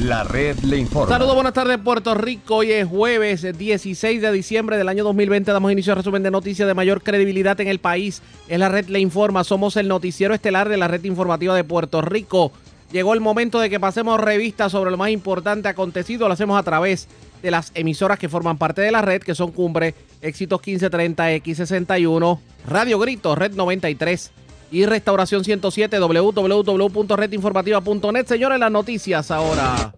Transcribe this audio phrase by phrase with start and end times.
[0.00, 1.08] La red le informa.
[1.08, 2.56] Saludos, buenas tardes Puerto Rico.
[2.56, 5.50] Hoy es jueves 16 de diciembre del año 2020.
[5.50, 8.20] Damos inicio al resumen de noticias de mayor credibilidad en el país.
[8.46, 9.42] Es la red le informa.
[9.42, 12.52] Somos el noticiero estelar de la red informativa de Puerto Rico.
[12.92, 16.28] Llegó el momento de que pasemos revista sobre lo más importante acontecido.
[16.28, 17.08] Lo hacemos a través
[17.42, 22.38] de las emisoras que forman parte de la red, que son Cumbre, Éxitos 1530, X61,
[22.68, 24.30] Radio Grito, Red 93
[24.70, 28.26] y Restauración 107, www.redinformativa.net.
[28.26, 29.94] Señores, las noticias ahora.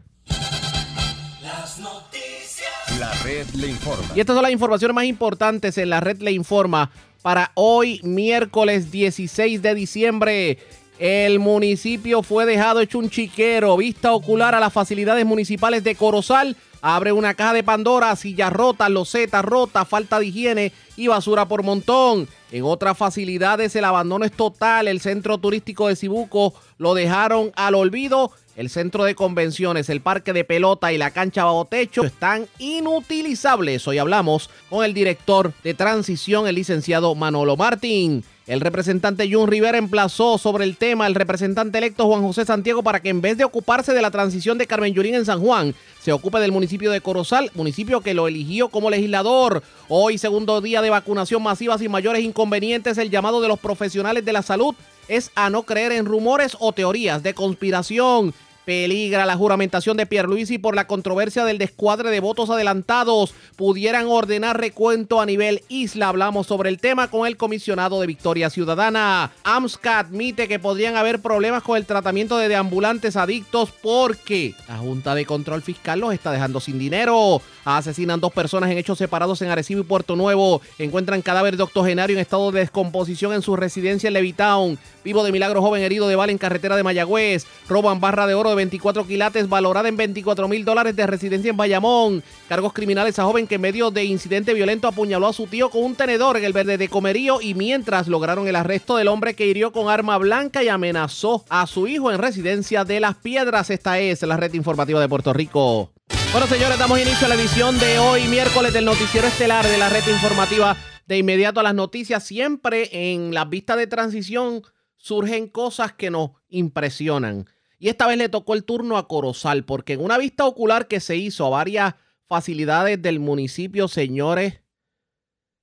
[1.43, 2.99] Las noticias.
[2.99, 4.05] La red le informa.
[4.15, 6.91] Y estas son las informaciones más importantes en la red le informa
[7.23, 10.59] para hoy, miércoles 16 de diciembre.
[10.99, 16.57] El municipio fue dejado hecho un chiquero, vista ocular a las facilidades municipales de Corozal.
[16.81, 21.65] Abre una caja de Pandora, sillas rotas, losetas rotas, falta de higiene y basura por
[21.65, 22.29] montón.
[22.53, 24.87] En otras facilidades el abandono es total.
[24.87, 28.31] El centro turístico de Cibuco lo dejaron al olvido.
[28.55, 33.87] El centro de convenciones, el parque de pelota y la cancha bajo techo están inutilizables.
[33.87, 38.25] Hoy hablamos con el director de transición, el licenciado Manolo Martín.
[38.49, 43.01] El representante Jun Rivera emplazó sobre el tema al representante electo Juan José Santiago para
[43.01, 46.13] que en vez de ocuparse de la transición de Carmen Yurín en San Juan, se
[46.13, 49.63] ocupe del municipio de Corozal, municipio que lo eligió como legislador.
[49.89, 54.33] Hoy, segundo día de vacunación masiva sin mayores inconvenientes, el llamado de los profesionales de
[54.33, 54.75] la salud
[55.09, 58.33] es a no creer en rumores o teorías de conspiración.
[58.69, 63.33] Peligra la juramentación de Pierluisi por la controversia del descuadre de votos adelantados.
[63.57, 66.09] Pudieran ordenar recuento a nivel isla.
[66.09, 69.33] Hablamos sobre el tema con el comisionado de Victoria Ciudadana.
[69.43, 75.15] AMSCA admite que podrían haber problemas con el tratamiento de deambulantes adictos porque la Junta
[75.15, 77.41] de Control Fiscal los está dejando sin dinero.
[77.65, 80.61] Asesinan dos personas en hechos separados en Arecibo y Puerto Nuevo.
[80.79, 84.79] Encuentran cadáver de octogenario en estado de descomposición en su residencia en Levitown.
[85.05, 87.47] Vivo de milagro joven herido de bala en carretera de Mayagüez.
[87.67, 91.57] Roban barra de oro de 24 quilates valorada en 24 mil dólares de residencia en
[91.57, 92.23] Bayamón.
[92.49, 95.85] Cargos criminales a joven que en medio de incidente violento apuñaló a su tío con
[95.85, 99.47] un tenedor en el verde de comerío y mientras lograron el arresto del hombre que
[99.47, 103.71] hirió con arma blanca y amenazó a su hijo en residencia de Las Piedras.
[103.71, 105.93] Esta es la red informativa de Puerto Rico.
[106.33, 109.89] Bueno, señores, damos inicio a la edición de hoy, miércoles, del noticiero estelar de la
[109.89, 110.77] red informativa.
[111.07, 114.63] De inmediato a las noticias, siempre en las vistas de transición
[114.99, 117.47] surgen cosas que nos impresionan.
[117.79, 121.01] Y esta vez le tocó el turno a Corozal, porque en una vista ocular que
[121.01, 121.95] se hizo a varias
[122.27, 124.61] facilidades del municipio, señores,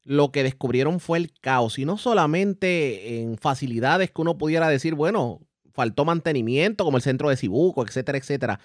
[0.04, 1.78] lo que descubrieron fue el caos.
[1.78, 5.42] Y no solamente en facilidades que uno pudiera decir, bueno,
[5.74, 8.60] faltó mantenimiento, como el centro de Cibuco, etcétera, etcétera.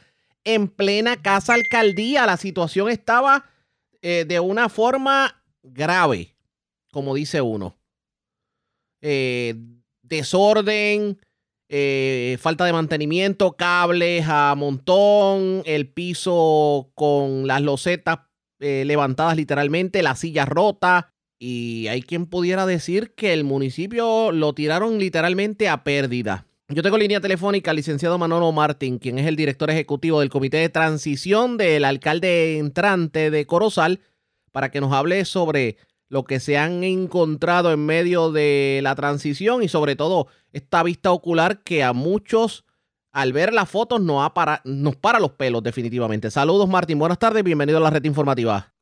[0.44, 3.44] En plena casa alcaldía, la situación estaba
[4.00, 6.36] eh, de una forma grave,
[6.92, 7.76] como dice uno.
[9.02, 9.54] Eh,
[10.02, 11.18] desorden,
[11.72, 18.18] eh, falta de mantenimiento, cables a montón, el piso con las losetas
[18.58, 21.12] eh, levantadas literalmente, la silla rota.
[21.38, 26.44] Y hay quien pudiera decir que el municipio lo tiraron literalmente a pérdida.
[26.68, 30.56] Yo tengo línea telefónica al licenciado Manolo Martín, quien es el director ejecutivo del Comité
[30.56, 34.00] de Transición del alcalde entrante de Corozal,
[34.50, 35.76] para que nos hable sobre
[36.10, 41.12] lo que se han encontrado en medio de la transición y sobre todo esta vista
[41.12, 42.66] ocular que a muchos
[43.12, 46.30] al ver las fotos nos, para, nos para los pelos definitivamente.
[46.30, 48.72] Saludos Martín, buenas tardes, bienvenido a la red informativa.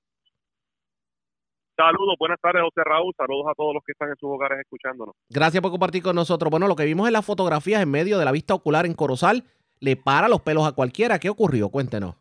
[1.77, 5.15] Saludos, buenas tardes José Raúl, saludos a todos los que están en sus hogares escuchándonos.
[5.29, 6.51] Gracias por compartir con nosotros.
[6.51, 9.45] Bueno, lo que vimos en las fotografías en medio de la vista ocular en Corozal
[9.81, 11.19] le para los pelos a cualquiera.
[11.19, 11.69] ¿Qué ocurrió?
[11.69, 12.17] Cuéntenos.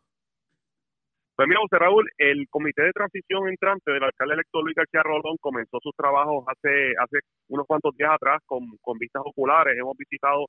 [1.38, 5.38] Pues mira, José Raúl, el comité de transición entrante del alcalde electo Luis García Rolón
[5.40, 8.66] comenzó sus trabajos hace hace unos cuantos días atrás con,
[8.98, 9.78] vistas oculares.
[9.78, 10.48] Hemos visitado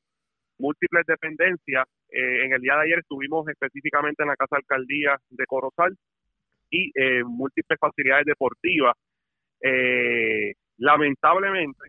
[0.59, 1.87] múltiples dependencias.
[2.09, 5.95] Eh, en el día de ayer estuvimos específicamente en la Casa Alcaldía de Corozal
[6.71, 8.97] y eh, múltiples facilidades deportivas.
[9.61, 11.85] Eh, lamentablemente,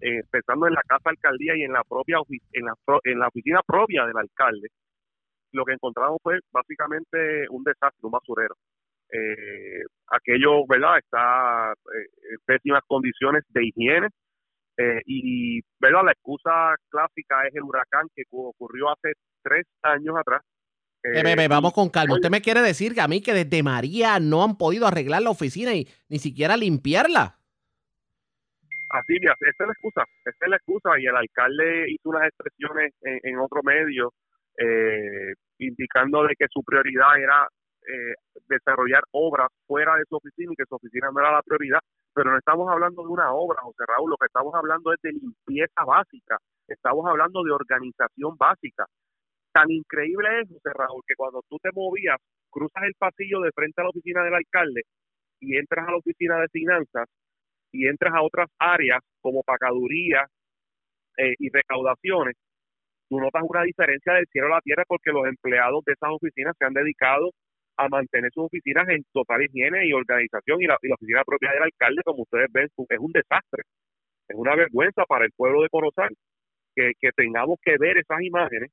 [0.00, 2.18] empezando en la Casa Alcaldía y en la propia
[2.52, 4.68] en la, en la oficina propia del alcalde,
[5.54, 8.56] lo que encontramos fue básicamente un desastre, un basurero.
[9.10, 10.98] Eh, aquello, ¿verdad?
[10.98, 14.08] Está eh, en pésimas condiciones de higiene
[14.76, 16.04] eh, y, ¿verdad?
[16.04, 19.12] La excusa clásica es el huracán que ocurrió hace
[19.42, 20.42] tres años atrás.
[21.02, 22.14] Bebe, vamos con calma.
[22.14, 25.30] Usted me quiere decir que a mí que desde María no han podido arreglar la
[25.30, 27.38] oficina y ni siquiera limpiarla.
[28.88, 32.94] Así, esa es la excusa, esa es la excusa y el alcalde hizo unas expresiones
[33.02, 34.12] en, en otro medio
[34.56, 37.48] eh, indicando de que su prioridad era
[37.86, 38.14] eh,
[38.48, 41.80] desarrollar obras fuera de su oficina y que su oficina no era la prioridad,
[42.14, 45.12] pero no estamos hablando de una obra, José Raúl, lo que estamos hablando es de
[45.12, 48.86] limpieza básica, estamos hablando de organización básica.
[49.52, 52.18] tan increíble es, José Raúl, que cuando tú te movías,
[52.50, 54.82] cruzas el pasillo de frente a la oficina del alcalde
[55.40, 57.08] y entras a la oficina de finanzas
[57.72, 60.26] y entras a otras áreas como pacaduría
[61.18, 62.36] eh, y recaudaciones,
[63.08, 66.54] tú notas una diferencia del cielo a la tierra porque los empleados de esas oficinas
[66.58, 67.30] se han dedicado
[67.76, 72.02] a mantener sus oficinas en total higiene y organización y la, oficina propia del alcalde,
[72.04, 73.62] como ustedes ven, es un desastre.
[74.28, 76.10] Es una vergüenza para el pueblo de Corozal
[76.74, 78.70] que, tengamos que ver esas imágenes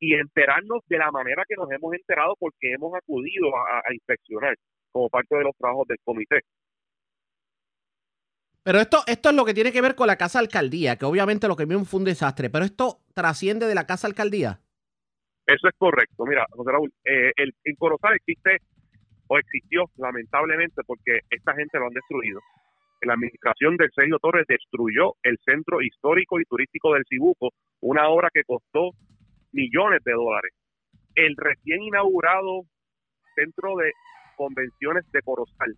[0.00, 4.54] y enterarnos de la manera que nos hemos enterado porque hemos acudido a inspeccionar
[4.92, 6.40] como parte de los trabajos del comité.
[8.68, 11.48] Pero esto, esto es lo que tiene que ver con la casa alcaldía, que obviamente
[11.48, 14.60] lo que vimos fue un desastre, pero esto trasciende de la casa alcaldía.
[15.46, 16.26] Eso es correcto.
[16.26, 18.58] Mira, José Raúl, eh, el, en Corozal existe
[19.26, 22.40] o existió lamentablemente porque esta gente lo han destruido.
[23.00, 27.48] La administración de Sergio Torres destruyó el centro histórico y turístico del Cibuco,
[27.80, 28.90] una obra que costó
[29.50, 30.52] millones de dólares.
[31.14, 32.64] El recién inaugurado
[33.34, 33.92] centro de
[34.36, 35.74] convenciones de Corozal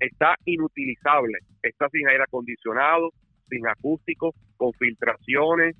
[0.00, 3.10] está inutilizable, está sin aire acondicionado,
[3.48, 5.76] sin acústico, con filtraciones.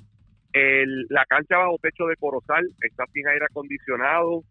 [0.52, 4.42] El, la cancha bajo techo de Corozal está sin aire acondicionado.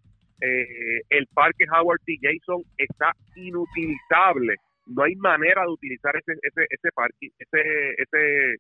[0.42, 2.18] Eh, el parque Howard T.
[2.22, 4.56] Jason está inutilizable.
[4.88, 7.62] No hay manera de utilizar ese, ese, ese parque, ese,
[7.98, 8.56] ese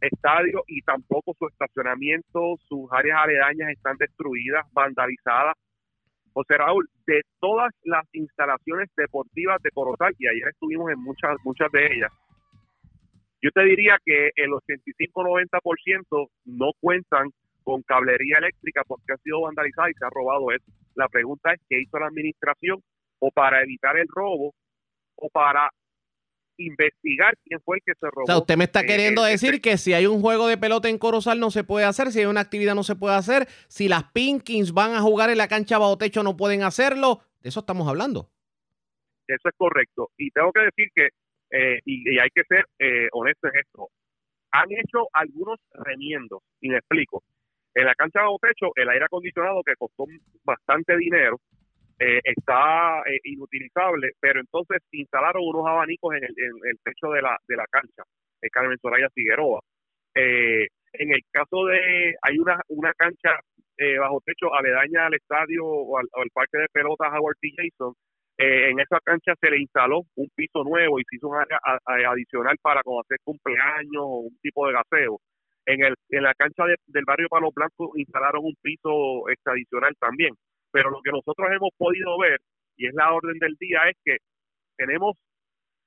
[0.00, 5.56] estadio y tampoco su estacionamiento, sus áreas aledañas están destruidas, vandalizadas.
[6.38, 11.68] José Raúl, de todas las instalaciones deportivas de Corozal, y ayer estuvimos en muchas, muchas
[11.72, 12.12] de ellas,
[13.42, 17.30] yo te diría que el 85-90% no cuentan
[17.64, 20.46] con cablería eléctrica porque ha sido vandalizada y se ha robado.
[20.94, 22.78] La pregunta es qué hizo la administración
[23.18, 24.54] o para evitar el robo
[25.16, 25.68] o para
[26.58, 28.24] investigar quién fue el que se robó.
[28.24, 30.98] O sea, usted me está queriendo decir que si hay un juego de pelota en
[30.98, 34.04] Corozal no se puede hacer, si hay una actividad no se puede hacer, si las
[34.12, 37.20] Pinkins van a jugar en la cancha bajo techo no pueden hacerlo.
[37.40, 38.30] De eso estamos hablando.
[39.26, 40.10] Eso es correcto.
[40.16, 41.08] Y tengo que decir que,
[41.50, 43.88] eh, y, hay que ser eh, honesto en esto,
[44.50, 47.22] han hecho algunos remiendos, y me explico.
[47.74, 50.04] En la cancha bajo techo, el aire acondicionado que costó
[50.42, 51.38] bastante dinero,
[52.00, 57.22] eh, está eh, inutilizable, pero entonces instalaron unos abanicos en el, en el techo de
[57.22, 58.04] la, de la cancha,
[58.40, 59.60] en Carmen Soraya Figueroa.
[60.14, 63.38] Eh, en el caso de, hay una, una cancha
[64.00, 67.50] bajo techo aledaña al estadio o al, parque de pelotas Howard T.
[67.56, 67.94] Jason,
[68.36, 72.56] en esa cancha se le instaló un piso nuevo y se hizo un área adicional
[72.60, 75.20] para como hacer cumpleaños o un tipo de gaseo.
[75.66, 80.34] En, el, en la cancha del barrio Palo Blanco instalaron un piso este, adicional también.
[80.70, 82.40] Pero lo que nosotros hemos podido ver,
[82.76, 84.16] y es la orden del día, es que
[84.76, 85.16] tenemos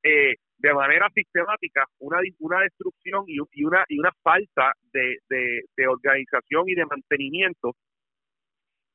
[0.04, 6.63] eh, de manera sistemática una, una destrucción y, una, y una falta de, de, organización
[6.68, 7.74] y de mantenimiento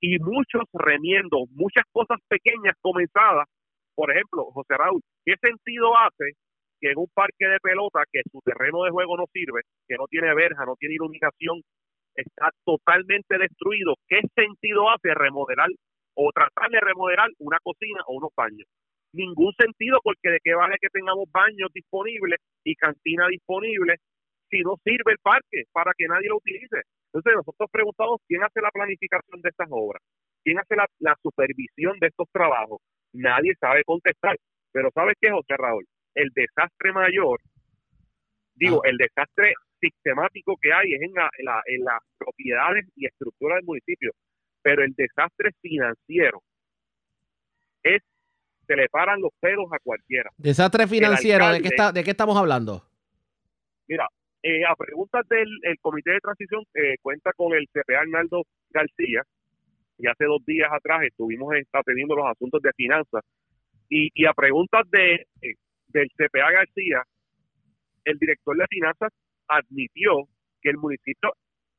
[0.01, 3.49] y muchos remiendos, muchas cosas pequeñas comenzadas.
[3.95, 6.33] Por ejemplo, José Raúl, ¿qué sentido hace
[6.81, 10.07] que en un parque de pelota que su terreno de juego no sirve, que no
[10.07, 11.63] tiene verja, no tiene iluminación,
[12.17, 15.69] está totalmente destruido, ¿qué sentido hace remodelar
[16.15, 18.67] o tratar de remodelar una cocina o unos baños?
[19.13, 23.97] Ningún sentido porque de qué vale que tengamos baños disponibles y cantina disponible
[24.51, 26.83] si no sirve el parque para que nadie lo utilice.
[27.13, 30.03] Entonces nosotros preguntamos quién hace la planificación de estas obras,
[30.45, 32.81] quién hace la, la supervisión de estos trabajos.
[33.13, 34.37] Nadie sabe contestar.
[34.73, 35.87] Pero ¿sabes qué, José Raúl?
[36.15, 37.41] El desastre mayor,
[38.55, 38.89] digo, ah.
[38.89, 41.31] el desastre sistemático que hay es en, la,
[41.67, 44.13] en, las propiedades y estructuras del municipio,
[44.63, 46.43] pero el desastre financiero
[47.83, 48.03] es
[48.67, 50.29] se le paran los pelos a cualquiera.
[50.37, 52.83] Desastre financiero, ¿de, qué está, ¿de qué estamos hablando?
[53.87, 54.09] Mira,
[54.43, 55.49] eh, a preguntas del
[55.81, 59.23] Comité de Transición, eh, cuenta con el CPA Arnaldo García,
[59.99, 63.23] y hace dos días atrás estuvimos atendiendo los asuntos de finanzas,
[63.89, 65.55] y, y a preguntas de eh,
[65.89, 67.03] del CPA García,
[68.05, 69.13] el director de finanzas
[69.49, 70.29] admitió
[70.61, 71.33] que el municipio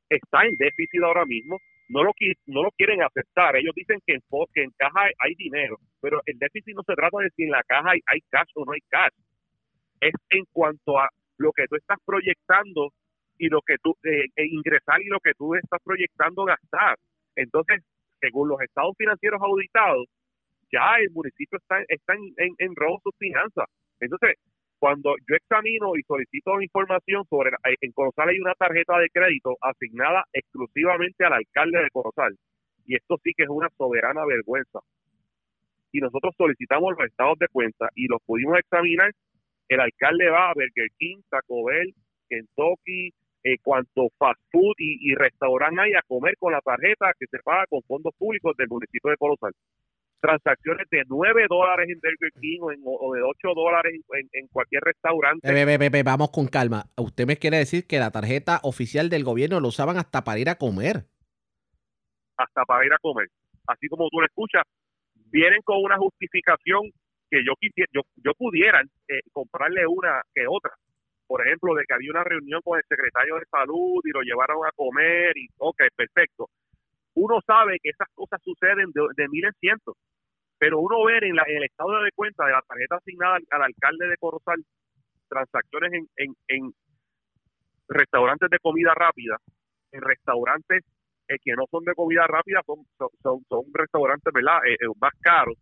[0.10, 1.60] está en déficit ahora mismo,
[1.90, 2.12] no lo,
[2.48, 3.56] no lo quieren aceptar.
[3.56, 4.22] Ellos dicen que en,
[4.54, 7.64] que en caja hay, dinero, pero el déficit no se trata de si en la
[7.64, 9.14] caja hay, hay cash o no hay cash.
[10.02, 12.92] Es en cuanto a lo que tú estás proyectando
[13.38, 16.98] y lo que tú eh, e ingresar y lo que tú estás proyectando gastar.
[17.36, 17.84] Entonces,
[18.20, 20.08] según los estados financieros auditados,
[20.72, 23.66] ya el municipio está, está en, en, en robo sus finanzas.
[24.00, 24.36] Entonces,
[24.80, 30.26] cuando yo examino y solicito información sobre, en Corozal hay una tarjeta de crédito asignada
[30.34, 32.36] exclusivamente al alcalde de Corozal,
[32.86, 34.80] y esto sí que es una soberana vergüenza.
[35.92, 39.12] Y nosotros solicitamos los estados de cuenta y los pudimos examinar.
[39.68, 41.94] El alcalde va a Burger King, Taco Bell,
[42.30, 43.12] Kentucky,
[43.44, 47.40] eh, cuanto fast food y, y restaurante hay a comer con la tarjeta que se
[47.40, 49.54] paga con fondos públicos del municipio de Corozal.
[50.20, 54.48] Transacciones de 9 dólares en Burger King o, en, o de 8 dólares en, en
[54.48, 55.52] cualquier restaurante.
[55.52, 56.86] Be, be, be, vamos con calma.
[56.98, 60.50] Usted me quiere decir que la tarjeta oficial del gobierno lo usaban hasta para ir
[60.50, 61.06] a comer.
[62.38, 63.28] Hasta para ir a comer.
[63.68, 64.64] Así como tú lo escuchas,
[65.32, 66.90] vienen con una justificación
[67.30, 70.72] que yo quisiera, yo, yo pudiera eh, comprarle una que otra.
[71.28, 74.66] Por ejemplo, de que había una reunión con el secretario de salud y lo llevaron
[74.66, 76.50] a comer y, ok, perfecto.
[77.18, 79.96] Uno sabe que esas cosas suceden de, mil en cientos,
[80.60, 83.64] pero uno ver en, la, el estado de cuenta de la tarjeta asignada al, al
[83.64, 84.64] alcalde de Corozal
[85.28, 86.74] transacciones en, en, en
[87.90, 89.38] restaurantes de comida rápida,
[89.92, 90.84] en restaurantes
[91.28, 94.60] eh, que no son de comida rápida, son, son, son, son restaurantes ¿verdad?
[94.66, 95.58] Eh, eh, más caros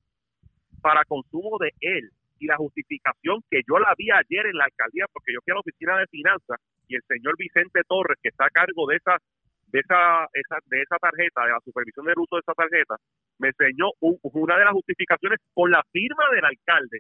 [0.82, 2.10] para consumo de él.
[2.38, 5.56] Y la justificación que yo la vi ayer en la alcaldía, porque yo fui a
[5.56, 9.18] la oficina de finanzas y el señor Vicente Torres, que está a cargo de esa
[9.76, 12.96] de esa, esa de esa tarjeta, de la supervisión del uso de esa tarjeta,
[13.40, 17.00] me enseñó un- una de las justificaciones con la firma del alcalde,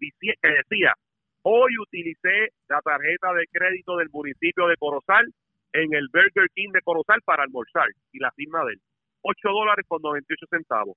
[0.00, 0.94] que decía,
[1.42, 5.32] hoy utilicé la tarjeta de crédito del municipio de Corozal
[5.72, 8.80] en el Burger King de Corozal para almorzar, y la firma de él,
[9.22, 10.96] 8 dólares con 98 centavos.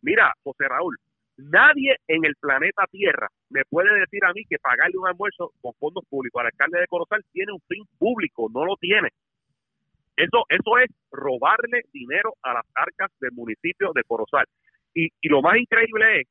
[0.00, 0.96] Mira, José Raúl,
[1.36, 5.74] nadie en el planeta Tierra me puede decir a mí que pagarle un almuerzo con
[5.74, 9.08] fondos públicos al alcalde de Corozal tiene un fin público, no lo tiene.
[10.16, 14.46] Eso, eso es robarle dinero a las arcas del municipio de Corozal.
[14.94, 16.28] Y, y lo más increíble es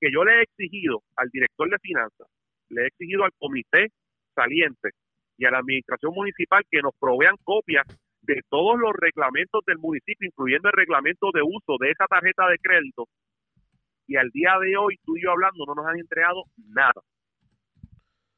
[0.00, 2.28] que yo le he exigido al director de finanzas,
[2.68, 3.88] le he exigido al comité
[4.34, 4.90] saliente
[5.38, 7.86] y a la administración municipal que nos provean copias
[8.22, 12.58] de todos los reglamentos del municipio, incluyendo el reglamento de uso de esa tarjeta de
[12.58, 13.06] crédito.
[14.06, 17.00] Y al día de hoy, tú y yo hablando, no nos han entregado nada.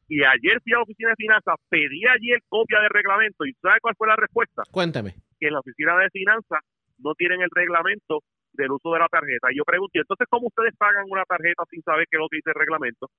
[0.08, 3.80] Y ayer fui a la oficina de finanzas, pedí ayer copia del reglamento y ¿sabe
[3.80, 4.62] cuál fue la respuesta?
[4.70, 5.14] Cuénteme.
[5.38, 6.60] que en la oficina de finanzas
[6.98, 8.22] no tienen el reglamento
[8.52, 9.52] del uso de la tarjeta.
[9.52, 12.36] Y yo pregunté, entonces, ¿cómo ustedes pagan una tarjeta sin saber qué es lo que
[12.36, 13.10] dice el reglamento?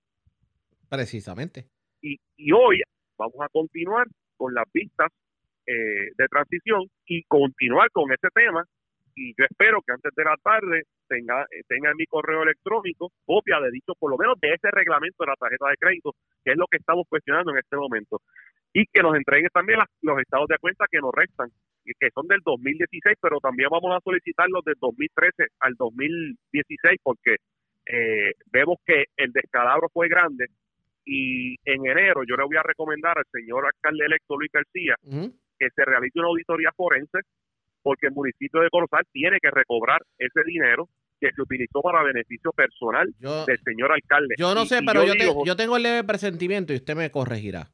[0.89, 1.65] Precisamente.
[2.01, 2.81] Y, y hoy
[3.17, 5.11] vamos a continuar con las vistas
[5.65, 8.63] eh, de transición y continuar con ese tema.
[9.15, 13.11] Y yo espero que antes de la tarde tenga, eh, tenga en mi correo electrónico
[13.25, 16.11] copia de dicho, por lo menos de ese reglamento de la tarjeta de crédito,
[16.43, 18.21] que es lo que estamos cuestionando en este momento.
[18.73, 21.49] Y que nos entreguen también las- los estados de cuenta que nos restan,
[21.85, 26.99] y que son del 2016, pero también vamos a solicitar los del 2013 al 2016,
[27.01, 27.37] porque
[27.89, 30.47] eh, vemos que el descalabro fue grande
[31.05, 34.95] y en enero yo le voy a recomendar al señor alcalde electo Luis García
[35.57, 37.19] que se realice una auditoría forense
[37.87, 40.89] porque el municipio de Corozal tiene que recobrar ese dinero
[41.21, 44.35] que se utilizó para beneficio personal Yo, del señor alcalde.
[44.37, 46.75] yo no Y- sé, y pero yo, digo, te- yo tengo el leve presentimiento y
[46.75, 47.69] usted me corregirá.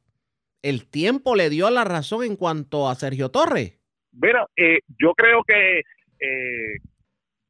[0.62, 3.76] El tiempo le dio la razón en cuanto a Sergio Torres.
[4.12, 6.78] Mira, eh, yo creo que eh,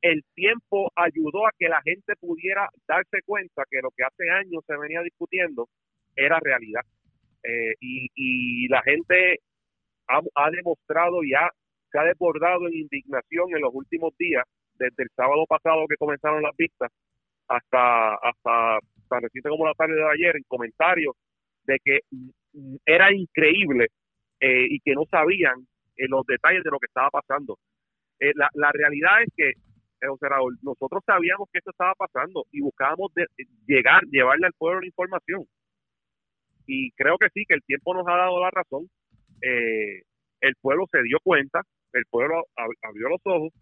[0.01, 4.65] el tiempo ayudó a que la gente pudiera darse cuenta que lo que hace años
[4.67, 5.69] se venía discutiendo
[6.17, 6.81] era realidad.
[7.43, 9.41] Eh, y, y la gente
[10.09, 11.51] ha, ha demostrado y ha,
[11.95, 14.43] se ha desbordado en indignación en los últimos días,
[14.77, 16.91] desde el sábado pasado que comenzaron las vistas
[17.47, 21.15] hasta, hasta tan reciente como la tarde de ayer, en comentarios
[21.63, 22.01] de que
[22.85, 23.87] era increíble
[24.41, 25.55] eh, y que no sabían
[25.97, 27.59] eh, los detalles de lo que estaba pasando.
[28.19, 30.27] Eh, la, la realidad es que, eh, José
[30.63, 33.27] nosotros sabíamos que esto estaba pasando y buscábamos de-
[33.69, 35.45] llegar, llevarle al pueblo la información.
[36.67, 38.89] Y creo que sí, que el tiempo nos ha dado la razón.
[40.41, 41.63] El pueblo se dio cuenta,
[41.95, 43.53] el pueblo ab- abrió los ojos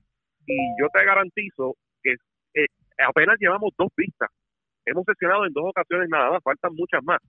[0.46, 2.14] y yo te garantizo que
[2.54, 2.66] eh,
[3.06, 4.30] apenas llevamos dos vistas.
[4.84, 7.20] Hemos sesionado en dos ocasiones nada más, faltan muchas más.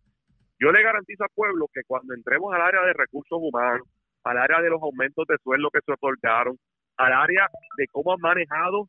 [0.60, 3.88] Yo le garantizo al pueblo que cuando entremos al área de recursos humanos,
[4.24, 6.58] al área de los aumentos de sueldo que se otorgaron,
[6.98, 8.88] al área de cómo han manejado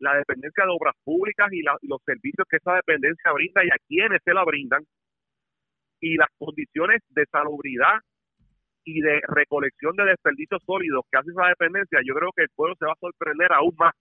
[0.00, 3.68] la dependencia de obras públicas y, la- y los servicios que esa dependencia brinda y
[3.68, 4.82] a quienes se la brindan,
[6.00, 7.98] y las condiciones de salubridad
[8.84, 12.76] y de recolección de desperdicios sólidos que hace esa dependencia, yo creo que el pueblo
[12.78, 13.94] se va a sorprender aún más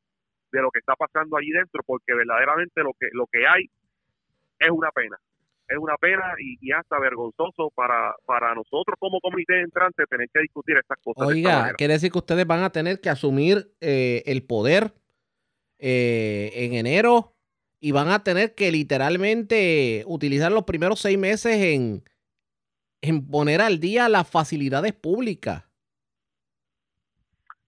[0.52, 3.70] de lo que está pasando allí dentro, porque verdaderamente lo que lo que hay
[4.60, 5.18] es una pena.
[5.68, 10.42] Es una pena y, y hasta vergonzoso para, para nosotros como comité entrante tener que
[10.42, 11.28] discutir estas cosas.
[11.28, 14.94] Oiga, quiere decir que ustedes van a tener que asumir eh, el poder
[15.80, 17.34] eh, en enero
[17.80, 22.04] y van a tener que literalmente utilizar los primeros seis meses en,
[23.04, 25.70] en poner al día las facilidades públicas.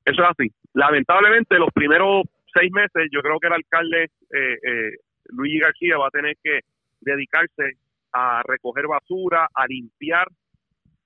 [0.06, 0.52] Eso es así.
[0.74, 2.24] Lamentablemente, los primeros
[2.54, 4.92] seis meses, yo creo que el alcalde eh, eh,
[5.26, 6.62] Luigi García va a tener que
[7.02, 7.74] dedicarse
[8.14, 10.28] a recoger basura, a limpiar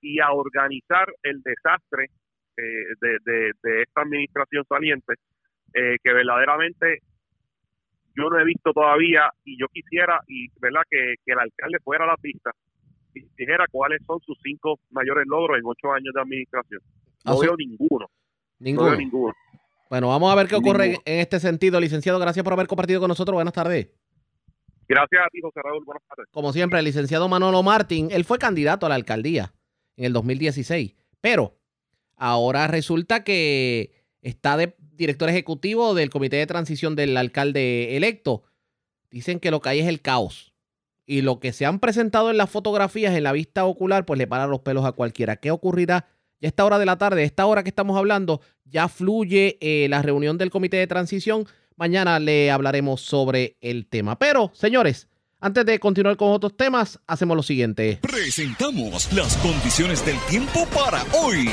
[0.00, 2.10] y a organizar el desastre
[2.56, 5.14] eh, de, esta administración saliente,
[5.74, 7.00] eh, que verdaderamente
[8.14, 12.08] yo no he visto todavía y yo quisiera y verdad que, el alcalde fuera a
[12.08, 12.52] la pista
[13.12, 16.80] dijera cuáles son sus cinco mayores logros en ocho años de administración.
[17.24, 18.06] No veo ninguno.
[18.58, 18.96] Ninguno.
[18.96, 19.34] ninguno.
[19.88, 21.80] Bueno, vamos a ver qué ocurre en este sentido.
[21.80, 23.34] Licenciado, gracias por haber compartido con nosotros.
[23.34, 23.88] Buenas tardes.
[24.88, 25.84] Gracias a ti, José Raúl.
[25.84, 26.26] Buenas tardes.
[26.30, 29.52] Como siempre, el licenciado Manolo Martín, él fue candidato a la alcaldía
[29.96, 31.58] en el 2016, pero
[32.16, 38.44] ahora resulta que está de director ejecutivo del comité de transición del alcalde electo.
[39.10, 40.49] Dicen que lo que hay es el caos.
[41.10, 44.28] Y lo que se han presentado en las fotografías, en la vista ocular, pues le
[44.28, 45.34] para los pelos a cualquiera.
[45.34, 46.06] ¿Qué ocurrirá?
[46.40, 50.02] Ya esta hora de la tarde, esta hora que estamos hablando, ya fluye eh, la
[50.02, 51.48] reunión del comité de transición.
[51.74, 54.20] Mañana le hablaremos sobre el tema.
[54.20, 55.08] Pero, señores,
[55.40, 57.98] antes de continuar con otros temas, hacemos lo siguiente.
[58.02, 61.48] Presentamos las condiciones del tiempo para hoy.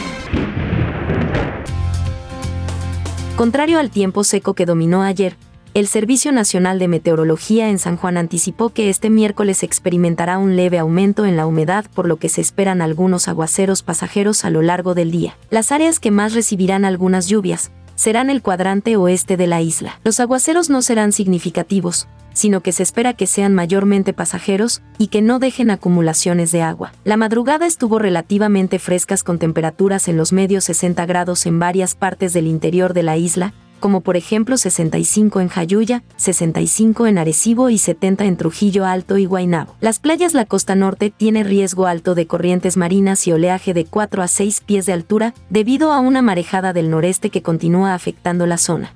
[3.35, 5.35] Contrario al tiempo seco que dominó ayer,
[5.77, 10.79] el Servicio Nacional de Meteorología en San Juan anticipó que este miércoles experimentará un leve
[10.79, 14.95] aumento en la humedad por lo que se esperan algunos aguaceros pasajeros a lo largo
[14.95, 15.37] del día.
[15.51, 19.99] Las áreas que más recibirán algunas lluvias serán el cuadrante oeste de la isla.
[20.03, 25.21] Los aguaceros no serán significativos, sino que se espera que sean mayormente pasajeros y que
[25.21, 26.91] no dejen acumulaciones de agua.
[27.03, 32.33] La madrugada estuvo relativamente frescas con temperaturas en los medios 60 grados en varias partes
[32.33, 37.77] del interior de la isla, como por ejemplo 65 en Jayuya, 65 en Arecibo y
[37.77, 39.75] 70 en Trujillo Alto y Guaynabo.
[39.79, 44.23] Las playas La Costa Norte tiene riesgo alto de corrientes marinas y oleaje de 4
[44.23, 48.57] a 6 pies de altura debido a una marejada del noreste que continúa afectando la
[48.57, 48.91] zona.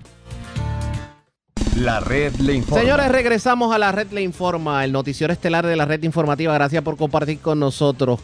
[1.77, 2.81] La red le informa.
[2.81, 6.53] Señores, regresamos a la red le informa, el noticiero estelar de la red informativa.
[6.53, 8.19] Gracias por compartir con nosotros.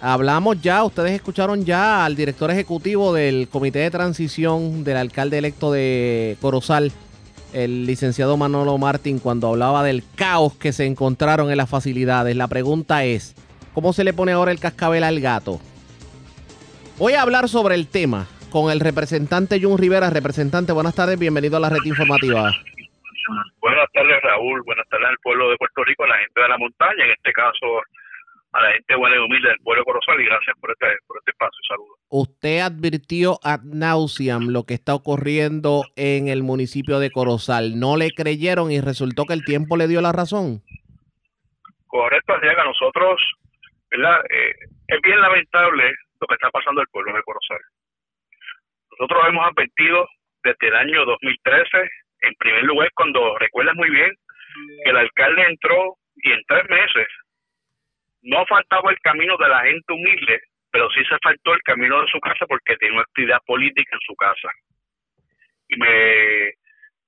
[0.00, 5.72] Hablamos ya, ustedes escucharon ya al director ejecutivo del comité de transición del alcalde electo
[5.72, 6.92] de Corozal,
[7.54, 12.36] el licenciado Manolo Martín, cuando hablaba del caos que se encontraron en las facilidades.
[12.36, 13.34] La pregunta es,
[13.72, 15.60] ¿cómo se le pone ahora el cascabel al gato?
[16.98, 20.10] Voy a hablar sobre el tema con el representante Jun Rivera.
[20.10, 22.52] Representante, buenas tardes, bienvenido a la red informativa.
[23.60, 24.62] Buenas tardes, Raúl.
[24.64, 27.32] Buenas tardes al pueblo de Puerto Rico, a la gente de la montaña, en este
[27.32, 27.66] caso
[28.52, 31.18] a la gente buena y humilde del pueblo de Corozal y gracias por este, por
[31.18, 31.58] este espacio.
[31.68, 31.98] Saludos.
[32.08, 37.78] Usted advirtió ad nauseam lo que está ocurriendo en el municipio de Corozal.
[37.78, 40.62] ¿No le creyeron y resultó que el tiempo le dio la razón?
[41.86, 43.20] Correcto, así que a nosotros,
[43.90, 44.20] ¿verdad?
[44.30, 44.54] Eh,
[44.88, 47.60] es bien lamentable lo que está pasando el pueblo de Corozal.
[48.98, 50.06] Nosotros hemos advertido
[50.42, 51.90] desde el año 2013,
[52.22, 54.10] en primer lugar, cuando recuerdas muy bien
[54.84, 57.06] que el alcalde entró y en tres meses
[58.26, 62.08] no faltaba el camino de la gente humilde, pero sí se faltó el camino de
[62.08, 64.48] su casa porque tiene una actividad política en su casa.
[65.68, 66.52] Y me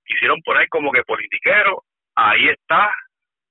[0.07, 1.83] hicieron por ahí como que politiquero,
[2.14, 2.92] ahí está,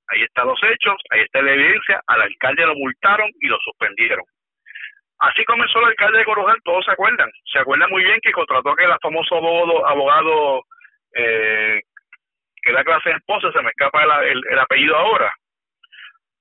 [0.07, 4.25] ahí están los hechos, ahí está la evidencia, al alcalde lo multaron y lo suspendieron.
[5.19, 7.29] Así comenzó el alcalde de Corozal, todos se acuerdan.
[7.51, 10.63] Se acuerdan muy bien que contrató a aquel famoso abogado, abogado
[11.15, 11.81] eh,
[12.61, 15.33] que la clase de esposa, se me escapa el, apellido ahora.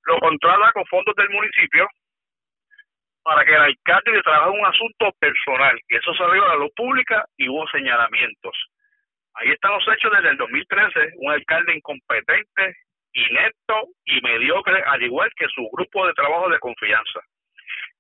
[0.07, 1.89] Lo contrata con fondos del municipio
[3.23, 5.79] para que el alcalde le trabaje un asunto personal.
[5.89, 8.55] Y eso salió a la luz pública y hubo señalamientos.
[9.35, 11.15] Ahí están los hechos desde el 2013.
[11.17, 12.77] Un alcalde incompetente,
[13.13, 17.21] inepto y mediocre, al igual que su grupo de trabajo de confianza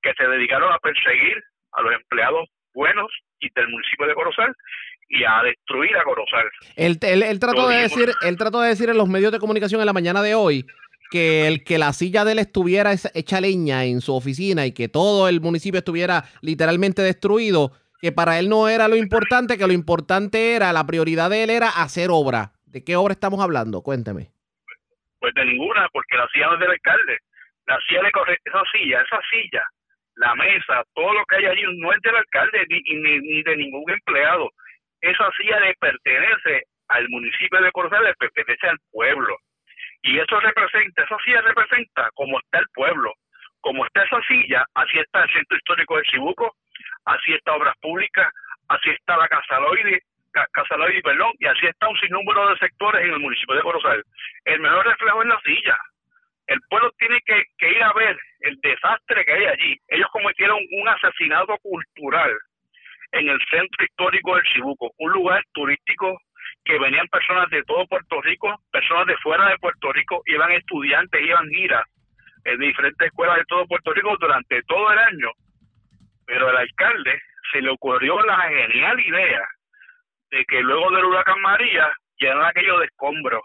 [0.00, 1.42] que se dedicaron a perseguir
[1.72, 4.54] a los empleados buenos y del municipio de Corozal
[5.08, 6.48] y a destruir a Corozal.
[6.76, 7.00] Él,
[7.40, 10.22] trató de decir, él trató de decir en los medios de comunicación en la mañana
[10.22, 10.64] de hoy
[11.10, 14.88] que el que la silla de él estuviera hecha leña en su oficina y que
[14.88, 19.72] todo el municipio estuviera literalmente destruido, que para él no era lo importante, que lo
[19.72, 22.52] importante era, la prioridad de él era hacer obra.
[22.66, 23.82] ¿De qué obra estamos hablando?
[23.82, 24.30] Cuénteme.
[25.18, 27.18] Pues de ninguna, porque la silla no es del alcalde.
[27.66, 29.62] La silla le corre, esa silla, esa silla
[30.16, 33.88] la mesa, todo lo que hay allí no es del alcalde ni, ni, de ningún
[33.90, 34.50] empleado.
[35.00, 39.36] Esa silla le pertenece al municipio de Corozal, le pertenece al pueblo.
[40.06, 43.12] Y eso representa, esa silla representa como está el pueblo.
[43.60, 46.54] Como está esa silla, así está el centro histórico de Chibuco,
[47.06, 48.28] así está Obras Públicas,
[48.68, 50.02] así está la Casaloide,
[50.52, 54.04] Casaloide, perdón, y así está un sinnúmero de sectores en el municipio de Corozal.
[54.44, 55.76] El mejor reflejo es la silla,
[56.46, 59.76] el pueblo tiene que, ir a ver el desastre que hay allí.
[59.88, 62.32] Ellos cometieron un asesinato cultural
[63.10, 66.20] en el centro histórico del Chibuco, un lugar turístico
[66.66, 71.22] que venían personas de todo Puerto Rico, personas de fuera de Puerto Rico, iban estudiantes,
[71.22, 71.84] iban giras
[72.44, 75.30] en diferentes escuelas de todo Puerto Rico durante todo el año,
[76.26, 79.48] pero al alcalde se le ocurrió la genial idea
[80.32, 83.42] de que luego del huracán María llenan aquello de escombros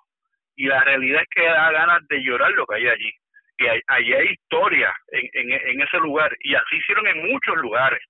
[0.55, 3.13] y la realidad es que da ganas de llorar lo que hay allí.
[3.59, 8.01] Y hay, allí hay historia en, en, ese lugar y así hicieron en muchos lugares.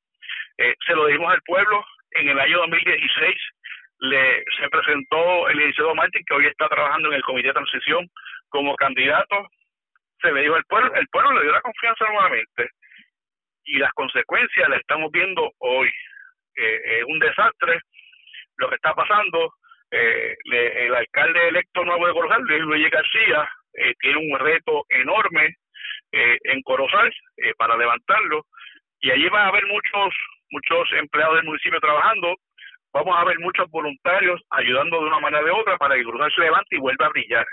[0.57, 3.35] Eh, se lo dimos al pueblo en el año 2016
[4.01, 8.07] le, se presentó el licenciado Martín, que hoy está trabajando en el Comité de Transición
[8.49, 9.47] como candidato.
[10.21, 12.69] Se le dijo al pueblo, el pueblo le dio la confianza nuevamente
[13.65, 15.87] y las consecuencias las estamos viendo hoy.
[16.55, 17.79] Eh, es un desastre
[18.57, 19.53] lo que está pasando.
[19.91, 25.55] Eh, el alcalde electo nuevo de Corozal, Luis García, eh, tiene un reto enorme
[26.13, 27.09] en Corozal
[27.57, 28.43] para levantarlo
[28.99, 30.13] y allí va a haber muchos
[30.49, 32.35] muchos empleados del municipio trabajando
[32.93, 36.41] vamos a ver muchos voluntarios ayudando de una manera de otra para que Cruzal se
[36.41, 37.45] levante y vuelva a brillar.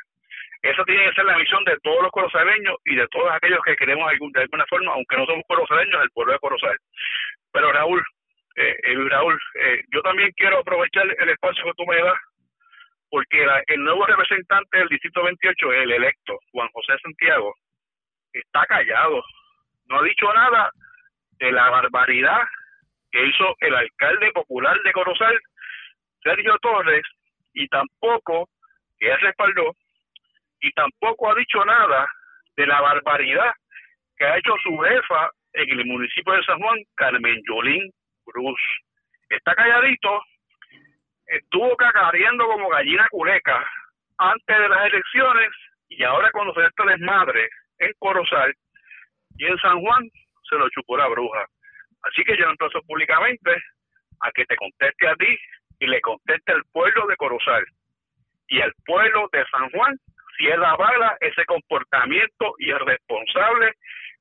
[0.63, 3.77] Esa tiene que ser la misión de todos los corozaleños y de todos aquellos que
[3.77, 6.77] queremos de alguna forma, aunque no somos corozaleños, del pueblo de Corozal.
[7.53, 8.03] Pero Raúl,
[8.57, 12.19] eh, eh Raúl, eh, yo también quiero aprovechar el espacio que tú me das,
[13.09, 17.55] porque el nuevo representante del Distrito 28, el electo, Juan José Santiago,
[18.33, 19.23] está callado.
[19.87, 20.71] No ha dicho nada
[21.39, 22.43] de la barbaridad
[23.11, 25.39] que hizo el alcalde popular de Corozal,
[26.23, 27.05] Sergio Torres,
[27.55, 28.49] y tampoco,
[28.99, 29.75] que él respaldó,
[30.61, 32.07] y tampoco ha dicho nada
[32.57, 33.53] de la barbaridad
[34.17, 37.91] que ha hecho su jefa en el municipio de San Juan, Carmen Yolín
[38.25, 38.61] Cruz.
[39.31, 40.23] Está calladito,
[41.27, 43.65] estuvo cacareando como gallina culeca
[44.19, 45.51] antes de las elecciones
[45.89, 48.55] y ahora cuando se este desmadre en Corozal
[49.37, 50.09] y en San Juan
[50.49, 51.47] se lo chupó la bruja.
[52.03, 53.51] Así que yo entonces públicamente
[54.21, 55.37] a que te conteste a ti
[55.81, 57.65] y le conteste al pueblo de Corozal
[58.49, 59.99] y al pueblo de San Juan
[60.39, 63.73] si él avala ese comportamiento irresponsable,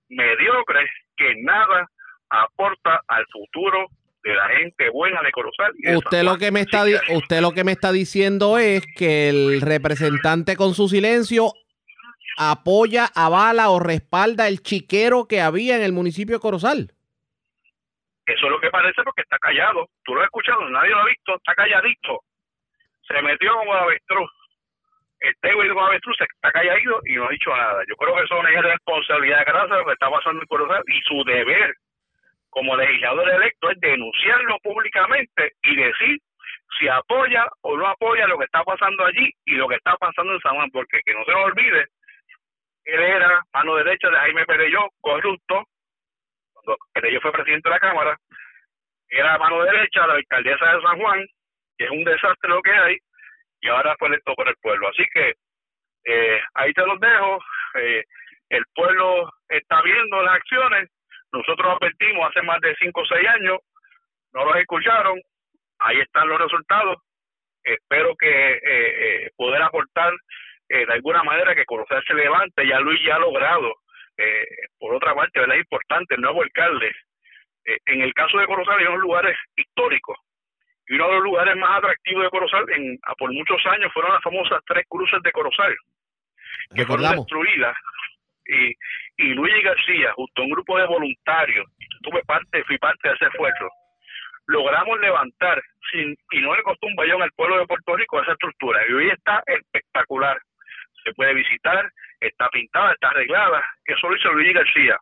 [0.10, 1.88] mediocre, que nada
[2.30, 3.88] aporta al futuro
[4.24, 5.72] de la gente buena de Corozal.
[5.96, 10.58] usted lo que me está usted lo que me está diciendo es que el representante
[10.58, 11.54] con su silencio
[12.38, 16.92] apoya, avala o respalda el chiquero que había en el municipio de Corozal.
[18.28, 19.88] Eso es lo que parece porque está callado.
[20.04, 22.20] Tú lo has escuchado, nadie lo ha visto, está calladito.
[23.08, 24.30] Se metió como avestruz.
[25.20, 27.84] Este güey como avestruz está callado y no ha dicho nada.
[27.88, 31.00] Yo creo que eso es una responsabilidad grande lo que está pasando en Corozal y
[31.02, 31.74] su deber
[32.50, 36.20] como legislador electo es denunciarlo públicamente y decir
[36.78, 40.34] si apoya o no apoya lo que está pasando allí y lo que está pasando
[40.34, 41.86] en San Juan, porque que no se nos olvide,
[42.84, 45.64] él era mano derecha de Jaime Pereyó, corrupto,
[46.76, 48.18] cuando yo fue presidente de la Cámara,
[49.10, 51.26] era mano derecha la alcaldesa de San Juan,
[51.78, 52.98] que es un desastre lo que hay,
[53.62, 54.90] y ahora fue electo por el pueblo.
[54.90, 55.36] Así que
[56.06, 57.40] eh, ahí te los dejo.
[57.76, 58.04] Eh,
[58.50, 60.90] el pueblo está viendo las acciones.
[61.32, 63.60] Nosotros advertimos hace más de 5 o 6 años,
[64.34, 65.20] no los escucharon.
[65.80, 66.98] Ahí están los resultados.
[67.64, 70.14] Espero que eh, eh poder aportar
[70.70, 72.68] de alguna manera que conocer se levante.
[72.68, 73.74] Ya Luis ya ha logrado
[74.18, 74.48] eh,
[74.80, 76.92] por otra parte, es importante, el nuevo alcalde,
[77.66, 80.18] eh, en el caso de Corozal, hay unos lugares históricos.
[80.88, 84.24] Y uno de los lugares más atractivos de Corozal, en, por muchos años, fueron las
[84.24, 85.76] famosas tres cruces de Corozal,
[86.74, 87.76] que fueron destruidas.
[88.46, 88.74] Y,
[89.18, 91.68] y Luis García, justo a un grupo de voluntarios,
[92.02, 93.70] tuve parte, fui parte de ese esfuerzo,
[94.48, 98.32] logramos levantar, sin, y no le costó un bayón al pueblo de Puerto Rico, esa
[98.32, 98.82] estructura.
[98.88, 100.40] Y hoy está espectacular.
[101.04, 104.98] Se puede visitar, está pintada, está arreglada, eso lo hizo Luis García.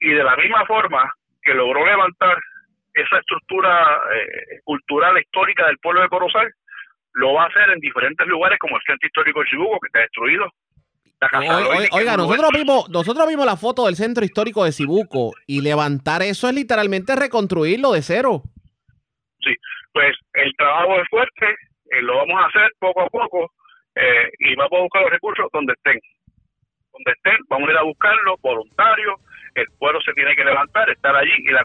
[0.00, 2.38] Y de la misma forma que logró levantar
[2.94, 6.52] esa estructura eh, cultural histórica del pueblo de Corozal,
[7.14, 10.00] lo va a hacer en diferentes lugares como el centro histórico de Chibuco, que está
[10.00, 10.52] destruido.
[11.92, 16.48] oiga, nosotros vimos, nosotros vimos la foto del centro histórico de Cibuco y levantar eso
[16.48, 18.42] es literalmente reconstruirlo de cero.
[19.40, 19.54] Sí,
[19.92, 21.46] pues el trabajo es fuerte,
[21.90, 23.52] eh, lo vamos a hacer poco a poco
[23.94, 25.98] eh, y vamos a buscar los recursos donde estén
[27.04, 29.20] donde estén, vamos a ir a buscarlo, voluntarios,
[29.54, 31.64] el pueblo se tiene que levantar, estar allí, y, la,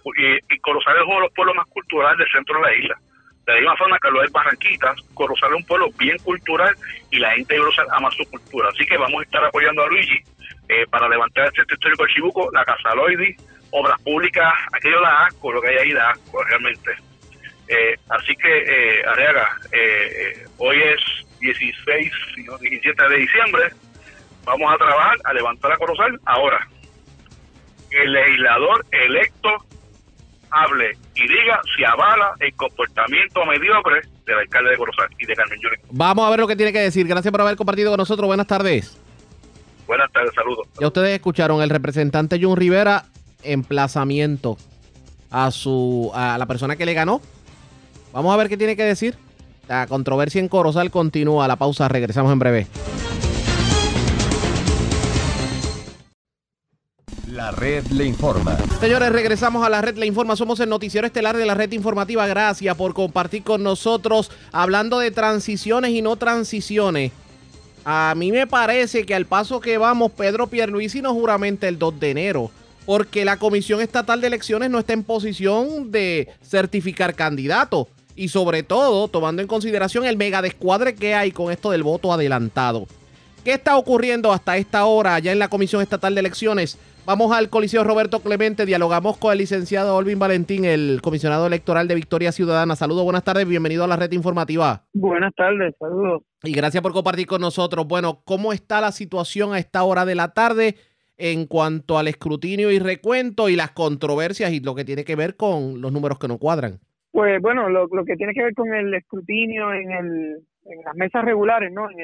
[0.50, 2.96] y, Corozal es uno de los pueblos más culturales del centro de la isla.
[3.46, 6.74] De la misma forma que lo es Barranquitas, Corozal es un pueblo bien cultural
[7.12, 8.70] y la gente de Corozal ama su cultura.
[8.70, 10.20] Así que vamos a estar apoyando a Luigi
[10.70, 13.36] eh, para levantar el centro histórico de Chibuco, la Casa Loidi,
[13.72, 16.92] obras públicas, aquello da asco, lo que hay ahí da asco realmente.
[17.68, 21.02] Eh, así que, eh, Arriaga, eh, hoy es
[21.40, 22.12] 16,
[22.62, 23.70] 17 de diciembre,
[24.46, 26.68] vamos a trabajar a levantar a Corozal ahora.
[27.92, 29.50] El legislador electo
[30.52, 35.60] hable y diga si avala el comportamiento mediocre del alcalde de Corozal y de Carmen
[35.62, 35.78] Yuri.
[35.92, 37.08] Vamos a ver lo que tiene que decir.
[37.08, 38.28] Gracias por haber compartido con nosotros.
[38.28, 38.98] Buenas tardes.
[39.88, 40.68] Buenas tardes, saludos.
[40.80, 43.06] Ya ustedes escucharon el representante Jun Rivera,
[43.44, 44.58] emplazamiento
[45.30, 47.22] a su a la persona que le ganó.
[48.12, 49.16] Vamos a ver qué tiene que decir.
[49.68, 51.48] La controversia en Corozal continúa.
[51.48, 52.68] La pausa, regresamos en breve.
[57.28, 58.56] La red le informa.
[58.80, 60.36] Señores, regresamos a la red Le Informa.
[60.36, 62.28] Somos el noticiero estelar de la red informativa.
[62.28, 67.12] Gracias por compartir con nosotros hablando de transiciones y no transiciones.
[67.84, 72.00] A mí me parece que al paso que vamos, Pedro Pierluisi nos juramente el 2
[72.00, 72.52] de enero,
[72.86, 78.62] porque la Comisión Estatal de Elecciones no está en posición de certificar candidatos y sobre
[78.62, 82.88] todo tomando en consideración el mega descuadre que hay con esto del voto adelantado.
[83.44, 86.78] ¿Qué está ocurriendo hasta esta hora allá en la Comisión Estatal de Elecciones?
[87.08, 91.94] Vamos al Coliseo Roberto Clemente, dialogamos con el licenciado Olvin Valentín, el comisionado electoral de
[91.94, 92.76] Victoria Ciudadana.
[92.76, 94.86] Saludos, buenas tardes, bienvenido a la red informativa.
[94.92, 96.24] Buenas tardes, saludos.
[96.44, 97.88] Y gracias por compartir con nosotros.
[97.88, 100.78] Bueno, ¿cómo está la situación a esta hora de la tarde
[101.18, 105.36] en cuanto al escrutinio y recuento y las controversias y lo que tiene que ver
[105.36, 106.80] con los números que no cuadran?
[107.12, 110.96] Pues bueno, lo, lo que tiene que ver con el escrutinio en el en las
[110.96, 111.90] mesas regulares, ¿no?
[111.90, 111.98] En,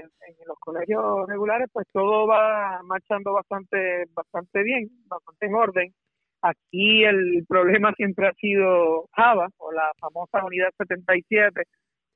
[0.47, 5.93] los colegios regulares, pues todo va marchando bastante, bastante bien, bastante en orden.
[6.41, 11.63] Aquí el problema siempre ha sido Java o la famosa unidad 77.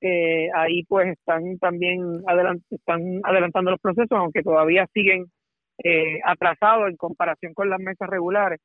[0.02, 5.26] Eh, ahí pues están también adelantando los procesos, aunque todavía siguen
[5.84, 8.60] eh, atrasados en comparación con las mesas regulares.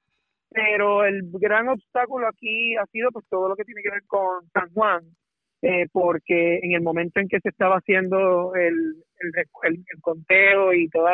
[0.50, 4.48] Pero el gran obstáculo aquí ha sido pues todo lo que tiene que ver con
[4.52, 5.02] San Juan,
[5.62, 8.96] eh, porque en el momento en que se estaba haciendo el,
[10.00, 11.06] conteo y todo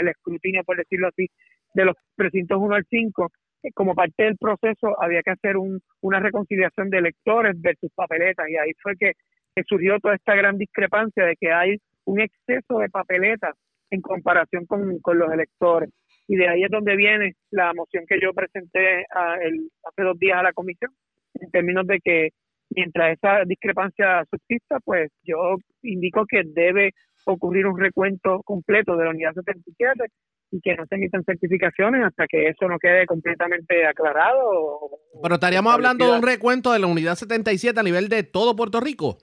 [0.00, 1.28] el escrutinio, por decirlo así,
[1.72, 3.30] de los precintos 1 al 5,
[3.62, 8.48] eh, como parte del proceso había que hacer un, una reconciliación de electores versus papeletas
[8.48, 9.12] y ahí fue que,
[9.66, 13.56] surgió toda esta gran discrepancia de que hay un exceso de papeletas
[13.90, 15.90] en comparación con, los electores.
[16.28, 20.16] Y de ahí es donde viene la moción que yo presenté a el, hace dos
[20.16, 20.92] días a la comisión,
[21.34, 22.28] en términos de que
[22.70, 26.92] mientras esa discrepancia subsista, pues yo indico que debe
[27.24, 30.06] ocurrir un recuento completo de la unidad 77
[30.50, 34.80] y que no se emitan certificaciones hasta que eso no quede completamente aclarado.
[35.22, 38.80] Pero estaríamos hablando de un recuento de la unidad 77 a nivel de todo Puerto
[38.80, 39.18] Rico.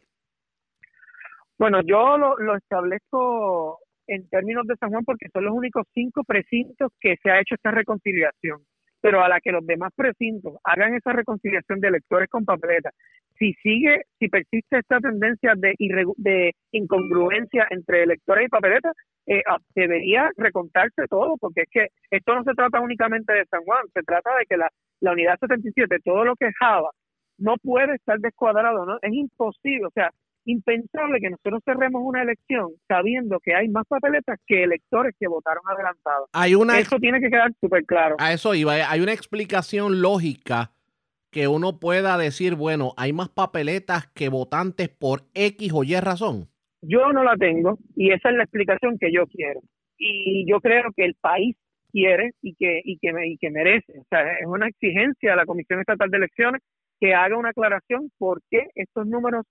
[1.58, 6.24] Bueno, yo lo, lo establezco en términos de San Juan porque son los únicos cinco
[6.24, 8.60] precintos que se ha hecho esta reconciliación
[9.06, 12.92] pero a la que los demás precintos hagan esa reconciliación de electores con papeletas,
[13.38, 15.76] si sigue, si persiste esta tendencia de,
[16.18, 18.96] de incongruencia entre electores y papeletas,
[19.28, 23.62] eh, ah, debería recontarse todo, porque es que esto no se trata únicamente de San
[23.64, 26.90] Juan, se trata de que la, la unidad 77, todo lo que es Java,
[27.38, 28.98] no puede estar descuadrado, ¿no?
[29.04, 30.10] Es imposible, o sea,
[30.46, 35.64] impensable que nosotros cerremos una elección sabiendo que hay más papeletas que electores que votaron
[35.68, 36.30] adelantados.
[36.34, 38.16] Hay una eso tiene que quedar súper claro.
[38.20, 38.74] A eso iba.
[38.90, 40.72] Hay una explicación lógica
[41.32, 46.48] que uno pueda decir, bueno, hay más papeletas que votantes por X o Y razón.
[46.82, 49.62] Yo no la tengo y esa es la explicación que yo quiero.
[49.98, 51.56] Y yo creo que el país
[51.92, 54.00] quiere y que, y que, y que merece.
[54.00, 56.62] O sea, es una exigencia a la Comisión Estatal de Elecciones
[57.00, 59.46] que haga una aclaración por qué estos números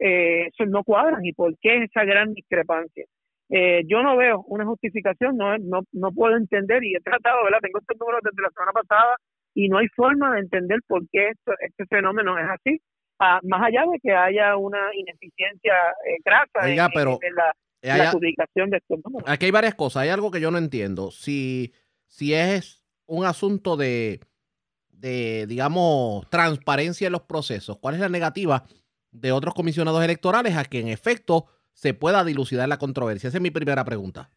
[0.00, 3.04] eh, no cuadran y por qué esa gran discrepancia.
[3.50, 7.58] Eh, yo no veo una justificación, no, no, no puedo entender y he tratado, ¿verdad?
[7.60, 9.16] Tengo estos números desde la semana pasada
[9.54, 12.80] y no hay forma de entender por qué esto, este fenómeno es así,
[13.18, 15.74] ah, más allá de que haya una ineficiencia
[16.06, 16.76] eh, grasa en,
[17.34, 19.28] la, la publicación de estos números.
[19.28, 21.10] Aquí hay varias cosas, hay algo que yo no entiendo.
[21.10, 21.72] Si,
[22.06, 24.20] si es un asunto de,
[24.90, 28.64] de, digamos, transparencia en los procesos, ¿cuál es la negativa
[29.12, 33.28] de otros comisionados electorales a que en efecto se pueda dilucidar la controversia?
[33.28, 34.30] Esa es mi primera pregunta.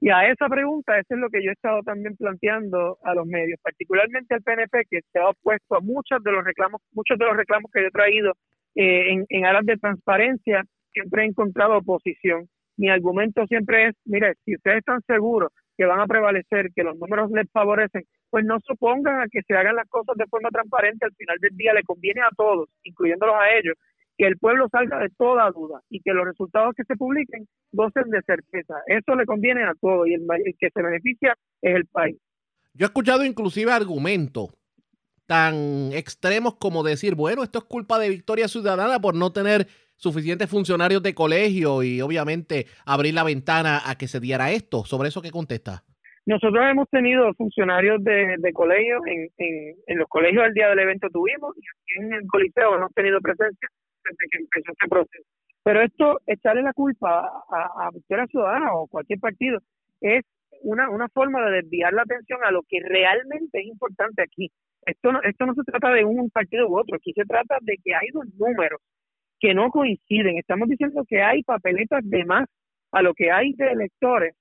[0.00, 3.26] Y a esa pregunta, eso es lo que yo he estado también planteando a los
[3.26, 7.24] medios, particularmente al PNP, que se ha opuesto a muchos de los reclamos, muchos de
[7.24, 8.32] los reclamos que yo he traído
[8.76, 10.62] eh, en, en aras de transparencia,
[10.92, 12.48] siempre he encontrado oposición.
[12.76, 16.96] Mi argumento siempre es, mire, si ustedes están seguros que van a prevalecer, que los
[16.96, 21.06] números les favorecen, pues no supongan a que se hagan las cosas de forma transparente,
[21.06, 23.74] al final del día le conviene a todos, incluyéndolos a ellos,
[24.18, 28.10] que el pueblo salga de toda duda y que los resultados que se publiquen gocen
[28.10, 28.74] de certeza.
[28.86, 30.26] Eso le conviene a todos y el,
[30.58, 32.16] que se beneficia es el país.
[32.74, 34.48] Yo he escuchado inclusive argumentos
[35.26, 40.50] tan extremos como decir, bueno, esto es culpa de Victoria Ciudadana por no tener suficientes
[40.50, 44.84] funcionarios de colegio y obviamente abrir la ventana a que se diera esto.
[44.84, 45.84] ¿Sobre eso qué contesta?
[46.26, 49.28] Nosotros hemos tenido funcionarios de, colegio, en,
[49.86, 53.68] en, los colegios el día del evento tuvimos y en el coliseo hemos tenido presencia
[54.30, 55.28] que empezó este proceso.
[55.64, 59.60] Pero esto, echarle la culpa a, a Victoria Ciudadana o cualquier partido,
[60.00, 60.24] es
[60.62, 64.50] una, una forma de desviar la atención a lo que realmente es importante aquí.
[64.86, 67.76] Esto no, esto no se trata de un partido u otro, aquí se trata de
[67.84, 68.80] que hay dos números
[69.40, 70.38] que no coinciden.
[70.38, 72.46] Estamos diciendo que hay papeletas de más
[72.92, 74.34] a lo que hay de electores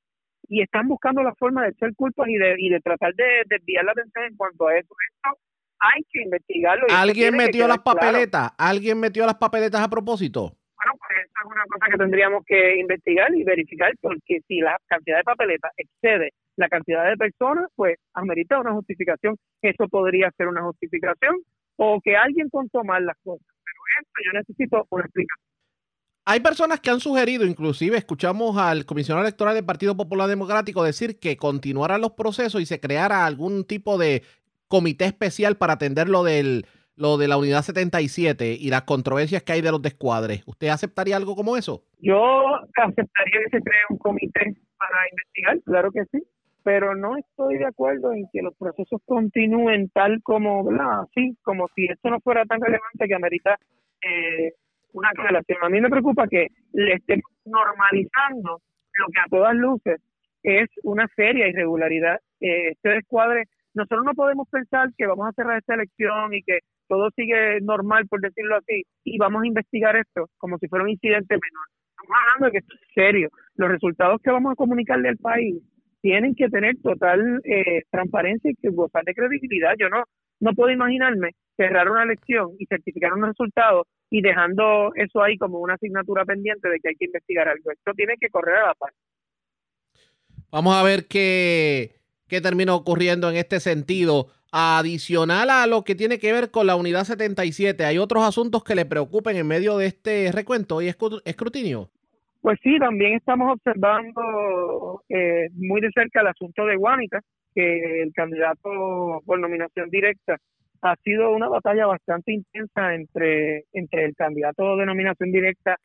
[0.47, 3.83] y están buscando la forma de echar culpas y de, y de tratar de desviar
[3.85, 4.93] la atención en cuanto a eso.
[5.11, 5.37] Esto
[5.79, 6.87] hay que investigarlo.
[6.89, 8.51] ¿Alguien metió las papeletas?
[8.57, 10.53] ¿Alguien metió las papeletas a propósito?
[10.75, 14.77] Bueno, pues eso es una cosa que tendríamos que investigar y verificar, porque si la
[14.87, 19.37] cantidad de papeletas excede la cantidad de personas, pues amerita una justificación.
[19.61, 21.35] Eso podría ser una justificación
[21.77, 23.45] o que alguien contó mal las cosas.
[23.63, 25.47] Pero esto yo necesito una explicación.
[26.29, 31.19] Hay personas que han sugerido, inclusive escuchamos al comisionado electoral del Partido Popular Democrático decir
[31.19, 34.23] que continuaran los procesos y se creara algún tipo de
[34.67, 39.53] comité especial para atender lo, del, lo de la unidad 77 y las controversias que
[39.53, 40.43] hay de los descuadres.
[40.45, 41.83] ¿Usted aceptaría algo como eso?
[41.99, 46.23] Yo aceptaría que se cree un comité para investigar, claro que sí,
[46.63, 50.69] pero no estoy de acuerdo en que los procesos continúen tal como.
[51.01, 53.57] Así, como si esto no fuera tan relevante que amerita
[54.01, 54.51] eh,
[54.91, 55.59] una aclaración.
[55.61, 58.61] A mí me preocupa que le estemos normalizando
[58.97, 60.01] lo que a todas luces
[60.43, 62.19] es una seria irregularidad.
[62.41, 63.45] Eh, este descuadre,
[63.77, 68.07] nosotros no podemos pensar que vamos a cerrar esta elección y que todo sigue normal,
[68.07, 71.67] por decirlo así, y vamos a investigar esto como si fuera un incidente menor.
[71.91, 73.29] Estamos hablando de que es serio.
[73.55, 75.61] Los resultados que vamos a comunicarle al país
[76.01, 79.73] tienen que tener total eh, transparencia y que gozar de credibilidad.
[79.77, 80.03] Yo no,
[80.39, 85.59] no puedo imaginarme cerrar una elección y certificar un resultado y dejando eso ahí como
[85.59, 87.71] una asignatura pendiente de que hay que investigar algo.
[87.71, 88.91] Esto tiene que correr a la par.
[90.49, 91.96] Vamos a ver qué,
[92.27, 94.27] qué termina ocurriendo en este sentido.
[94.49, 98.75] Adicional a lo que tiene que ver con la unidad 77, ¿hay otros asuntos que
[98.75, 101.89] le preocupen en medio de este recuento y escrutinio?
[102.41, 107.19] Pues sí, también estamos observando eh, muy de cerca el asunto de Guánica,
[107.53, 110.37] que el candidato por nominación directa
[110.81, 115.75] ha sido una batalla bastante intensa entre, entre el candidato de nominación directa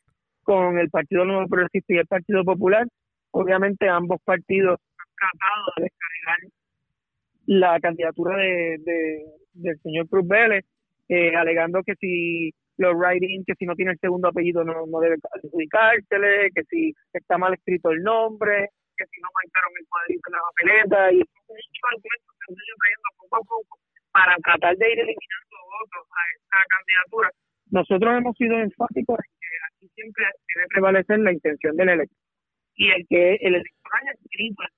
[0.43, 2.87] con el Partido Nuevo Progresista y el Partido Popular.
[3.31, 4.79] Obviamente ambos partidos
[5.15, 6.37] tratado de descargar
[7.45, 10.65] la candidatura de, del señor Cruz Vélez,
[11.09, 14.99] eh, alegando que si los writing, que si no tiene el segundo apellido no, no
[14.99, 20.21] debe adjudicársele, que si está mal escrito el nombre, que si no marcaron el cuadrito
[20.27, 23.79] en la papeleta, y muchos argumentos que se trayendo poco a poco
[24.11, 27.29] para tratar de ir eliminando votos a esta candidatura.
[27.71, 32.23] Nosotros hemos sido enfáticos en que aquí siempre debe prevalecer la intención del elector
[32.75, 34.69] y el que el elector haya escrito el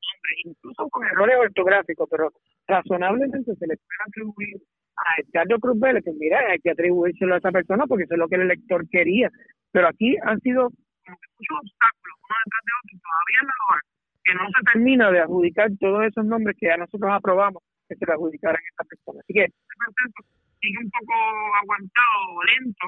[0.44, 2.32] incluso con errores ortográficos, pero
[2.68, 4.58] razonablemente se le puede atribuir
[4.98, 8.20] a Edgardo Cruz Vélez, que mira, hay que atribuírselo a esa persona porque eso es
[8.20, 9.30] lo que el elector quería.
[9.72, 10.70] Pero aquí han sido
[11.06, 13.82] muchos obstáculos uno detrás de otro, todavía la hora
[14.26, 18.06] que no se termina de adjudicar todos esos nombres que ya nosotros aprobamos que se
[18.06, 19.22] le adjudicaran a esta persona.
[19.22, 20.20] Así que este proceso
[20.60, 21.14] sigue un poco
[21.62, 22.86] aguantado, lento,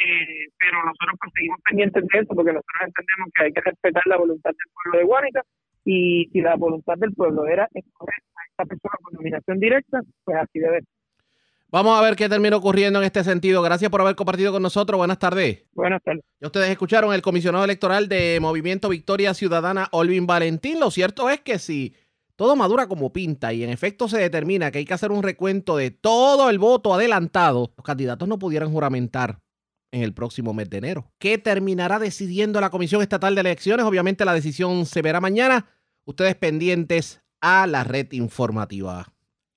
[0.00, 4.02] eh, pero nosotros pues, seguimos pendientes de eso porque nosotros entendemos que hay que respetar
[4.06, 5.42] la voluntad del pueblo de Guánica
[5.84, 10.36] y si la voluntad del pueblo era escoger a esta persona con nominación directa, pues
[10.38, 10.88] así debe ser.
[11.72, 13.62] Vamos a ver qué termina ocurriendo en este sentido.
[13.62, 14.98] Gracias por haber compartido con nosotros.
[14.98, 15.64] Buenas tardes.
[15.72, 16.24] Buenas tardes.
[16.40, 20.80] Ya ustedes escucharon el comisionado electoral de Movimiento Victoria Ciudadana, Olvin Valentín.
[20.80, 21.94] Lo cierto es que si
[22.34, 25.76] todo madura como pinta y en efecto se determina que hay que hacer un recuento
[25.76, 29.38] de todo el voto adelantado, los candidatos no pudieran juramentar
[29.92, 31.10] en el próximo mes de enero.
[31.18, 33.86] ¿Qué terminará decidiendo la Comisión Estatal de Elecciones?
[33.86, 35.66] Obviamente la decisión se verá mañana.
[36.04, 39.12] Ustedes pendientes a la red informativa.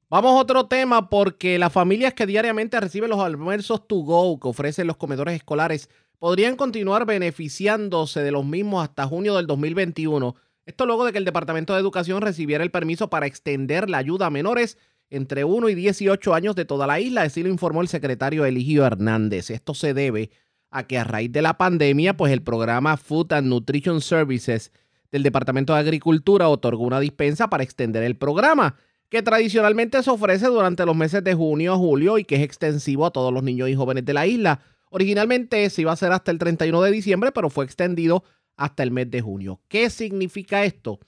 [0.09, 4.47] Vamos a otro tema porque las familias que diariamente reciben los almuerzos to go que
[4.47, 10.35] ofrecen los comedores escolares podrían continuar beneficiándose de los mismos hasta junio del 2021.
[10.65, 14.27] Esto luego de que el Departamento de Educación recibiera el permiso para extender la ayuda
[14.27, 14.77] a menores
[15.09, 18.85] entre 1 y 18 años de toda la isla, así lo informó el secretario Eligio
[18.85, 19.49] Hernández.
[19.49, 20.31] Esto se debe
[20.71, 24.71] a que a raíz de la pandemia, pues el programa Food and Nutrition Services
[25.11, 28.75] del Departamento de Agricultura otorgó una dispensa para extender el programa
[29.09, 33.05] que tradicionalmente se ofrece durante los meses de junio a julio y que es extensivo
[33.05, 34.59] a todos los niños y jóvenes de la isla.
[34.89, 38.23] Originalmente se iba a hacer hasta el 31 de diciembre, pero fue extendido
[38.57, 39.61] hasta el mes de junio.
[39.67, 40.99] ¿Qué significa esto?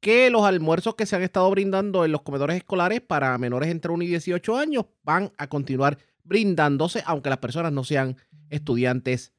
[0.00, 3.92] Que los almuerzos que se han estado brindando en los comedores escolares para menores entre
[3.92, 8.16] 1 y 18 años van a continuar brindándose, aunque las personas no sean
[8.48, 9.32] estudiantes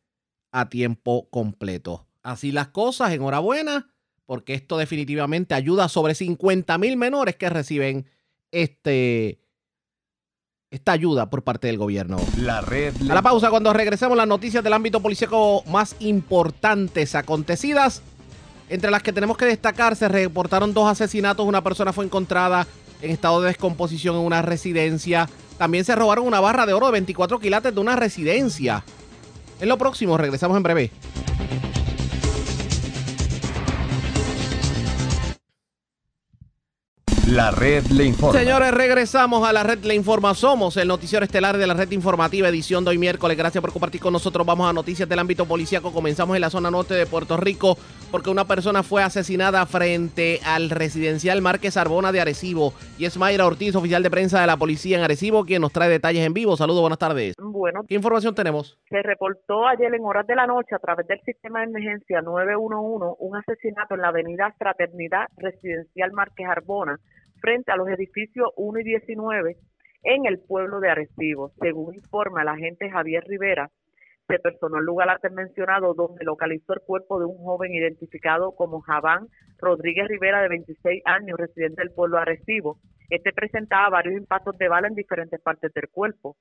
[0.52, 2.08] a tiempo completo.
[2.22, 3.92] Así las cosas, enhorabuena
[4.32, 8.06] porque esto definitivamente ayuda a sobre 50 mil menores que reciben
[8.52, 9.42] este,
[10.70, 12.18] esta ayuda por parte del gobierno.
[12.38, 12.94] La red.
[13.10, 18.02] A la pausa, cuando regresemos las noticias del ámbito policíaco más importantes acontecidas
[18.72, 21.46] Entre las que tenemos que destacar, se reportaron dos asesinatos.
[21.46, 22.66] Una persona fue encontrada
[23.02, 25.28] en estado de descomposición en una residencia.
[25.58, 28.86] También se robaron una barra de oro de 24 quilates de una residencia.
[29.60, 30.92] En lo próximo, regresamos en breve.
[37.32, 38.38] La red le informa.
[38.38, 40.34] Señores, regresamos a la red Le Informa.
[40.34, 43.38] Somos el noticiero estelar de la red informativa, edición de hoy miércoles.
[43.38, 44.46] Gracias por compartir con nosotros.
[44.46, 45.94] Vamos a noticias del ámbito policíaco.
[45.94, 47.78] Comenzamos en la zona norte de Puerto Rico
[48.12, 52.74] porque una persona fue asesinada frente al residencial Márquez Arbona de Arecibo.
[52.98, 55.88] Y es Mayra Ortiz, oficial de prensa de la policía en Arecibo, quien nos trae
[55.88, 56.58] detalles en vivo.
[56.58, 57.36] Saludos, buenas tardes.
[57.38, 58.78] Bueno, ¿Qué información tenemos?
[58.90, 63.16] se reportó ayer en horas de la noche a través del sistema de emergencia 911
[63.20, 67.00] un asesinato en la avenida Fraternidad Residencial Márquez Arbona
[67.42, 69.58] frente a los edificios 1 y 19
[70.04, 71.52] en el pueblo de Arecibo.
[71.60, 73.70] Según informa el agente Javier Rivera,
[74.28, 78.80] se personó al lugar antes mencionado donde localizó el cuerpo de un joven identificado como
[78.82, 79.28] Javán
[79.58, 82.80] Rodríguez Rivera de 26 años, residente del pueblo Arecibo.
[83.10, 86.38] Este presentaba varios impactos de bala en diferentes partes del cuerpo.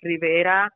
[0.00, 0.72] Rivera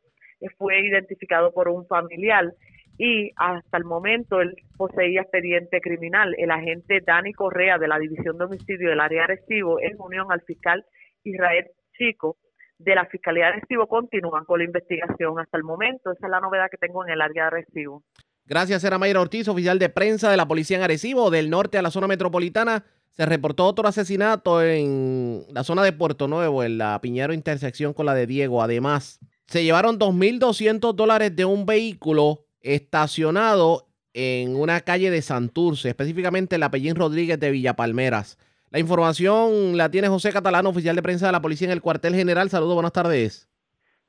[0.58, 2.52] fue identificado por un familiar
[2.98, 6.34] y hasta el momento él poseía expediente criminal.
[6.38, 10.32] El agente Dani Correa de la División de Homicidio del área de Arecibo, en unión
[10.32, 10.84] al fiscal
[11.24, 11.66] Israel
[11.96, 12.36] Chico
[12.78, 16.12] de la Fiscalía de Arecibo, continúan con la investigación hasta el momento.
[16.12, 18.02] Esa es la novedad que tengo en el área de Arecibo.
[18.46, 21.82] Gracias, era Mayra Ortiz, oficial de prensa de la policía en Arecibo, del norte a
[21.82, 22.84] la zona metropolitana.
[23.10, 28.06] Se reportó otro asesinato en la zona de Puerto Nuevo, en la Piñero intersección con
[28.06, 28.62] la de Diego.
[28.62, 36.56] Además, se llevaron 2.200 dólares de un vehículo estacionado en una calle de Santurce, específicamente
[36.56, 38.38] en la Pellín Rodríguez de Villa Palmeras.
[38.70, 42.14] La información la tiene José Catalano, oficial de prensa de la policía en el cuartel
[42.14, 42.50] general.
[42.50, 43.48] Saludos, buenas tardes.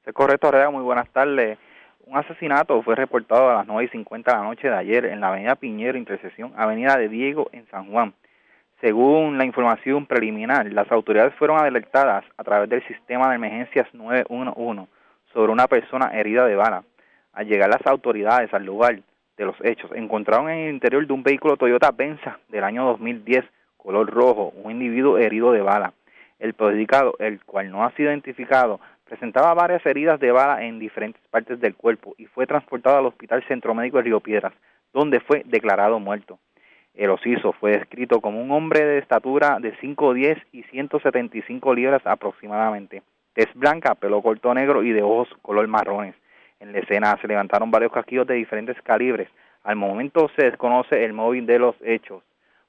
[0.06, 1.60] Es correcto, Rea, muy buenas tardes.
[2.06, 5.20] Un asesinato fue reportado a las 9 y 50 de la noche de ayer en
[5.20, 8.14] la avenida Piñero, intersección Avenida de Diego, en San Juan.
[8.82, 14.88] Según la información preliminar, las autoridades fueron alertadas a través del sistema de emergencias 911
[15.34, 16.84] sobre una persona herida de bala.
[17.38, 19.00] Al llegar las autoridades al lugar
[19.38, 23.46] de los hechos, encontraron en el interior de un vehículo Toyota Venza del año 2010,
[23.78, 25.94] color rojo, un individuo herido de bala.
[26.40, 31.22] El perjudicado, el cual no ha sido identificado, presentaba varias heridas de bala en diferentes
[31.30, 34.54] partes del cuerpo y fue transportado al Hospital Centro Médico de Río Piedras,
[34.92, 36.40] donde fue declarado muerto.
[36.96, 43.04] El osiso fue descrito como un hombre de estatura de 5'10 y 175 libras aproximadamente,
[43.36, 46.16] tez blanca, pelo corto negro y de ojos color marrones.
[46.60, 49.30] En la escena se levantaron varios casquillos de diferentes calibres.
[49.64, 52.24] Al momento se desconoce el móvil de los hechos.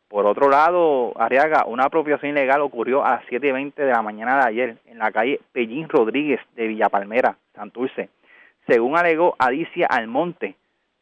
[0.09, 4.49] Por otro lado, Arriaga, una apropiación ilegal ocurrió a las 7.20 de la mañana de
[4.49, 8.09] ayer en la calle Pellín Rodríguez de Villa Palmera, Santurce.
[8.67, 10.55] Según alegó Adicia Almonte,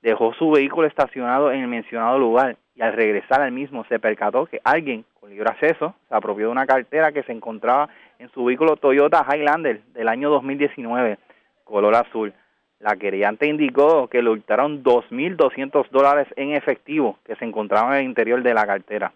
[0.03, 4.47] dejó su vehículo estacionado en el mencionado lugar y al regresar al mismo se percató
[4.47, 8.45] que alguien con libre acceso se apropió de una cartera que se encontraba en su
[8.45, 11.19] vehículo Toyota Highlander del año 2019,
[11.65, 12.33] color azul.
[12.79, 18.05] La querellante indicó que le hurtaron 2.200 dólares en efectivo que se encontraban en el
[18.07, 19.13] interior de la cartera.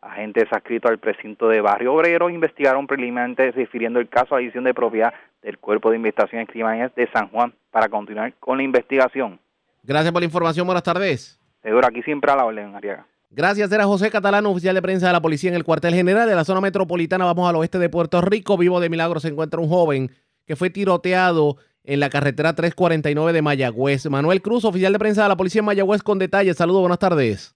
[0.00, 4.74] Agentes adscritos al precinto de Barrio Obrero investigaron preliminarmente refiriendo el caso a edición de
[4.74, 9.38] propiedad del Cuerpo de Investigaciones Criminales de San Juan para continuar con la investigación.
[9.82, 10.66] Gracias por la información.
[10.66, 11.40] Buenas tardes.
[11.62, 13.06] Seguro, aquí siempre a la orden, Ariaga.
[13.30, 16.34] Gracias, era José Catalano, oficial de prensa de la policía en el cuartel general de
[16.34, 17.24] la zona metropolitana.
[17.24, 18.58] Vamos al oeste de Puerto Rico.
[18.58, 20.10] Vivo de milagro se encuentra un joven
[20.46, 24.06] que fue tiroteado en la carretera 349 de Mayagüez.
[24.10, 26.56] Manuel Cruz, oficial de prensa de la policía en Mayagüez, con detalles.
[26.56, 27.54] Saludos, buenas tardes.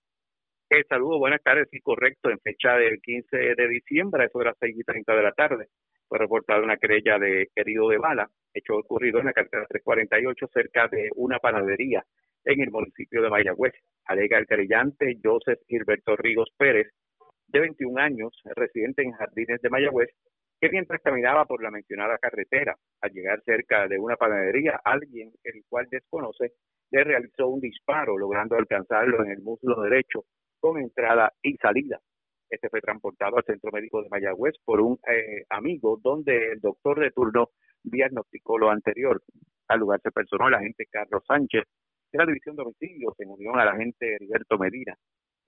[0.70, 1.66] Eh, saludos, buenas tardes.
[1.70, 2.30] Sí, correcto.
[2.30, 5.68] En fecha del 15 de diciembre, eso las 6 y 30 de la tarde,
[6.06, 10.88] fue reportada una querella de herido de bala, hecho ocurrido en la carretera 348 cerca
[10.88, 12.04] de una panadería
[12.44, 13.74] en el municipio de Mayagüez.
[14.04, 16.88] Alega el querellante Joseph Gilberto Rigos Pérez,
[17.46, 20.10] de 21 años, residente en Jardines de Mayagüez,
[20.60, 25.62] que mientras caminaba por la mencionada carretera, al llegar cerca de una panadería, alguien, el
[25.68, 26.52] cual desconoce,
[26.90, 30.24] le realizó un disparo, logrando alcanzarlo en el muslo derecho
[30.58, 32.00] con entrada y salida.
[32.50, 36.98] Este fue transportado al centro médico de Mayagüez por un eh, amigo, donde el doctor
[36.98, 37.50] de turno
[37.82, 39.22] diagnosticó lo anterior.
[39.68, 41.64] Al lugar se personó el agente Carlos Sánchez
[42.10, 44.96] de la División de Homicidios en unión al agente Heriberto Medina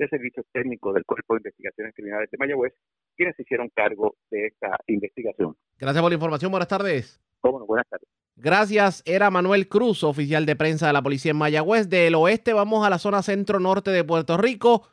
[0.01, 2.73] de Servicios Técnicos del Cuerpo de Investigaciones Criminales de Mayagüez,
[3.15, 5.55] quienes se hicieron cargo de esta investigación.
[5.79, 6.51] Gracias por la información.
[6.51, 7.21] Buenas tardes.
[7.41, 8.09] Cómo no, buenas tardes.
[8.37, 11.91] Gracias, era Manuel Cruz, oficial de prensa de la policía en Mayagüez.
[11.91, 14.89] Del oeste vamos a la zona centro-norte de Puerto Rico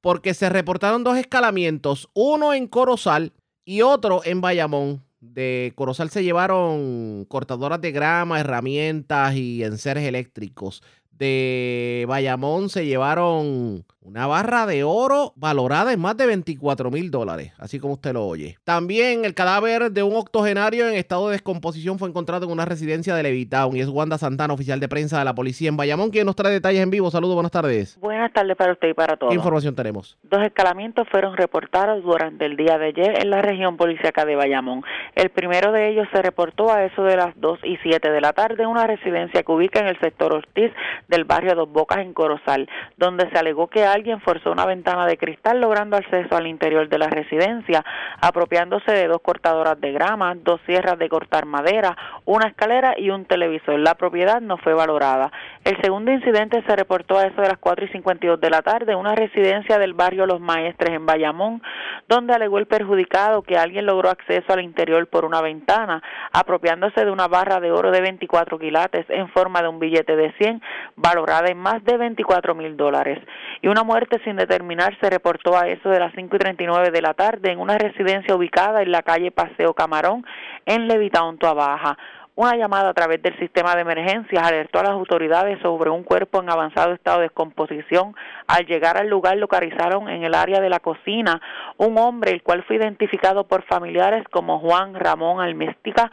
[0.00, 3.32] porque se reportaron dos escalamientos, uno en Corozal
[3.64, 5.02] y otro en Bayamón.
[5.20, 10.82] De Corozal se llevaron cortadoras de grama, herramientas y enseres eléctricos.
[11.10, 17.52] De Bayamón se llevaron una barra de oro valorada en más de 24 mil dólares,
[17.58, 18.58] así como usted lo oye.
[18.64, 23.14] También el cadáver de un octogenario en estado de descomposición fue encontrado en una residencia
[23.14, 26.26] de Levitown y es Wanda Santana, oficial de prensa de la policía en Bayamón, quien
[26.26, 27.10] nos trae detalles en vivo.
[27.10, 27.96] Saludos, buenas tardes.
[28.00, 29.30] Buenas tardes para usted y para todos.
[29.30, 30.18] ¿Qué información tenemos?
[30.24, 34.82] Dos escalamientos fueron reportados durante el día de ayer en la región policíaca de Bayamón.
[35.14, 38.32] El primero de ellos se reportó a eso de las 2 y 7 de la
[38.32, 40.72] tarde en una residencia que ubica en el sector Ortiz
[41.08, 45.16] del barrio Dos Bocas en Corozal, donde se alegó que alguien forzó una ventana de
[45.16, 47.84] cristal logrando acceso al interior de la residencia,
[48.20, 53.24] apropiándose de dos cortadoras de grama, dos sierras de cortar madera, una escalera y un
[53.24, 53.78] televisor.
[53.78, 55.30] La propiedad no fue valorada.
[55.64, 58.92] El segundo incidente se reportó a eso de las 4 y 52 de la tarde
[58.92, 61.62] en una residencia del barrio Los Maestres en Bayamón,
[62.08, 67.10] donde alegó el perjudicado que alguien logró acceso al interior por una ventana, apropiándose de
[67.10, 70.60] una barra de oro de 24 quilates en forma de un billete de 100,
[70.96, 73.18] valorada en más de 24 mil dólares.
[73.60, 77.02] Y una muerte sin determinar se reportó a eso de las 5 y 39 de
[77.02, 80.24] la tarde en una residencia ubicada en la calle Paseo Camarón,
[80.66, 81.96] en Levitown, Baja.
[82.34, 86.40] Una llamada a través del sistema de emergencias alertó a las autoridades sobre un cuerpo
[86.40, 88.14] en avanzado estado de descomposición.
[88.46, 91.42] Al llegar al lugar localizaron en el área de la cocina
[91.76, 96.10] un hombre el cual fue identificado por familiares como Juan Ramón Alméstica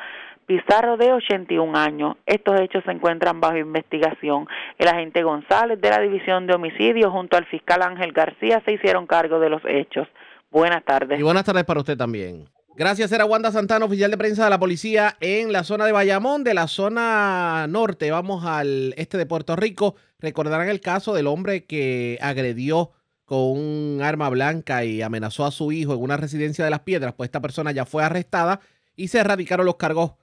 [0.49, 2.17] Pizarro de 81 años.
[2.25, 4.47] Estos hechos se encuentran bajo investigación.
[4.79, 9.05] El agente González de la División de Homicidios junto al fiscal Ángel García se hicieron
[9.05, 10.07] cargo de los hechos.
[10.49, 11.19] Buenas tardes.
[11.19, 12.49] Y buenas tardes para usted también.
[12.75, 16.43] Gracias, era Wanda Santana, oficial de prensa de la policía en la zona de Bayamón,
[16.43, 18.09] de la zona norte.
[18.09, 19.97] Vamos al este de Puerto Rico.
[20.17, 22.89] Recordarán el caso del hombre que agredió
[23.25, 27.13] con un arma blanca y amenazó a su hijo en una residencia de las piedras.
[27.13, 28.61] Pues esta persona ya fue arrestada
[28.95, 30.13] y se erradicaron los cargos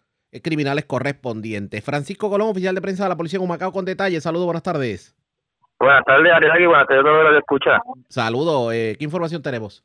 [0.43, 1.85] criminales correspondientes.
[1.85, 4.23] Francisco Colón, oficial de prensa de la policía en Humacao, con detalles.
[4.23, 5.15] Saludos, buenas tardes.
[5.79, 7.81] Buenas tardes, Ariel, buenas tardes a todos los que escuchan.
[8.09, 9.85] Saludos, eh, ¿qué información tenemos?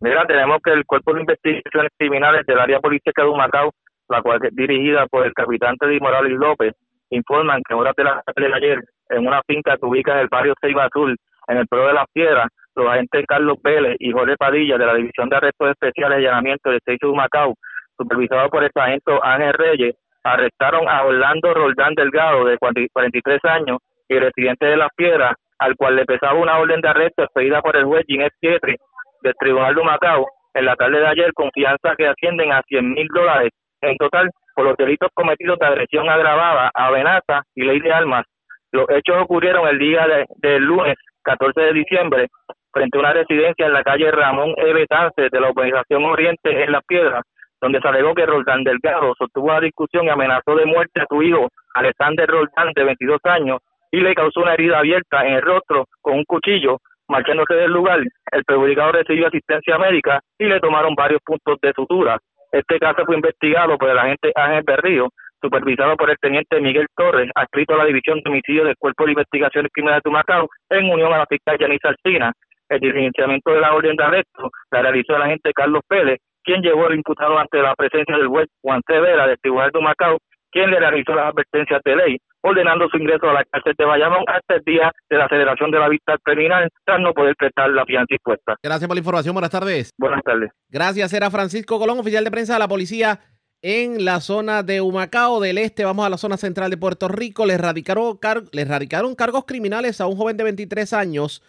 [0.00, 3.72] Mira, tenemos que el Cuerpo de Investigaciones Criminales del área política de Humacao,
[4.08, 6.74] la cual es dirigida por el capitán Teddy Morales López,
[7.10, 10.20] informan que en horas de la tarde de ayer, en una finca que ubica en
[10.20, 11.16] el barrio Ceiba Azul,
[11.48, 14.94] en el pueblo de las Piedras, los agentes Carlos Vélez y Jorge Padilla de la
[14.94, 17.54] División de Arrestos Especiales y Allanamiento de Seizo de Humacao
[17.98, 23.78] supervisado por el sargento Ángel Reyes, arrestaron a Orlando Roldán Delgado, de 43 años
[24.08, 27.76] y residente de Las Piedras, al cual le pesaba una orden de arresto expedida por
[27.76, 28.76] el juez Ginés Pietri
[29.22, 33.06] del Tribunal de Macao en la tarde de ayer, confianza que ascienden a 100 mil
[33.08, 38.24] dólares en total por los delitos cometidos de agresión agravada, amenaza y ley de armas.
[38.72, 42.26] Los hechos ocurrieron el día del lunes 14 de diciembre
[42.72, 44.72] frente a una residencia en la calle Ramón E.
[44.72, 47.22] Betance de la Organización Oriente en Las Piedras,
[47.60, 51.22] donde se alegó que Roldán Delgado sostuvo una discusión y amenazó de muerte a su
[51.22, 53.58] hijo, Alexander Roldán, de 22 años,
[53.90, 56.78] y le causó una herida abierta en el rostro con un cuchillo.
[57.08, 58.00] Marchándose del lugar,
[58.32, 62.18] el perjudicado recibió asistencia médica y le tomaron varios puntos de sutura.
[62.52, 65.08] Este caso fue investigado por el agente Ángel Berrío,
[65.40, 69.12] supervisado por el teniente Miguel Torres, adscrito a la División de Homicidios del Cuerpo de
[69.12, 72.32] Investigaciones Criminales de Macao, en unión a la fiscal Yanis Alcina.
[72.68, 76.18] El diligenciamiento de la orden de arresto la realizó el agente Carlos Pérez,
[76.48, 80.16] quien llevó al imputado ante la presencia del juez Juan Severa del Tribunal de Macao,
[80.50, 84.24] quien le realizó las advertencias de ley, ordenando su ingreso a la cárcel de Bayamón
[84.26, 87.84] hasta el día de la celebración de la vista criminal, tras no poder prestar la
[87.84, 88.56] fianza impuesta.
[88.62, 89.34] Gracias por la información.
[89.34, 89.90] Buenas tardes.
[89.98, 90.50] Buenas tardes.
[90.70, 91.12] Gracias.
[91.12, 93.20] Era Francisco Colón, oficial de prensa de la policía
[93.60, 95.84] en la zona de Humacao del Este.
[95.84, 97.44] Vamos a la zona central de Puerto Rico.
[97.44, 98.18] Le radicaron,
[98.52, 101.42] le radicaron cargos criminales a un joven de 23 años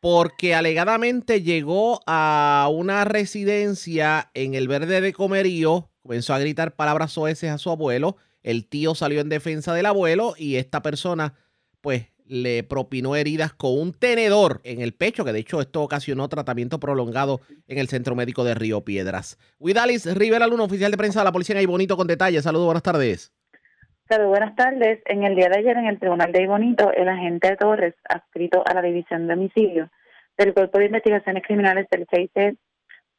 [0.00, 7.12] porque alegadamente llegó a una residencia en el verde de Comerío, comenzó a gritar palabras
[7.12, 11.34] soeces a su abuelo, el tío salió en defensa del abuelo y esta persona
[11.80, 16.28] pues le propinó heridas con un tenedor en el pecho, que de hecho esto ocasionó
[16.28, 19.38] tratamiento prolongado en el Centro Médico de Río Piedras.
[19.58, 22.44] Widalis Rivera, alumno oficial de prensa de la Policía en Bonito con detalles.
[22.44, 23.32] Saludos, buenas tardes
[24.16, 25.00] buenas tardes.
[25.04, 28.72] En el día de ayer en el Tribunal de Ibonito, el agente Torres, adscrito a
[28.72, 29.90] la División de Homicidio
[30.38, 32.56] del Cuerpo de Investigaciones Criminales del CIC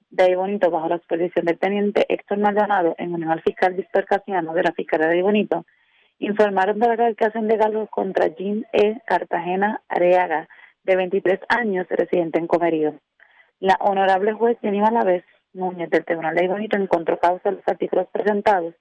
[0.09, 4.53] de Ibonito, bajo la supervisión del teniente Héctor Maldonado, en unión al fiscal Víctor Casiano
[4.53, 5.65] de la Fiscalía de Ibonito,
[6.17, 8.99] informaron de la hacen de cargos contra Jean E.
[9.05, 10.47] Cartagena Areaga,
[10.83, 12.95] de 23 años, residente en Comerío.
[13.59, 15.23] La honorable juez Jenny Malavés
[15.53, 18.73] Núñez del Tribunal de Ibonito encontró causa los artículos presentados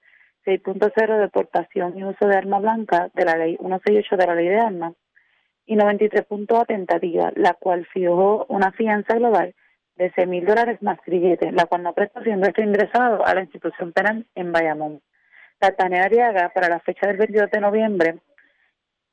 [0.45, 4.59] 6.0 deportación y uso de arma blanca de la ley 168 de la ley de
[4.59, 4.93] armas
[5.65, 9.53] y 93.a tentativa, la cual fijó una fianza global
[9.95, 13.41] de 6 mil dólares más grillete, la cual no presta siendo esto ingresado a la
[13.41, 15.01] institución penal en Bayamón.
[15.59, 18.19] La Tania Ariaga, para la fecha del 22 de noviembre,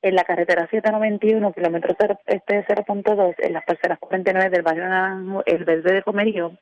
[0.00, 1.96] en la carretera 791, kilómetro
[2.26, 6.56] este 0.2, en las parcelas 49 del barrio Naranjo, el verde de Comerío,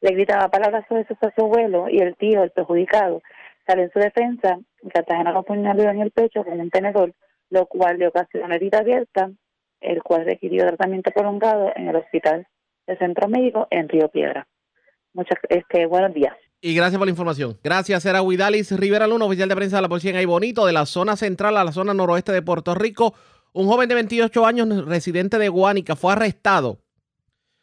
[0.00, 3.22] le gritaba palabras soeces a su abuelo y el tío, el perjudicado,
[3.66, 7.12] salió en su defensa y Cartagena lo apuñaló en el pecho con un tenedor,
[7.50, 9.30] lo cual le ocasionó herida abierta,
[9.80, 12.46] el cual requirió tratamiento prolongado en el hospital
[12.86, 14.46] del Centro Médico en Río Piedra.
[15.12, 16.34] Muchas, este, buenos días.
[16.60, 17.58] Y gracias por la información.
[17.62, 20.72] Gracias, era Huidalis Rivera Luna, oficial de prensa de la policía en Ay Bonito, de
[20.72, 23.14] la zona central a la zona noroeste de Puerto Rico.
[23.52, 26.78] Un joven de 28 años, residente de Guánica, fue arrestado.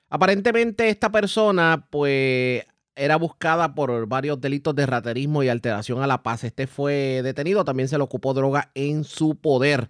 [0.09, 2.63] Aparentemente esta persona, pues,
[2.95, 6.43] era buscada por varios delitos de raterismo y alteración a la paz.
[6.43, 9.89] Este fue detenido, también se le ocupó droga en su poder.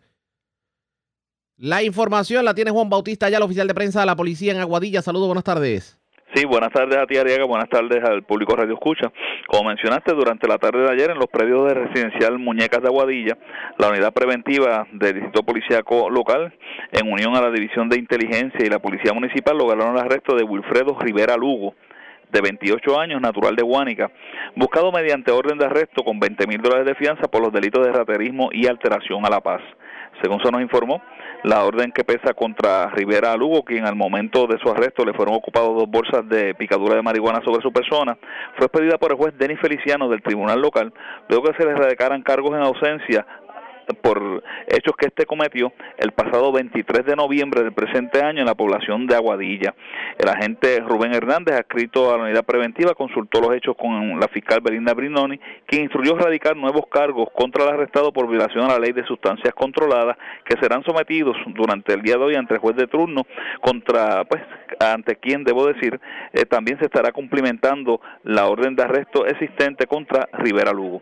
[1.58, 4.60] La información la tiene Juan Bautista, ya el oficial de prensa de la policía en
[4.60, 5.02] Aguadilla.
[5.02, 6.02] Saludos, buenas tardes.
[6.34, 7.44] Sí, buenas tardes a ti, Ariaga.
[7.44, 9.12] Buenas tardes al público Radio Escucha.
[9.48, 13.38] Como mencionaste, durante la tarde de ayer en los predios de residencial Muñecas de Aguadilla,
[13.78, 16.54] la unidad preventiva del Distrito Policíaco Local,
[16.94, 20.44] en unión a la División de Inteligencia y la Policía Municipal, lograron el arresto de
[20.46, 21.76] Wilfredo Rivera Lugo,
[22.32, 24.12] de 28 años, natural de Guánica,
[24.56, 27.92] buscado mediante orden de arresto con 20 mil dólares de fianza por los delitos de
[27.92, 29.62] raterismo y alteración a la paz.
[30.22, 31.02] Según se nos informó,
[31.44, 35.36] la orden que pesa contra Rivera Lugo, quien al momento de su arresto le fueron
[35.36, 38.18] ocupados dos bolsas de picadura de marihuana sobre su persona,
[38.56, 40.94] fue expedida por el juez Denis Feliciano del tribunal local,
[41.28, 43.26] luego que se le radicaran cargos en ausencia
[44.02, 48.56] por hechos que este cometió el pasado 23 de noviembre del presente año en la
[48.56, 49.74] población de Aguadilla.
[50.18, 54.62] El agente Rubén Hernández, adscrito a la unidad preventiva, consultó los hechos con la fiscal
[54.62, 58.92] Belinda Brinoni, quien instruyó radicar nuevos cargos contra el arrestado por violación a la ley
[58.92, 62.88] de sustancias controladas, que serán sometidos durante el día de hoy ante el juez de
[62.88, 63.26] turno,
[63.62, 64.42] contra, pues,
[64.80, 66.00] ante quien debo decir,
[66.34, 71.02] eh, también se estará cumplimentando la orden de arresto existente contra Rivera Lugo.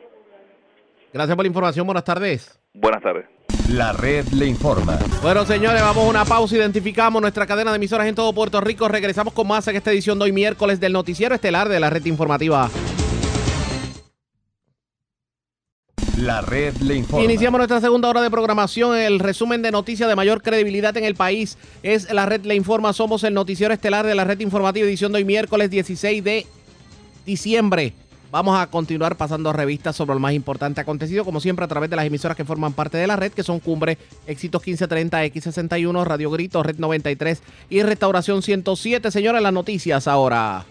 [1.13, 2.58] Gracias por la información, buenas tardes.
[2.73, 3.25] Buenas tardes.
[3.69, 4.97] La red le informa.
[5.21, 6.55] Bueno, señores, vamos a una pausa.
[6.55, 8.87] Identificamos nuestra cadena de emisoras en todo Puerto Rico.
[8.87, 12.05] Regresamos con más en esta edición de hoy miércoles del Noticiero Estelar de la Red
[12.05, 12.69] Informativa.
[16.17, 17.23] La red le informa.
[17.23, 18.97] Iniciamos nuestra segunda hora de programación.
[18.97, 22.91] El resumen de noticias de mayor credibilidad en el país es La Red Le Informa.
[22.93, 26.45] Somos el Noticiero Estelar de la Red Informativa, edición de hoy miércoles 16 de
[27.25, 27.93] diciembre.
[28.31, 31.95] Vamos a continuar pasando revistas sobre lo más importante acontecido, como siempre, a través de
[31.95, 36.29] las emisoras que forman parte de la red, que son Cumbre, Éxitos 1530, X61, Radio
[36.29, 39.09] Grito, Red 93 y Restauración 107.
[39.09, 40.63] Señores, las noticias ahora.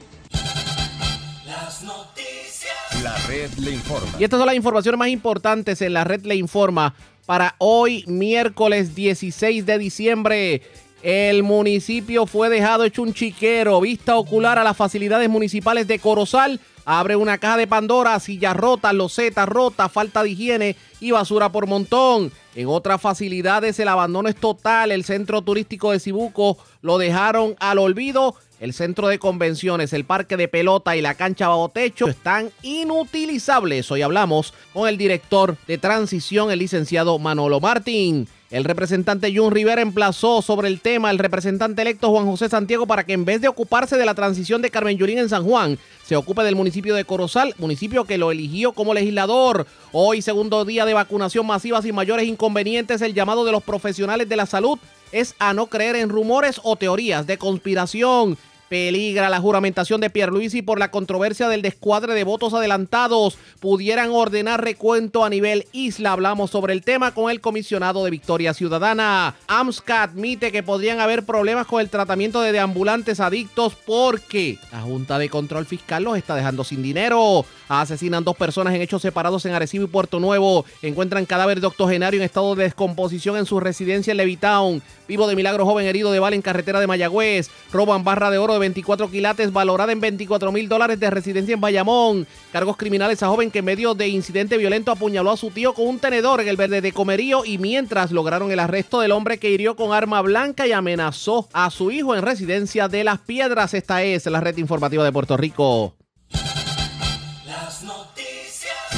[1.44, 3.02] Las noticias.
[3.02, 4.08] La red le informa.
[4.20, 6.94] Y estas son las informaciones más importantes en la red le informa
[7.26, 10.62] para hoy, miércoles 16 de diciembre.
[11.02, 16.60] El municipio fue dejado hecho un chiquero, vista ocular a las facilidades municipales de Corozal.
[16.90, 21.66] Abre una caja de Pandora, sillas rotas, losetas rotas, falta de higiene y basura por
[21.66, 22.32] montón.
[22.54, 24.90] En otras facilidades el abandono es total.
[24.90, 28.36] El centro turístico de Cibuco lo dejaron al olvido.
[28.58, 33.90] El centro de convenciones, el parque de pelota y la cancha bajo techo están inutilizables.
[33.90, 38.26] Hoy hablamos con el director de transición, el licenciado Manolo Martín.
[38.50, 43.04] El representante Jun Rivera emplazó sobre el tema al representante electo Juan José Santiago para
[43.04, 46.16] que en vez de ocuparse de la transición de Carmen Yurín en San Juan, se
[46.16, 49.66] ocupe del municipio de Corozal, municipio que lo eligió como legislador.
[49.92, 54.36] Hoy, segundo día de vacunación masiva sin mayores inconvenientes, el llamado de los profesionales de
[54.36, 54.78] la salud
[55.12, 58.38] es a no creer en rumores o teorías de conspiración.
[58.68, 63.38] Peligra la juramentación de Pierluisi por la controversia del descuadre de votos adelantados.
[63.60, 66.12] Pudieran ordenar recuento a nivel isla.
[66.12, 69.36] Hablamos sobre el tema con el comisionado de Victoria Ciudadana.
[69.46, 75.18] AMSCA admite que podrían haber problemas con el tratamiento de deambulantes adictos porque la Junta
[75.18, 77.44] de Control Fiscal los está dejando sin dinero.
[77.68, 80.64] Asesinan dos personas en hechos separados en Arecibo y Puerto Nuevo.
[80.82, 84.82] Encuentran cadáver de octogenario en estado de descomposición en su residencia en Levitown.
[85.06, 87.50] Vivo de milagro joven herido de bala en carretera de Mayagüez.
[87.72, 91.60] Roban barra de oro de 24 quilates valorada en 24 mil dólares de residencia en
[91.60, 92.26] Bayamón.
[92.52, 95.86] Cargos criminales a joven que en medio de incidente violento apuñaló a su tío con
[95.86, 99.50] un tenedor en el verde de Comerío y mientras lograron el arresto del hombre que
[99.50, 103.74] hirió con arma blanca y amenazó a su hijo en residencia de Las Piedras.
[103.74, 105.97] Esta es la red informativa de Puerto Rico.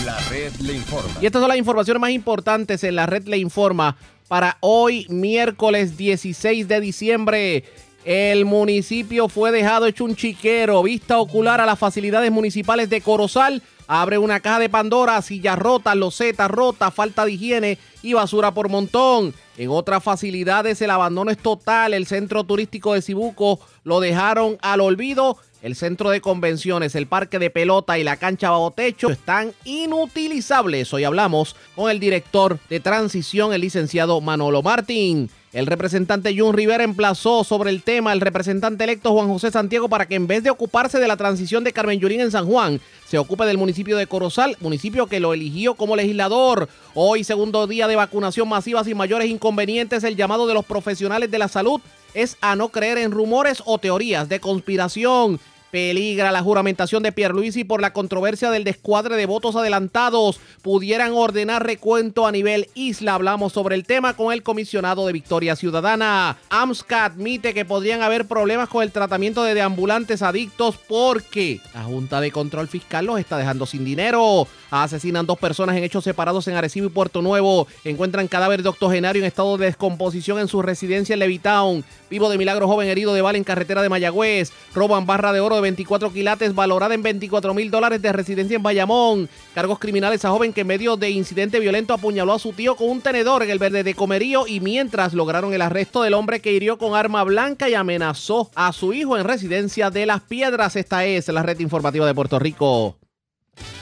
[0.05, 1.11] La red le informa.
[1.21, 3.97] Y estas son las informaciones más importantes en la red le informa
[4.29, 7.65] para hoy, miércoles 16 de diciembre.
[8.05, 13.63] El municipio fue dejado hecho un chiquero, vista ocular a las facilidades municipales de Corozal.
[13.87, 18.69] Abre una caja de Pandora, sillas rotas, losetas rotas, falta de higiene y basura por
[18.71, 19.35] montón.
[19.59, 21.93] En otras facilidades el abandono es total.
[21.93, 25.37] El centro turístico de Cibuco lo dejaron al olvido.
[25.63, 30.93] El centro de convenciones, el parque de pelota y la cancha bajo techo están inutilizables.
[30.95, 35.29] Hoy hablamos con el director de transición, el licenciado Manolo Martín.
[35.53, 40.07] El representante Jun Rivera emplazó sobre el tema al representante electo Juan José Santiago para
[40.07, 43.19] que en vez de ocuparse de la transición de Carmen Yurín en San Juan, se
[43.19, 46.69] ocupe del municipio de Corozal, municipio que lo eligió como legislador.
[46.95, 51.39] Hoy, segundo día de vacunación masiva sin mayores inconvenientes, el llamado de los profesionales de
[51.39, 51.81] la salud
[52.15, 55.41] es a no creer en rumores o teorías de conspiración.
[55.71, 60.41] Peligra la juramentación de Pierluisi por la controversia del descuadre de votos adelantados.
[60.63, 63.15] Pudieran ordenar recuento a nivel isla.
[63.15, 66.39] Hablamos sobre el tema con el comisionado de Victoria Ciudadana.
[66.51, 72.21] AMSCA admite que podrían haber problemas con el tratamiento de deambulantes adictos porque la Junta
[72.21, 74.49] de Control Fiscal los está dejando sin dinero.
[74.73, 77.69] Asesinan dos personas en hechos separados en Arecibo y Puerto Nuevo.
[77.85, 81.85] Encuentran cadáver de octogenario en estado de descomposición en su residencia en Levitown.
[82.09, 84.53] Vivo de milagro joven herido de bala en carretera de Mayagüez.
[84.75, 88.63] Roban barra de oro de 24 quilates valorada en 24 mil dólares de residencia en
[88.63, 89.29] Bayamón.
[89.55, 92.89] Cargos criminales a joven que en medio de incidente violento apuñaló a su tío con
[92.89, 96.53] un tenedor en el verde de comerío y mientras lograron el arresto del hombre que
[96.53, 100.77] hirió con arma blanca y amenazó a su hijo en residencia de Las Piedras.
[100.77, 102.97] Esta es la red informativa de Puerto Rico.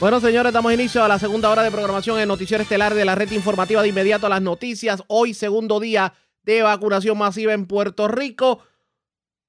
[0.01, 3.15] Bueno, señores, damos inicio a la segunda hora de programación en Noticiero Estelar de la
[3.15, 5.03] red informativa de inmediato a las noticias.
[5.09, 8.61] Hoy, segundo día de vacunación masiva en Puerto Rico,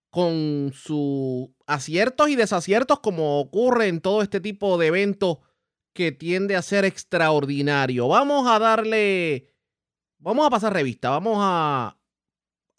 [0.09, 5.37] con sus aciertos y desaciertos, como ocurre en todo este tipo de eventos
[5.93, 8.07] que tiende a ser extraordinario.
[8.07, 9.47] Vamos a darle,
[10.17, 11.97] vamos a pasar revista, vamos a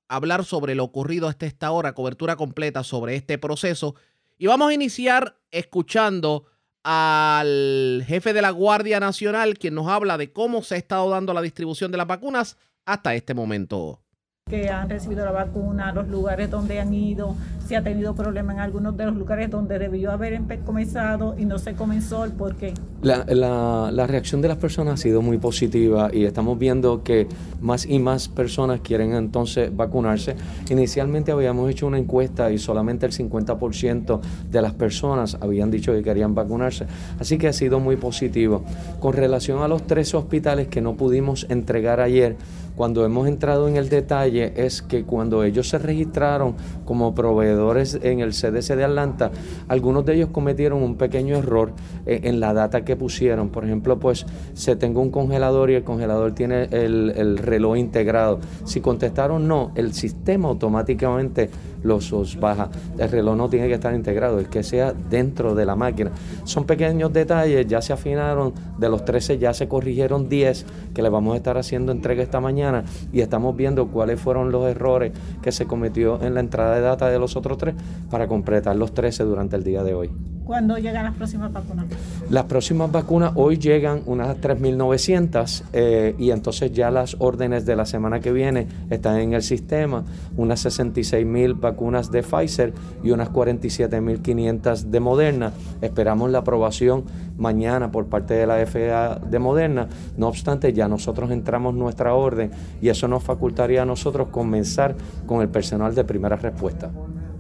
[0.09, 3.95] hablar sobre lo ocurrido hasta esta hora, cobertura completa sobre este proceso.
[4.39, 6.47] Y vamos a iniciar escuchando
[6.83, 11.33] al jefe de la Guardia Nacional, quien nos habla de cómo se ha estado dando
[11.33, 14.03] la distribución de las vacunas hasta este momento
[14.51, 17.37] que han recibido la vacuna, los lugares donde han ido,
[17.67, 21.57] si ha tenido problemas en algunos de los lugares donde debió haber comenzado y no
[21.59, 22.75] se comenzó, el por qué.
[23.03, 27.29] La, la, la, reacción de las personas ha sido muy positiva y estamos viendo que
[27.61, 30.35] más y más personas quieren entonces vacunarse.
[30.69, 34.21] Inicialmente habíamos hecho una encuesta y solamente el 50%
[34.51, 36.87] de las personas habían dicho que querían vacunarse,
[37.21, 38.65] así que ha sido muy positivo.
[38.99, 42.37] Con relación a los tres hospitales que no pudimos entregar ayer,
[42.77, 46.55] cuando hemos entrado en el detalle es que cuando ellos se registraron
[46.85, 49.31] como proveedores en el CDC de Atlanta,
[49.69, 51.73] algunos de ellos cometieron un pequeño error
[52.07, 53.51] eh, en la data que pusieron.
[53.51, 58.41] Por ejemplo, pues se tengo un congelador y el congelador tiene el, el reloj integrado.
[58.65, 61.51] Si contestaron no, el sistema automáticamente
[61.83, 62.71] los, baja.
[62.99, 66.11] El reloj no tiene que estar integrado, es que sea dentro de la máquina.
[66.45, 71.09] Son pequeños detalles, ya se afinaron, de los 13 ya se corrigieron 10, que le
[71.09, 75.13] vamos a estar haciendo entrega esta mañana y estamos viendo cuáles fueron los errores
[75.43, 77.75] que se cometió en la entrada de data de los otros tres
[78.11, 80.11] para completar los 13 durante el día de hoy.
[80.51, 81.87] ¿Cuándo llegan las próximas vacunas?
[82.29, 87.87] Las próximas vacunas hoy llegan unas 3.900 eh, y entonces ya las órdenes de la
[87.87, 90.03] semana que viene están en el sistema,
[90.37, 91.70] unas 66.000 vacunas
[92.11, 95.53] de Pfizer y unas 47.500 de Moderna.
[95.81, 97.05] Esperamos la aprobación
[97.37, 99.89] mañana por parte de la FDA de Moderna.
[100.17, 102.51] No obstante, ya nosotros entramos nuestra orden
[102.81, 104.95] y eso nos facultaría a nosotros comenzar
[105.27, 106.91] con el personal de primera respuesta.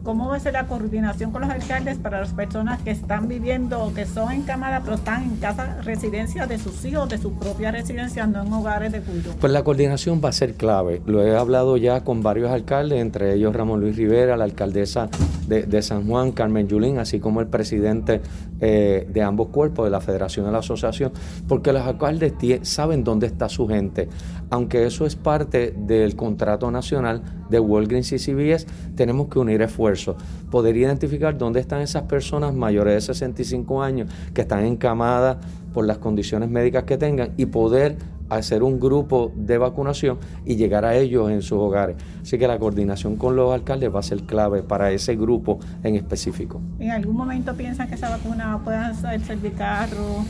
[0.02, 3.84] ¿Cómo va a ser la coordinación con los alcaldes para las personas que están viviendo
[3.84, 7.70] o que son encamadas pero están en casa, residencia de sus hijos, de su propia
[7.70, 9.30] residencia, no en hogares de culto?
[9.38, 11.02] Pues la coordinación va a ser clave.
[11.04, 15.10] Lo he hablado ya con varios alcaldes, entre ellos Ramón Luis Rivera, la alcaldesa
[15.46, 18.20] de, San Juan, Carmen Yulín, así como el presidente
[18.60, 21.12] eh, de ambos cuerpos, de la Federación de la Asociación,
[21.48, 24.08] porque los alcaldes saben dónde está su gente.
[24.50, 30.16] Aunque eso es parte del contrato nacional de Walgreens y CBS, tenemos que unir esfuerzos
[30.50, 35.38] poder identificar dónde están esas personas mayores de 65 años que están encamadas
[35.72, 37.96] por las condiciones médicas que tengan y poder
[38.28, 41.96] hacer un grupo de vacunación y llegar a ellos en sus hogares.
[42.22, 45.96] Así que la coordinación con los alcaldes va a ser clave para ese grupo en
[45.96, 46.60] específico.
[46.78, 49.20] ¿En algún momento piensan que esa vacuna pueda ser
[49.56, 50.24] carro?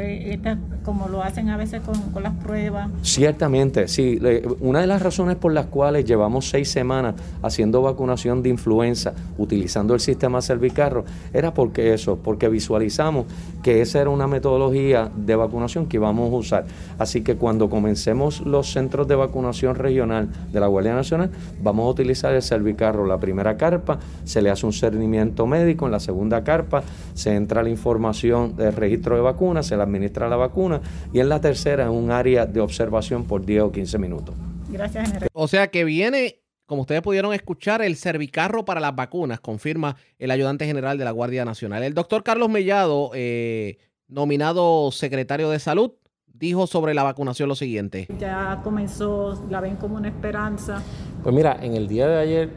[0.00, 0.38] Eh,
[0.84, 2.88] como lo hacen a veces con, las pruebas.
[3.02, 4.18] Ciertamente, sí.
[4.60, 9.94] Una de las razones por las cuales llevamos seis semanas haciendo vacunación de influenza utilizando
[9.94, 13.26] el sistema Servicarro era porque eso, porque visualizamos
[13.62, 16.66] que esa era una metodología de vacunación que íbamos a usar.
[16.98, 21.30] Así que cuando comencemos los centros de vacunación regional de la Guardia Nacional,
[21.60, 25.92] vamos a utilizar el Servicarro, la primera carpa, se le hace un cernimiento médico, en
[25.92, 26.82] la segunda carpa
[27.14, 30.80] se entra la información del registro de vacunas, se la administra la vacuna
[31.12, 34.34] y en la tercera en un área de observación por 10 o 15 minutos.
[34.70, 35.28] Gracias, general.
[35.32, 40.30] O sea que viene, como ustedes pudieron escuchar, el servicarro para las vacunas, confirma el
[40.30, 41.82] ayudante general de la Guardia Nacional.
[41.82, 43.78] El doctor Carlos Mellado, eh,
[44.08, 45.92] nominado secretario de Salud,
[46.38, 48.06] dijo sobre la vacunación lo siguiente.
[48.18, 50.82] Ya comenzó, la ven como una esperanza.
[51.22, 52.50] Pues mira, en el día de ayer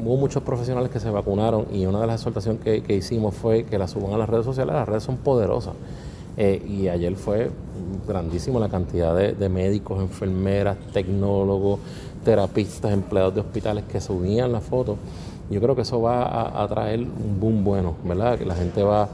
[0.00, 3.78] hubo muchos profesionales que se vacunaron y una de las exhortaciones que, hicimos fue que
[3.78, 4.74] la suban a las redes sociales.
[4.74, 5.74] Las redes son poderosas.
[6.40, 7.50] Eh, y ayer fue
[8.06, 11.80] grandísimo la cantidad de, médicos, enfermeras, tecnólogos,
[12.24, 14.96] terapistas, empleados de hospitales que subían la foto.
[15.50, 18.38] Yo creo que eso va a, traer un boom bueno, ¿verdad?
[18.38, 19.08] Que la gente va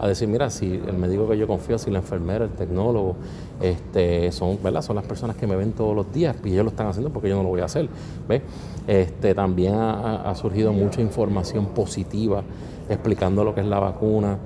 [0.00, 3.14] a decir, mira, si el médico que yo confío, si la enfermera, el tecnólogo,
[3.60, 4.82] este, son, ¿verdad?
[4.82, 7.28] son las personas que me ven todos los días y ellos lo están haciendo porque
[7.28, 7.88] yo no lo voy a hacer.
[8.28, 8.42] ¿ves?
[8.88, 12.42] Este, también ha, surgido mucha información positiva
[12.88, 14.38] explicando lo que es la vacuna.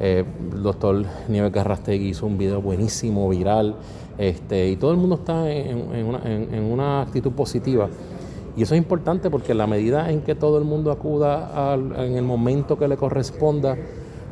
[0.00, 3.76] Eh, el doctor Nieves Garrastegui hizo un video buenísimo, viral,
[4.18, 7.88] este, y todo el mundo está en, una, actitud positiva.
[8.56, 12.22] Y eso es importante porque la medida en que todo el mundo acuda en el
[12.22, 13.76] momento que le corresponda,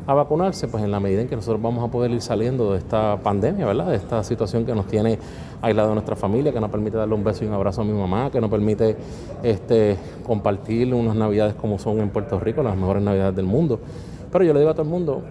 [0.07, 2.79] a vacunarse, pues en la medida en que nosotros vamos a poder ir saliendo de
[2.79, 3.87] esta pandemia, ¿verdad?
[3.87, 5.19] De esta situación que nos tiene
[5.61, 7.93] aislado de nuestra familia, que no permite darle un beso y un abrazo a mi
[7.93, 8.97] mamá, que no permite
[9.43, 9.97] este,
[10.27, 13.79] compartir unas navidades como son en Puerto Rico, las mejores navidades del mundo.
[14.31, 15.23] Pero yo le digo a todo el mundo,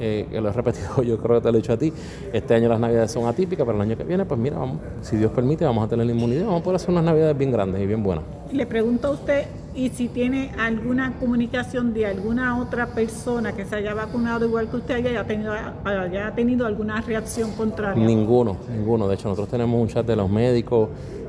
[0.00, 1.92] eh, que lo he repetido, yo creo que te lo he dicho a ti,
[2.32, 5.16] este año las navidades son atípicas, pero el año que viene, pues mira, vamos, si
[5.16, 7.82] Dios permite, vamos a tener la inmunidad, vamos a poder hacer unas navidades bien grandes
[7.82, 8.24] y bien buenas.
[8.50, 9.44] Le pregunto a usted,
[9.74, 14.76] y si tiene alguna comunicación de alguna otra persona que se haya vacunado igual que
[14.76, 15.52] usted haya tenido,
[15.84, 18.02] haya tenido alguna reacción contraria.
[18.02, 19.06] Ninguno, ninguno.
[19.06, 20.88] De hecho, nosotros tenemos un chat de los médicos,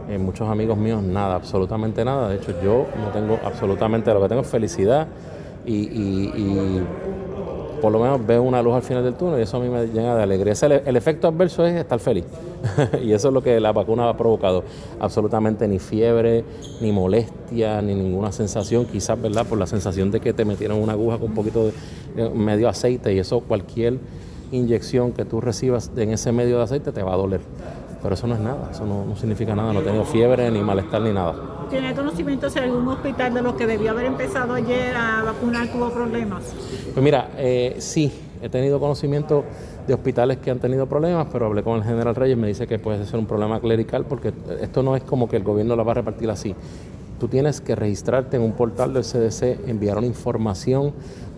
[0.09, 2.29] eh, muchos amigos míos, nada, absolutamente nada.
[2.29, 5.07] De hecho, yo no tengo absolutamente, lo que tengo es felicidad
[5.63, 6.81] y
[7.81, 9.87] por lo menos veo una luz al final del túnel y eso a mí me
[9.87, 10.53] llena de alegría.
[10.85, 12.25] el, efecto adverso es estar feliz
[13.03, 14.63] y eso es lo que la vacuna ha provocado.
[14.99, 16.43] Absolutamente ni fiebre,
[16.79, 19.45] ni molestia, ni ninguna sensación, quizás, ¿verdad?
[19.47, 21.65] Por la sensación de que te metieron una aguja con un poquito
[22.15, 23.97] de medio aceite y eso cualquier
[24.51, 27.41] inyección que tú recibas en ese medio de aceite te va a doler.
[28.01, 31.13] Pero eso no es nada, eso no, significa nada, no tengo fiebre, ni malestar, ni
[31.13, 31.35] nada.
[31.69, 35.89] ¿Tiene conocimiento si algún hospital de los que debió haber empezado ayer a vacunar tuvo
[35.89, 36.43] problemas?
[36.93, 39.45] Pues mira, eh, sí, he tenido conocimiento
[39.87, 42.79] de hospitales que han tenido problemas, pero hablé con el general Reyes, me dice que
[42.79, 45.91] puede ser un problema clerical, porque esto no es como que el gobierno la va
[45.91, 46.55] a repartir así.
[47.19, 50.91] Tú tienes que registrarte en un portal del CDC, enviar una información,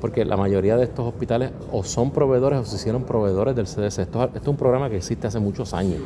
[0.03, 3.99] porque la mayoría de estos hospitales o son proveedores o se hicieron proveedores del CDC.
[3.99, 6.01] Esto, es un programa que existe hace muchos años,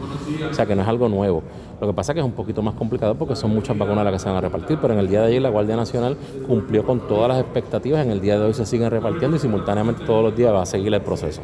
[0.51, 1.41] o sea que no es algo nuevo.
[1.81, 4.13] Lo que pasa es que es un poquito más complicado porque son muchas vacunas las
[4.13, 6.85] que se van a repartir, pero en el día de ayer la Guardia Nacional cumplió
[6.85, 10.23] con todas las expectativas, en el día de hoy se siguen repartiendo y simultáneamente todos
[10.23, 11.41] los días va a seguir el proceso.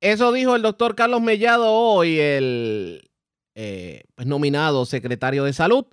[0.00, 3.10] Eso dijo el doctor Carlos Mellado hoy, el
[3.56, 5.86] eh, pues, nominado secretario de Salud.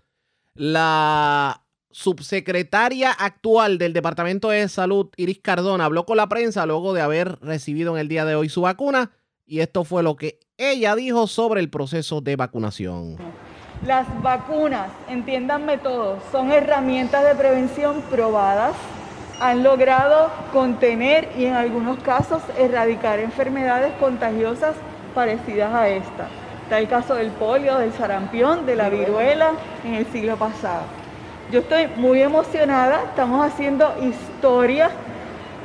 [0.53, 1.62] La
[1.93, 7.39] subsecretaria actual del Departamento de Salud, Iris Cardona, habló con la prensa luego de haber
[7.39, 9.11] recibido en el día de hoy su vacuna
[9.45, 13.17] y esto fue lo que ella dijo sobre el proceso de vacunación.
[13.85, 18.75] Las vacunas, entiéndanme todos, son herramientas de prevención probadas,
[19.39, 24.75] han logrado contener y en algunos casos erradicar enfermedades contagiosas
[25.13, 26.27] parecidas a esta.
[26.63, 29.51] Está el caso del polio, del sarampión, de la viruela
[29.83, 31.02] en el siglo pasado.
[31.53, 34.89] Yo estoy muy emocionada, estamos haciendo historia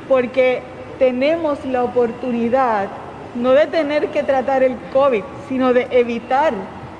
[0.07, 0.61] porque
[0.99, 2.89] tenemos la oportunidad
[3.33, 6.53] no de tener que tratar el COVID, sino de evitar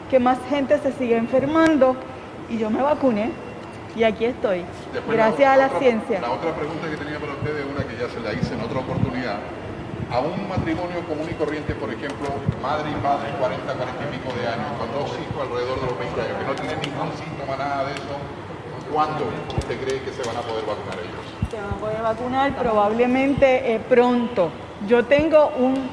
[0.10, 1.98] que más gente se siga enfermando.
[2.50, 3.30] Y yo me vacuné
[3.96, 4.66] y aquí estoy,
[5.08, 6.20] gracias a la ciencia.
[6.22, 8.80] La otra pregunta que tenía para ustedes, una que ya se la hice en otra
[8.80, 9.38] oportunidad.
[10.10, 12.26] A un matrimonio común y corriente, por ejemplo,
[12.60, 16.00] madre y padre, 40, 40 y pico de años, con dos hijos alrededor de los
[16.00, 18.18] 20 años, que no tienen ningún síntoma, nada de eso,
[18.92, 19.26] ¿Cuándo
[19.56, 21.52] usted cree que se van a poder vacunar ellos?
[21.52, 24.50] Se van a poder vacunar probablemente eh, pronto.
[24.88, 25.90] Yo tengo un,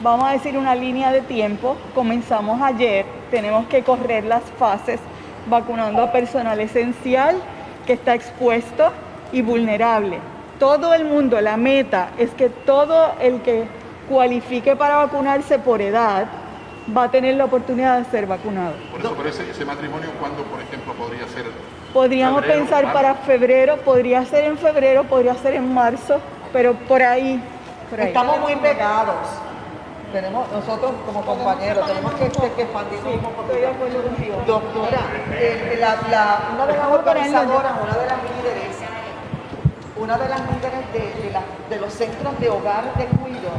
[0.00, 1.76] vamos a decir, una línea de tiempo.
[1.92, 5.00] Comenzamos ayer, tenemos que correr las fases
[5.48, 7.36] vacunando a personal esencial
[7.84, 8.92] que está expuesto
[9.32, 10.18] y vulnerable.
[10.60, 13.66] Todo el mundo, la meta es que todo el que
[14.08, 16.26] cualifique para vacunarse por edad
[16.96, 18.74] va a tener la oportunidad de ser vacunado.
[18.92, 21.46] Por eso, pero ese, ese matrimonio, ¿cuándo, por ejemplo, podría ser
[21.92, 26.18] Podríamos pensar para febrero, podría ser en febrero, podría ser en marzo,
[26.52, 27.42] pero por ahí.
[27.98, 29.16] Estamos muy pegados.
[30.12, 33.44] Tenemos, nosotros como compañeros tenemos que, que expandirnos un poco.
[34.46, 34.98] Doctora,
[35.34, 38.76] eh, la, la, una de las organizadoras, una de las líderes,
[39.96, 43.50] una de las líderes de, de, la, de los centros de hogar de cuido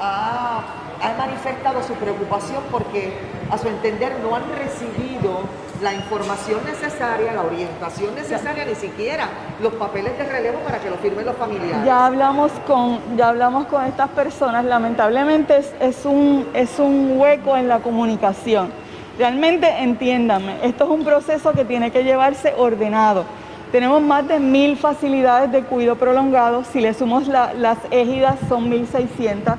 [0.00, 0.62] ha,
[1.02, 3.12] ha manifestado su preocupación porque
[3.50, 5.40] a su entender no han recibido
[5.82, 9.28] la información necesaria, la orientación necesaria, ni siquiera
[9.62, 11.86] los papeles de relevo para que lo firmen los familiares.
[11.86, 17.56] Ya hablamos con, ya hablamos con estas personas, lamentablemente es, es un, es un hueco
[17.56, 18.70] en la comunicación.
[19.18, 23.24] Realmente entiéndanme, esto es un proceso que tiene que llevarse ordenado.
[23.72, 28.68] Tenemos más de mil facilidades de cuidado prolongado, si le sumamos la- las égidas son
[28.70, 29.56] 1.600.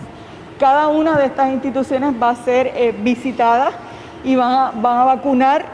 [0.62, 3.72] Cada una de estas instituciones va a ser eh, visitada
[4.24, 5.66] y van a, vacunar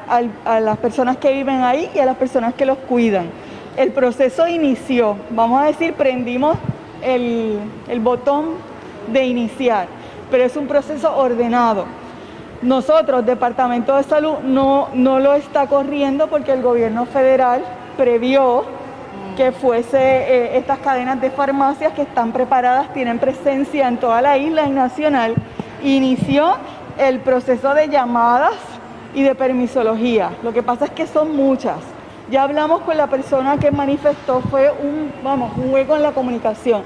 [0.46, 3.26] a las personas que viven ahí y a las personas que los cuidan.
[3.76, 6.58] El proceso inició, vamos a decir, prendimos
[7.04, 7.60] el,
[7.90, 8.52] el botón
[9.12, 9.88] de iniciar,
[10.32, 11.84] pero es un proceso ordenado.
[12.62, 17.62] Nosotros, Departamento de Salud, no, no lo está corriendo porque el gobierno federal
[17.98, 18.64] previó
[19.38, 24.36] que fuese eh, estas cadenas de farmacias que están preparadas, tienen presencia en toda la
[24.38, 25.36] isla y nacional.
[25.84, 26.58] Inició
[26.98, 28.56] el proceso de llamadas
[29.14, 30.32] y de permisología.
[30.42, 31.78] Lo que pasa es que son muchas.
[32.32, 36.82] Ya hablamos con la persona que manifestó, fue un, vamos, un hueco en la comunicación.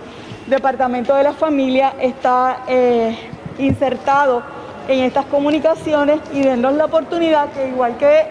[0.46, 3.18] Departamento de la Familia está eh,
[3.60, 4.44] insertado
[4.90, 8.26] en estas comunicaciones y denos la oportunidad que igual que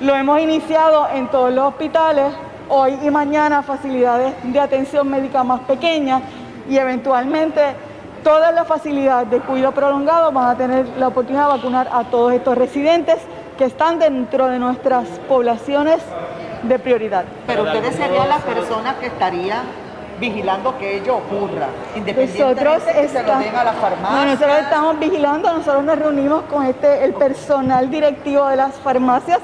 [0.00, 2.26] lo hemos iniciado en todos los hospitales,
[2.70, 6.22] hoy y mañana facilidades de atención médica más pequeñas
[6.68, 7.60] y eventualmente
[8.22, 12.32] todas las facilidades de cuidado prolongado van a tener la oportunidad de vacunar a todos
[12.32, 13.16] estos residentes
[13.58, 15.98] que están dentro de nuestras poblaciones
[16.62, 17.24] de prioridad.
[17.46, 19.62] Pero ustedes serían las personas que estarían
[20.20, 24.16] vigilando que ello ocurra, independientemente Nosotros que se lo den a la farmacia.
[24.16, 29.40] No, nosotros estamos vigilando, nosotros nos reunimos con este, el personal directivo de las farmacias.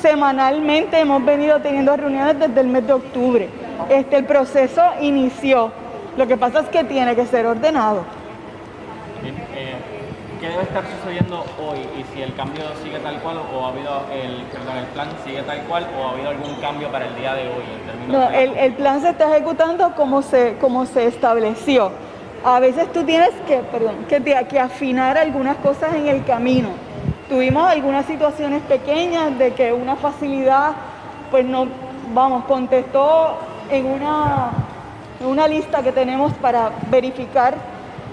[0.00, 3.48] Semanalmente hemos venido teniendo reuniones desde el mes de octubre.
[3.88, 5.72] Este, el proceso inició.
[6.16, 8.02] Lo que pasa es que tiene que ser ordenado.
[9.22, 9.74] Bien, eh,
[10.40, 11.78] ¿Qué debe estar sucediendo hoy?
[11.98, 15.42] Y si el cambio sigue tal cual o ha habido el, perdón, el plan sigue
[15.42, 17.64] tal cual o ha habido algún cambio para el día de hoy
[18.06, 21.90] en No, de- el, el plan se está ejecutando como se, como se estableció.
[22.44, 26.68] A veces tú tienes que, perdón, que, te- que afinar algunas cosas en el camino.
[27.28, 30.72] Tuvimos algunas situaciones pequeñas de que una facilidad,
[31.30, 31.66] pues no,
[32.14, 33.36] vamos, contestó
[33.68, 34.50] en una,
[35.20, 37.54] en una lista que tenemos para verificar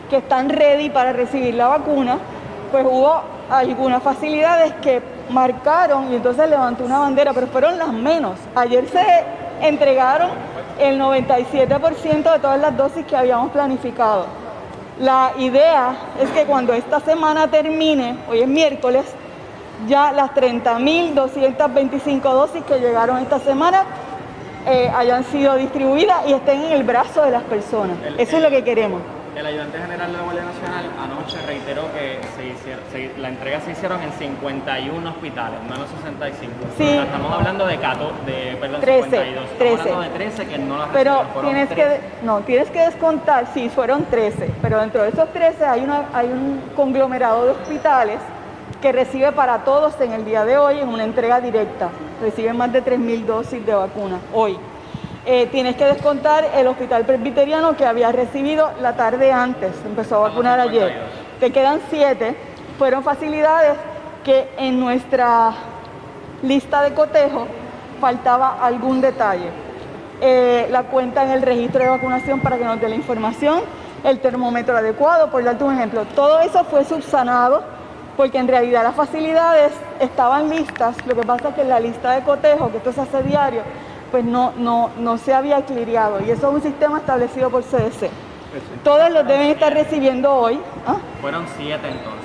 [0.10, 2.18] que están ready para recibir la vacuna,
[2.72, 8.38] pues hubo algunas facilidades que marcaron y entonces levantó una bandera, pero fueron las menos.
[8.54, 9.06] Ayer se
[9.62, 10.32] entregaron
[10.78, 14.26] el 97% de todas las dosis que habíamos planificado.
[15.00, 19.06] La idea es que cuando esta semana termine, hoy es miércoles,
[19.88, 23.84] ya las 30.225 dosis que llegaron esta semana
[24.66, 27.98] eh, hayan sido distribuidas y estén en el brazo de las personas.
[28.18, 29.02] Eso es lo que queremos.
[29.36, 33.60] El ayudante general de la Guardia Nacional anoche reiteró que se hicier- se- la entrega
[33.60, 36.54] se hicieron en 51 hospitales, no en los 65.
[36.78, 36.88] Sí.
[36.88, 39.44] Estamos hablando de, 14, de perdón, 13, 52.
[39.44, 39.82] Estamos 13.
[39.82, 41.76] hablando de 13 que no las Pero tienes 13.
[41.76, 46.06] que, no, tienes que descontar, sí, fueron 13, pero dentro de esos 13 hay, una,
[46.14, 48.20] hay un conglomerado de hospitales
[48.82, 51.90] que recibe para todos en el día de hoy en una entrega directa.
[52.22, 54.58] Reciben más de 3.000 dosis de vacuna hoy.
[55.28, 60.30] Eh, tienes que descontar el hospital presbiteriano que había recibido la tarde antes, empezó a
[60.30, 60.94] vacunar ayer.
[61.40, 62.36] Te quedan 7,
[62.78, 63.74] fueron facilidades
[64.24, 65.52] que en nuestra
[66.44, 67.48] lista de cotejo
[68.00, 69.50] faltaba algún detalle.
[70.22, 73.62] Eh, la cuenta en el registro de vacunación para que nos dé la información,
[74.04, 76.06] el termómetro adecuado, por darte un ejemplo.
[76.14, 77.64] Todo eso fue subsanado
[78.16, 82.12] porque en realidad las facilidades estaban listas, lo que pasa es que en la lista
[82.12, 83.64] de cotejo, que esto se hace diario,
[84.16, 88.10] pues no, no, no se había cliriado y eso es un sistema establecido por CDC.
[88.82, 90.58] Todos los deben estar recibiendo hoy.
[90.88, 90.96] ¿ah?
[91.20, 92.24] Fueron 7 entonces.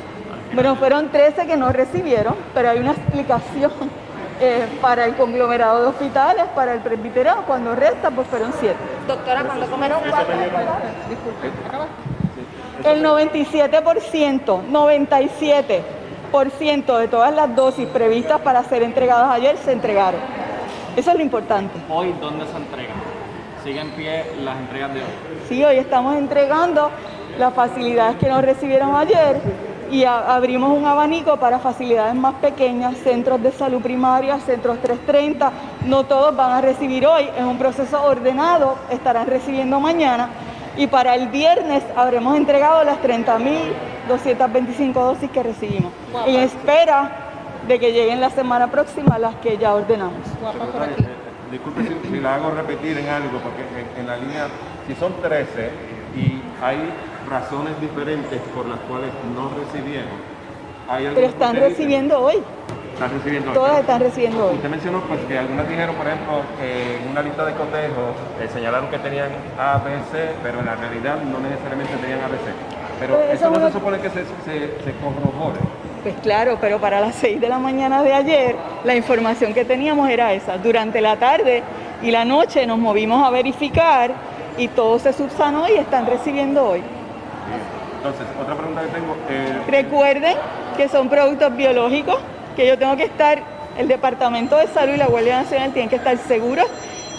[0.53, 3.73] Bueno, fueron 13 que no recibieron, pero hay una explicación
[4.41, 8.77] eh, para el conglomerado de hospitales, para el presbiterado, cuando resta, pues fueron 7.
[9.09, 10.33] Doctora, cuando comieron cuatro,
[12.85, 20.21] El 97%, 97% de todas las dosis previstas para ser entregadas ayer se entregaron.
[21.01, 21.73] Eso es lo importante.
[21.89, 22.97] Hoy, ¿dónde se entregan?
[23.65, 25.07] ¿Sigue en pie las entregas de hoy?
[25.49, 26.91] Sí, hoy estamos entregando
[27.39, 29.41] las facilidades que nos recibieron ayer
[29.91, 35.51] y a- abrimos un abanico para facilidades más pequeñas, centros de salud primaria, centros 330.
[35.87, 40.29] No todos van a recibir hoy, es un proceso ordenado, estarán recibiendo mañana.
[40.77, 45.93] Y para el viernes habremos entregado las 30.225 dosis que recibimos.
[46.27, 47.11] En espera
[47.71, 50.27] de que lleguen la semana próxima las que ya ordenamos.
[50.27, 54.49] Secretaria, eh, disculpe si, si la hago repetir en algo, porque en, en la línea,
[54.89, 55.71] si son 13
[56.17, 56.79] y hay
[57.29, 60.19] razones diferentes por las cuales no recibieron,
[61.15, 62.43] Pero están recibiendo hoy.
[62.95, 63.55] están recibiendo hoy.
[63.55, 64.55] Todas están recibiendo hoy.
[64.57, 68.03] Usted mencionó pues que algunas dijeron, por ejemplo, que en una lista de cotejo
[68.43, 72.51] eh, señalaron que tenían ABC, pero en la realidad no necesariamente tenían ABC.
[72.99, 75.61] Pero Pues eso eso no uno- se supone que se, se, se corrobore.
[76.03, 80.09] Pues claro, pero para las 6 de la mañana de ayer la información que teníamos
[80.09, 80.57] era esa.
[80.57, 81.63] Durante la tarde
[82.03, 84.13] y la noche nos movimos a verificar
[84.57, 86.83] y todo se subsanó y están recibiendo hoy.
[87.99, 90.37] Entonces, otra pregunta que tengo, eh, Recuerden
[90.77, 92.17] que son productos biológicos,
[92.57, 93.43] que yo tengo que estar,
[93.77, 96.67] el Departamento de Salud y la Guardia Nacional tienen que estar seguros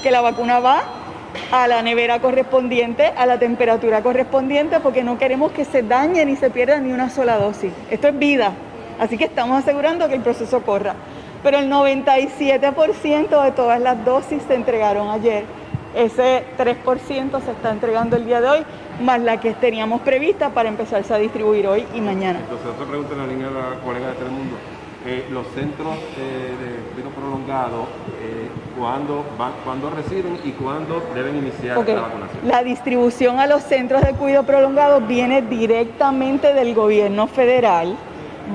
[0.02, 0.82] que la vacuna va
[1.52, 6.36] a la nevera correspondiente, a la temperatura correspondiente, porque no queremos que se dañe ni
[6.36, 7.72] se pierda ni una sola dosis.
[7.90, 8.54] Esto es vida,
[9.02, 10.96] así que estamos asegurando que el proceso corra.
[11.44, 15.44] Pero el 97% de todas las dosis se entregaron ayer.
[15.96, 18.60] Ese 3% se está entregando el día de hoy,
[19.02, 22.40] más la que teníamos prevista para empezarse a distribuir hoy y mañana.
[22.40, 24.56] entonces otra pregunta en la línea de la colega de Telemundo.
[25.04, 27.88] Eh, los centros eh, de cuidado prolongado,
[28.22, 28.48] eh,
[28.78, 32.48] ¿cuándo, van, ¿cuándo reciben y cuándo deben iniciar la vacunación?
[32.48, 37.98] La distribución a los centros de cuidado prolongado viene directamente del gobierno federal,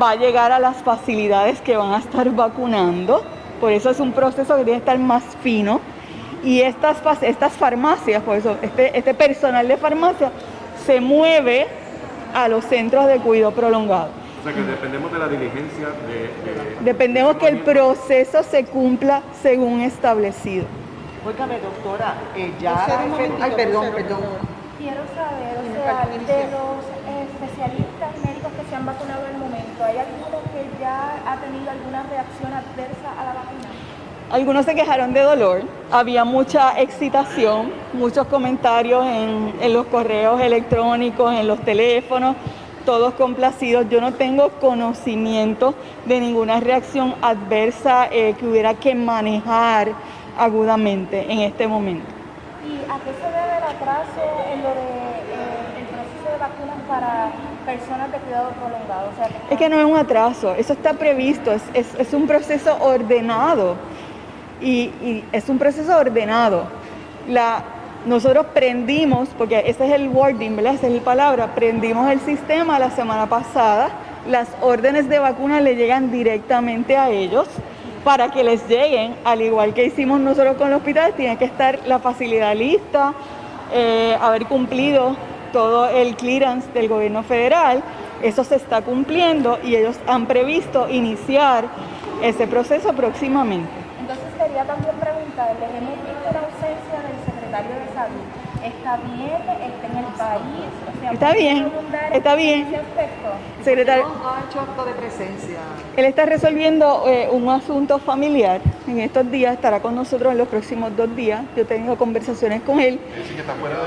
[0.00, 3.22] va a llegar a las facilidades que van a estar vacunando,
[3.60, 5.80] por eso es un proceso que tiene que estar más fino.
[6.44, 10.30] Y estas, estas farmacias, por eso este, este personal de farmacia
[10.86, 11.66] se mueve
[12.34, 14.10] a los centros de cuidado prolongado.
[14.40, 16.14] O sea que dependemos de la diligencia de...
[16.18, 20.66] de- Dependemos que el proceso se cumpla según establecido.
[21.26, 22.86] Óigame, doctora, eh, ya...
[23.40, 24.20] Ay, perdón, perdón.
[24.78, 26.95] Quiero saber, o sea, de los
[27.36, 32.02] especialistas médicos que se han vacunado al momento, ¿hay alguno que ya ha tenido alguna
[32.04, 33.68] reacción adversa a la vacuna?
[34.30, 41.32] Algunos se quejaron de dolor, había mucha excitación, muchos comentarios en, en los correos electrónicos,
[41.32, 42.34] en los teléfonos,
[42.84, 43.86] todos complacidos.
[43.88, 45.74] Yo no tengo conocimiento
[46.06, 49.92] de ninguna reacción adversa eh, que hubiera que manejar
[50.38, 52.06] agudamente en este momento.
[52.64, 54.22] ¿Y a qué se debe el atraso
[54.52, 55.06] en lo de
[55.36, 57.30] eh, el proceso de vacunas para
[57.64, 59.10] personas de cuidado prolongado?
[59.12, 63.76] O sea, Es que no es un atraso, eso está previsto, es, un proceso ordenado
[64.60, 66.64] y, es un proceso ordenado.
[68.06, 70.74] Nosotros prendimos, porque ese es el wording, ¿verdad?
[70.74, 73.88] Esa es la palabra, prendimos el sistema la semana pasada,
[74.28, 77.48] las órdenes de vacuna le llegan directamente a ellos
[78.04, 81.80] para que les lleguen, al igual que hicimos nosotros con el hospital, tiene que estar
[81.86, 83.12] la facilidad lista,
[83.72, 85.16] eh, haber cumplido
[85.52, 87.82] todo el clearance del gobierno federal.
[88.22, 91.64] Eso se está cumpliendo y ellos han previsto iniciar
[92.22, 93.68] ese proceso próximamente.
[94.00, 98.24] Entonces quería también preguntarles, hemos visto la ausencia del secretario de salud.
[98.64, 99.32] ¿Está bien?
[99.36, 100.70] ¿Está en el país?
[100.96, 101.72] O sea, Está ¿puede bien,
[102.12, 102.66] está en bien.
[103.62, 104.04] Secretario.
[104.22, 105.58] No ha hecho acto de presencia.
[105.96, 108.60] Él está resolviendo eh, un asunto familiar.
[108.88, 111.42] En estos días estará con nosotros en los próximos dos días.
[111.54, 112.98] Yo he tenido conversaciones con él.
[113.20, 113.82] Ese que está fuera de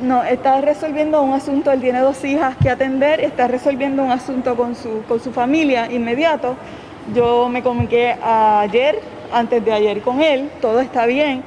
[0.00, 4.56] No, está resolviendo un asunto, él tiene dos hijas que atender, está resolviendo un asunto
[4.56, 6.56] con su, con su familia inmediato.
[7.14, 9.00] Yo me comuniqué ayer,
[9.32, 11.42] antes de ayer con él, todo está bien.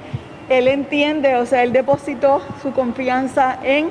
[0.50, 3.90] Él entiende, o sea, él depositó su confianza en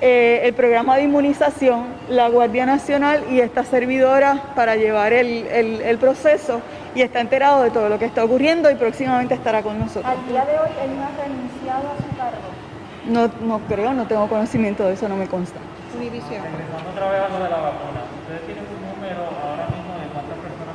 [0.00, 5.98] eh, el programa de inmunización, la Guardia Nacional y esta servidora para llevar el, el-
[5.98, 6.60] proceso
[6.94, 10.04] y está enterado de todo lo que está ocurriendo y próximamente estará con nosotros.
[10.04, 12.11] Al día de hoy él no ha renunciado.
[13.06, 15.58] No, no creo, no tengo conocimiento de eso, no me consta.
[15.98, 20.08] Regresando otra vez a lo de la vacuna, ¿ustedes tienen un número ahora mismo de
[20.12, 20.74] cuántas personas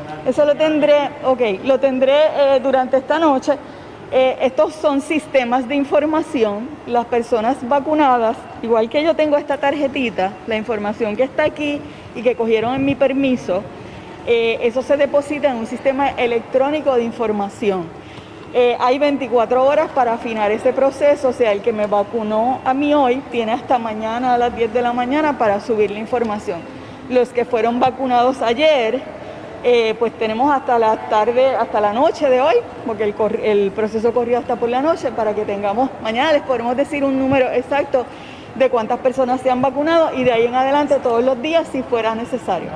[0.00, 0.28] vacunar?
[0.28, 3.56] Eso lo tendré, ok, lo tendré eh, durante esta noche.
[4.12, 6.68] Eh, estos son sistemas de información.
[6.86, 11.80] Las personas vacunadas, igual que yo tengo esta tarjetita, la información que está aquí
[12.14, 13.62] y que cogieron en mi permiso,
[14.26, 17.84] eh, eso se deposita en un sistema electrónico de información.
[18.58, 22.72] Eh, hay 24 horas para afinar ese proceso, o sea, el que me vacunó a
[22.72, 26.60] mí hoy tiene hasta mañana a las 10 de la mañana para subir la información.
[27.10, 29.02] Los que fueron vacunados ayer,
[29.62, 32.54] eh, pues tenemos hasta la tarde, hasta la noche de hoy,
[32.86, 33.14] porque el,
[33.44, 37.18] el proceso corrió hasta por la noche, para que tengamos, mañana les podremos decir un
[37.18, 38.06] número exacto
[38.54, 41.82] de cuántas personas se han vacunado y de ahí en adelante todos los días si
[41.82, 42.70] fuera necesario.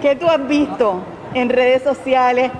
[0.00, 1.02] ¿Qué tú has visto
[1.36, 2.50] en redes sociales,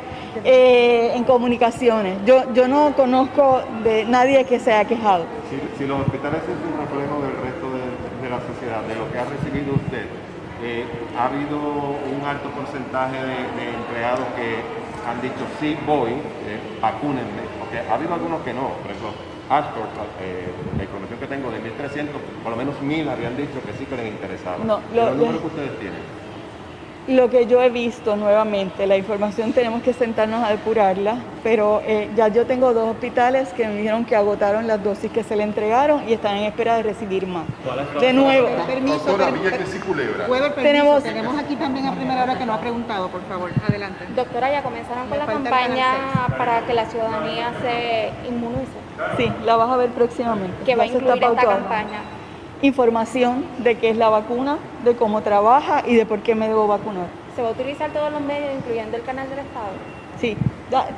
[0.44, 2.18] eh, en comunicaciones?
[2.26, 5.24] Yo, yo no conozco de nadie que se haya quejado.
[5.50, 9.10] Si, si los hospitales es un reflejo del resto de, de la sociedad, de lo
[9.10, 10.04] que ha recibido usted,
[10.62, 10.84] eh,
[11.18, 14.60] ha habido un alto porcentaje de, de empleados que
[15.08, 19.10] han dicho sí voy, eh, vacúnenme, porque ha habido algunos que no, por ejemplo,
[19.48, 19.88] Ashford,
[20.20, 22.10] eh, la información que tengo de 1.300,
[22.42, 24.58] por lo menos 1.000 habían dicho que sí que les interesaba.
[24.64, 26.02] No, lo- el lo- número que ustedes tienen.
[27.08, 32.10] Lo que yo he visto nuevamente, la información tenemos que sentarnos a depurarla, pero eh,
[32.16, 35.44] ya yo tengo dos hospitales que me dijeron que agotaron las dosis que se le
[35.44, 37.44] entregaron y están en espera de recibir más.
[38.00, 40.26] De nuevo, Permiso, Doctora, Villa Cresci Culebra.
[40.56, 44.04] Tenemos- tenemos aquí también a primera hora que no ha preguntado, por favor, adelante.
[44.16, 45.92] Doctora, ya comenzaron con la campaña
[46.36, 48.72] para que la ciudadanía se inmunice.
[49.16, 50.56] sí, la vas a ver próximamente.
[50.64, 52.00] ¿Qué va a incluir esta campaña?
[52.62, 56.66] Información de qué es la vacuna, de cómo trabaja y de por qué me debo
[56.66, 57.06] vacunar.
[57.34, 59.68] ¿Se va a utilizar todos los medios, incluyendo el canal del Estado?
[60.18, 60.36] Sí,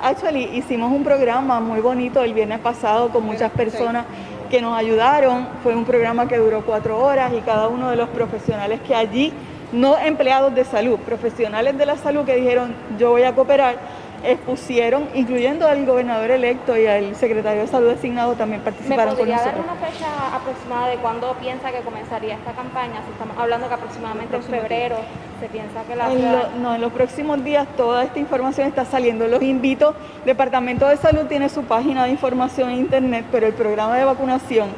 [0.01, 4.07] actually hicimos un programa muy bonito el viernes pasado con muchas personas
[4.49, 5.49] que nos ayudaron.
[5.65, 9.33] Fue un programa que duró cuatro horas y cada uno de los profesionales que allí,
[9.73, 13.77] no empleados de salud, profesionales de la salud que dijeron yo voy a cooperar,
[14.25, 19.19] expusieron, incluyendo al gobernador electo y al secretario de salud designado también ¿Me participaron con
[19.19, 19.67] podría dar nosotros.
[19.79, 23.03] una fecha aproximada de cuándo piensa que comenzaría esta campaña?
[23.07, 24.97] Si estamos hablando que aproximadamente en febrero
[25.41, 28.67] se piensa que la En ciudad- lo- no, en los próximos días toda esta información
[28.69, 29.27] está saliendo.
[29.29, 33.97] Los invito, Departamento de Salud tiene su página de información en internet, pero el programa
[33.97, 34.69] de vacunación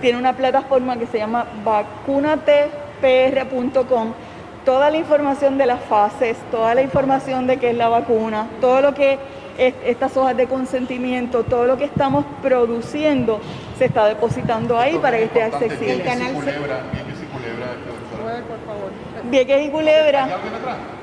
[0.00, 1.46] tiene una plataforma que se llama
[3.02, 4.12] vacunatepr.com.
[4.64, 8.80] Toda la información de las fases, toda la información de qué es la vacuna, todo
[8.80, 9.18] lo que
[9.58, 13.40] es- estas hojas de consentimiento, todo lo que estamos produciendo
[13.78, 15.96] se está depositando ahí para que esté accesible.
[15.96, 18.40] Villa Cresci Culebra, Villa Cresci Culebra, doctora.
[18.48, 18.90] Por favor.
[19.30, 20.28] Vieques y Culebra.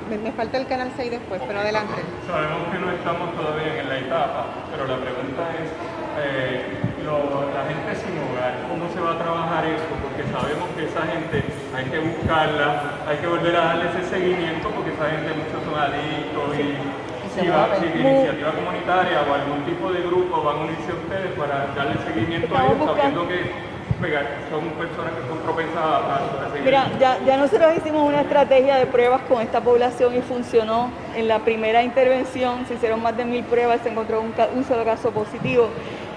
[0.10, 2.02] Me, me falta el canal 6 después, pero adelante.
[2.28, 5.70] Sabemos que no estamos todavía en la etapa, pero la pregunta es,
[6.20, 6.64] eh,
[7.12, 9.92] lo- la gente sin hogar, ¿cómo se va a trabajar eso?
[10.00, 11.44] Porque sabemos que esa gente
[11.76, 12.68] hay que buscarla,
[13.08, 16.68] hay que volver a darle ese seguimiento porque esa gente muchos son adictos y
[17.36, 21.32] si, va, si iniciativa comunitaria o algún tipo de grupo van a unirse a ustedes
[21.40, 23.40] para darle seguimiento a ellos, sabiendo que
[24.02, 26.66] pegar, son personas que son propensas a, seguir.
[26.66, 30.90] Mira, ya, ya nosotros hicimos una estrategia de pruebas con esta población y funcionó.
[31.16, 35.12] En la primera intervención se hicieron más de mil pruebas, se encontró un solo caso
[35.12, 35.70] positivo.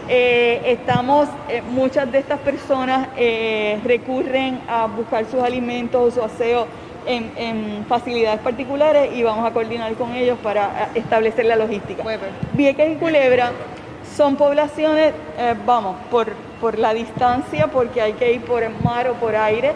[0.09, 6.67] Eh, estamos, eh, muchas de estas personas eh, recurren a buscar sus alimentos o aseo
[7.07, 12.03] en, en facilidades particulares y vamos a coordinar con ellos para establecer la logística.
[12.53, 13.53] Vieques y Culebra
[14.15, 15.13] son poblaciones,
[15.67, 19.73] vamos, por, por la distancia, porque hay que ir por el mar o por aire,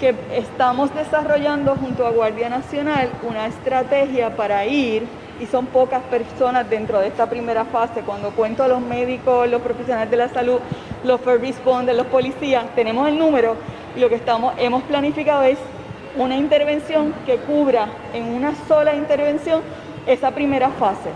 [0.00, 5.06] que estamos desarrollando junto a Guardia Nacional una estrategia para ir,
[5.40, 9.62] y son pocas personas dentro de esta primera fase, cuando cuento a los médicos, los
[9.62, 10.60] profesionales de la salud,
[11.04, 13.56] los first responders, los policías, tenemos el número,
[13.96, 15.58] y lo que estamos, hemos planificado es
[16.16, 19.62] una intervención que cubra en una sola intervención
[20.06, 21.10] esa primera fase.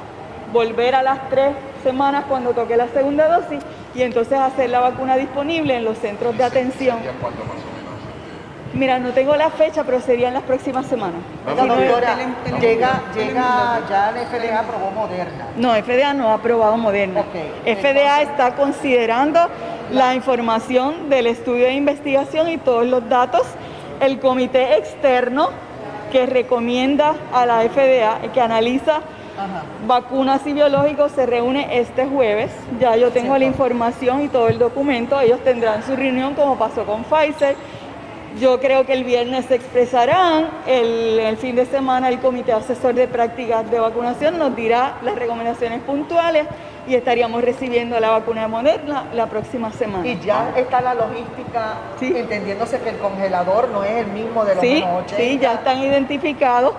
[0.53, 3.63] Volver a las tres semanas cuando toque la segunda dosis
[3.95, 6.99] y entonces hacer la vacuna disponible en los centros de atención.
[8.77, 11.21] Mira, no tengo la fecha, pero sería en las próximas semanas.
[11.67, 11.77] No-
[12.61, 15.47] llega, llega, ya la FDA aprobó Moderna.
[15.57, 17.23] No, FDA no ha aprobado Moderna.
[17.65, 19.41] FDA está considerando
[19.91, 23.43] la información del estudio de investigación y todos los datos.
[24.01, 25.49] El comité externo
[26.13, 29.01] que recomienda a la FDA, que analiza
[29.87, 32.51] vacunas y biológicos, se reúne este jueves.
[32.79, 35.19] Ya yo tengo la información y todo el documento.
[35.21, 37.57] Ellos tendrán su reunión como pasó con Pfizer.
[38.39, 42.95] Yo creo que el viernes se expresarán, el, el fin de semana el Comité Asesor
[42.95, 46.47] de Prácticas de Vacunación nos dirá las recomendaciones puntuales
[46.87, 50.07] y estaríamos recibiendo la vacuna de Moderna la próxima semana.
[50.07, 54.61] Y ya está la logística, entendiéndose que el congelador no es el mismo de los
[54.63, 55.17] Sí, menos 80.
[55.17, 56.75] sí, ya están identificados.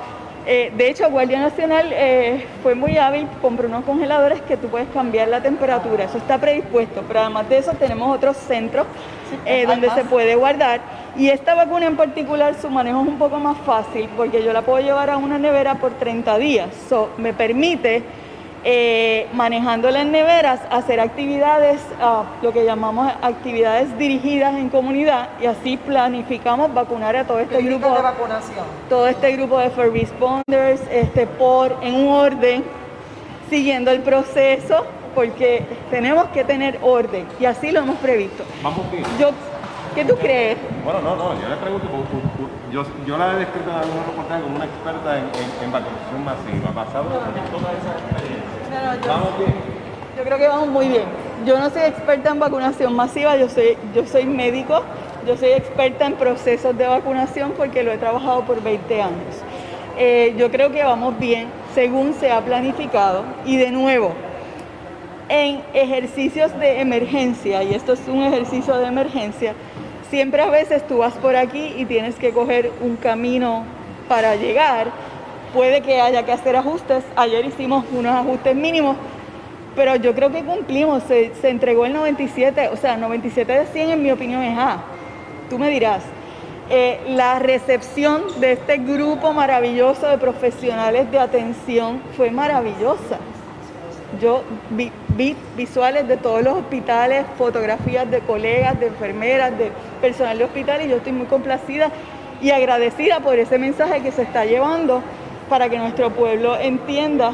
[0.49, 4.87] Eh, de hecho, Guardia Nacional eh, fue muy hábil, compró unos congeladores que tú puedes
[4.89, 8.87] cambiar la temperatura, eso está predispuesto, pero además de eso tenemos otros centros
[9.45, 10.79] eh, donde se puede guardar.
[11.17, 14.61] Y esta vacuna en particular, su manejo es un poco más fácil porque yo la
[14.61, 16.69] puedo llevar a una nevera por 30 días.
[16.87, 18.03] So, me permite,
[18.69, 25.45] eh, manejándola en neveras, hacer actividades, ah, lo que llamamos actividades dirigidas en comunidad y
[25.45, 28.65] así planificamos vacunar a todo este grupo de vacunación.
[28.89, 32.65] todo este grupo de first responders este, por, en un orden,
[33.49, 34.85] siguiendo el proceso,
[35.15, 38.43] porque tenemos que tener orden y así lo hemos previsto.
[38.61, 39.05] Vamos bien.
[39.17, 39.31] Yo,
[39.95, 40.57] ¿Qué tú crees?
[40.83, 41.87] Bueno, no, no, yo le pregunto,
[42.71, 46.23] yo, yo la he descrito en algunos reportajes como una experta en, en- en vacunación
[46.25, 49.07] masiva, basado en toda esa experiencia.
[49.07, 49.53] Vamos bien.
[50.17, 51.03] Yo creo que vamos muy bien.
[51.45, 54.81] Yo no soy experta en vacunación masiva, yo soy, yo soy médico,
[55.27, 59.35] yo soy experta en procesos de vacunación porque lo he trabajado por 20 años.
[59.99, 64.11] Eh, yo creo que vamos bien según se ha planificado y de nuevo,
[65.29, 69.53] en ejercicios de emergencia, y esto es un ejercicio de emergencia,
[70.09, 73.63] siempre a veces tú vas por aquí y tienes que coger un camino
[74.07, 74.91] para llegar.
[75.53, 77.03] Puede que haya que hacer ajustes.
[77.15, 78.97] Ayer hicimos unos ajustes mínimos,
[79.75, 81.03] pero yo creo que cumplimos.
[81.03, 84.83] Se, se entregó el 97, o sea, 97 de 100 en mi opinión es A.
[85.49, 86.03] Tú me dirás.
[86.69, 93.19] Eh, la recepción de este grupo maravilloso de profesionales de atención fue maravillosa.
[94.21, 95.06] Yo vi, vi
[95.55, 99.71] visuales de todos los hospitales, fotografías de colegas, de enfermeras, de
[100.01, 101.89] personal de hospital y yo estoy muy complacida
[102.41, 105.01] y agradecida por ese mensaje que se está llevando
[105.49, 107.31] para que nuestro pueblo entienda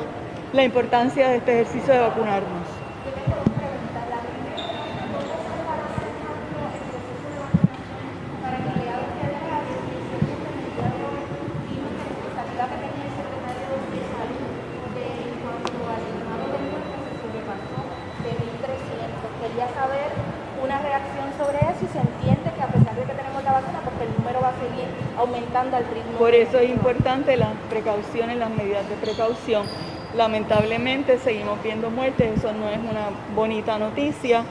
[0.53, 2.83] la importancia de este ejercicio de vacunarnos.
[19.43, 20.07] Quería saber
[20.63, 23.81] una reacción sobre eso y se entiende que a pesar de que tenemos la vacuna,
[23.83, 24.87] porque el número va a seguir
[25.53, 26.17] aumentando al ritmo.
[26.17, 29.65] Por eso es importante las precauciones, las medidas de precaución.
[30.15, 34.43] Lamentablemente seguimos viendo muertes, eso no es una bonita noticia.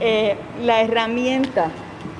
[0.00, 1.70] Eh, la herramienta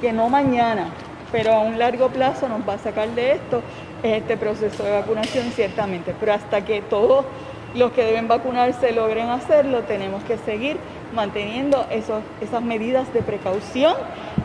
[0.00, 0.88] que no mañana,
[1.30, 3.62] pero a un largo plazo nos va a sacar de esto
[4.02, 7.24] es este proceso de vacunación ciertamente, pero hasta que todos
[7.74, 10.76] los que deben vacunarse logren hacerlo, tenemos que seguir
[11.14, 13.94] manteniendo esos, esas medidas de precaución,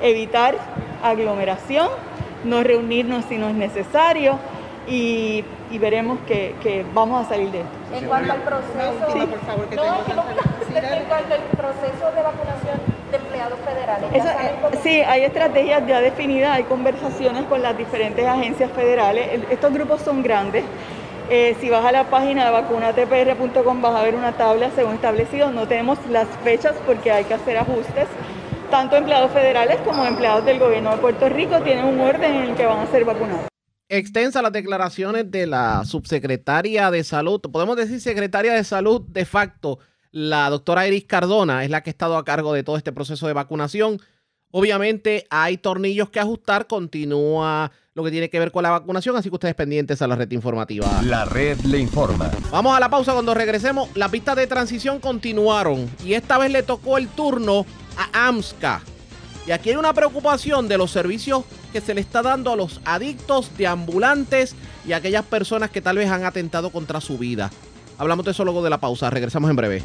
[0.02, 0.56] evitar
[1.04, 1.90] aglomeración,
[2.44, 4.38] no reunirnos si no es necesario
[4.88, 7.72] y, y veremos que, que, vamos a salir de esto.
[7.94, 9.20] En cuanto al proceso, Sí.
[9.28, 10.24] por favor, que no, que no,
[10.98, 12.78] en cuanto al proceso de vacunación
[13.12, 17.62] de empleados federales, ¿ya Esa- saben cómo- sí, hay estrategias ya definidas, hay conversaciones con
[17.62, 19.42] las diferentes agencias federales.
[19.50, 20.64] Estos grupos son grandes.
[21.30, 25.52] Eh, si vas a la página de vacunatpr.com vas a ver una tabla según establecido.
[25.52, 28.08] No tenemos las fechas porque hay que hacer ajustes.
[28.70, 32.56] Tanto empleados federales como empleados del gobierno de Puerto Rico tienen un orden en el
[32.56, 33.48] que van a ser vacunados.
[33.88, 39.80] Extensa las declaraciones de la subsecretaria de salud, podemos decir secretaria de salud de facto,
[40.12, 43.28] la doctora Iris Cardona, es la que ha estado a cargo de todo este proceso
[43.28, 44.02] de vacunación.
[44.52, 49.30] Obviamente hay tornillos que ajustar, continúa lo que tiene que ver con la vacunación, así
[49.30, 50.86] que ustedes pendientes a la red informativa.
[51.04, 52.30] La red le informa.
[52.52, 53.90] Vamos a la pausa cuando regresemos.
[53.96, 57.66] Las pistas de transición continuaron y esta vez le tocó el turno
[57.98, 58.82] a AMSCA.
[59.46, 62.82] Y aquí hay una preocupación de los servicios que se le está dando a los
[62.84, 64.56] adictos de ambulantes
[64.86, 67.50] y a aquellas personas que tal vez han atentado contra su vida.
[67.98, 69.10] Hablamos de eso luego de la pausa.
[69.10, 69.84] Regresamos en breve.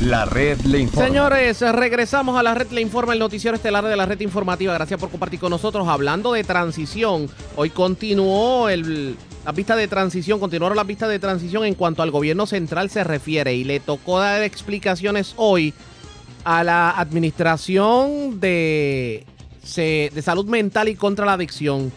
[0.00, 1.08] La red le informa.
[1.08, 4.74] Señores, regresamos a la red Le Informa, el noticiero estelar de la red informativa.
[4.74, 5.88] Gracias por compartir con nosotros.
[5.88, 11.66] Hablando de transición, hoy continuó el, la pista de transición, continuaron las pistas de transición
[11.66, 15.74] en cuanto al gobierno central se refiere y le tocó dar explicaciones hoy
[16.44, 19.26] a la administración de,
[19.76, 21.92] de salud mental y contra la adicción,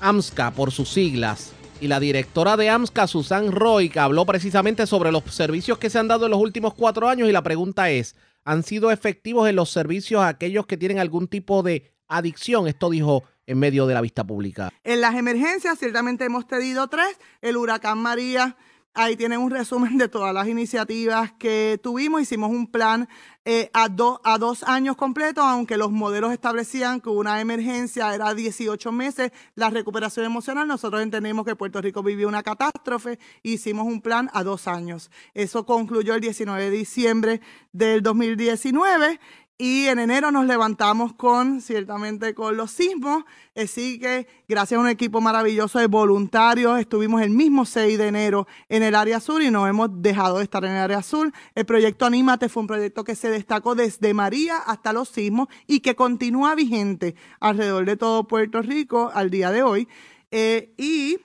[0.00, 1.52] AMSCA por sus siglas.
[1.80, 6.08] Y la directora de AMSCA, Susan Roy, habló precisamente sobre los servicios que se han
[6.08, 7.28] dado en los últimos cuatro años.
[7.28, 8.14] Y la pregunta es,
[8.44, 12.68] ¿han sido efectivos en los servicios a aquellos que tienen algún tipo de adicción?
[12.68, 14.70] Esto dijo en medio de la vista pública.
[14.84, 17.18] En las emergencias, ciertamente hemos tenido tres.
[17.40, 18.56] El huracán María,
[18.94, 22.20] ahí tienen un resumen de todas las iniciativas que tuvimos.
[22.22, 23.08] Hicimos un plan
[23.44, 28.34] eh, a, do- a dos años completos, aunque los modelos establecían que una emergencia era
[28.34, 29.32] 18 meses.
[29.56, 33.18] La recuperación emocional, nosotros entendemos que Puerto Rico vivió una catástrofe.
[33.42, 35.10] Hicimos un plan a dos años.
[35.34, 37.40] Eso concluyó el 19 de diciembre
[37.72, 39.18] del 2019.
[39.64, 43.22] Y en enero nos levantamos con, ciertamente, con los sismos.
[43.54, 48.48] Así que, gracias a un equipo maravilloso de voluntarios, estuvimos el mismo 6 de enero
[48.68, 51.30] en el área sur y no hemos dejado de estar en el área sur.
[51.54, 55.78] El proyecto Anímate fue un proyecto que se destacó desde María hasta los sismos y
[55.78, 59.86] que continúa vigente alrededor de todo Puerto Rico al día de hoy.
[60.32, 61.18] Eh, y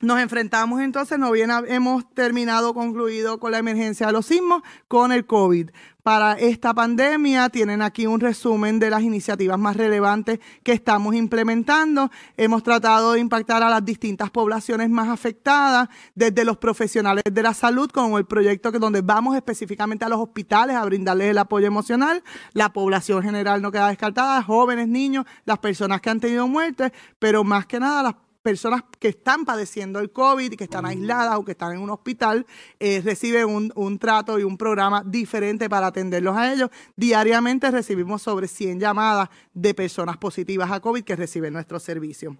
[0.00, 5.12] nos enfrentamos entonces, no bien hemos terminado, concluido con la emergencia de los sismos, con
[5.12, 5.70] el COVID.
[6.02, 12.10] Para esta pandemia tienen aquí un resumen de las iniciativas más relevantes que estamos implementando.
[12.38, 17.52] Hemos tratado de impactar a las distintas poblaciones más afectadas, desde los profesionales de la
[17.52, 21.66] salud, con el proyecto que donde vamos específicamente a los hospitales a brindarles el apoyo
[21.66, 22.22] emocional.
[22.54, 27.44] La población general no queda descartada, jóvenes, niños, las personas que han tenido muertes, pero
[27.44, 31.44] más que nada las personas que están padeciendo el COVID y que están aisladas o
[31.44, 32.46] que están en un hospital
[32.78, 36.70] eh, reciben un, un trato y un programa diferente para atenderlos a ellos.
[36.96, 42.36] Diariamente recibimos sobre 100 llamadas de personas positivas a COVID que reciben nuestro servicio.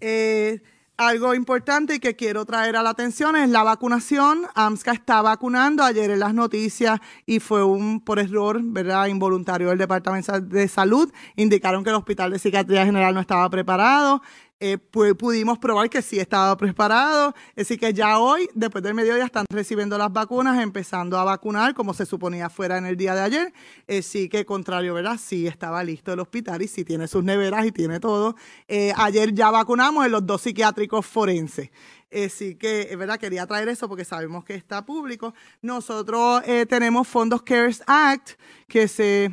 [0.00, 0.62] Eh,
[0.98, 4.46] algo importante que quiero traer a la atención es la vacunación.
[4.56, 9.06] AMSCA está vacunando ayer en las noticias y fue un por error, ¿verdad?
[9.06, 11.12] Involuntario del Departamento de Salud.
[11.36, 14.22] Indicaron que el Hospital de Psiquiatría General no estaba preparado.
[14.60, 17.32] Eh, pu- pudimos probar que sí estaba preparado.
[17.56, 21.94] Así que ya hoy, después del mediodía, están recibiendo las vacunas, empezando a vacunar como
[21.94, 23.52] se suponía fuera en el día de ayer.
[23.86, 25.16] Eh, sí que, contrario, ¿verdad?
[25.22, 28.34] Sí estaba listo el hospital y sí tiene sus neveras y tiene todo.
[28.66, 31.70] Eh, ayer ya vacunamos en los dos psiquiátricos forenses.
[32.10, 35.34] Así que, es verdad, quería traer eso porque sabemos que está público.
[35.62, 38.30] Nosotros eh, tenemos fondos CARES Act
[38.66, 39.30] que se,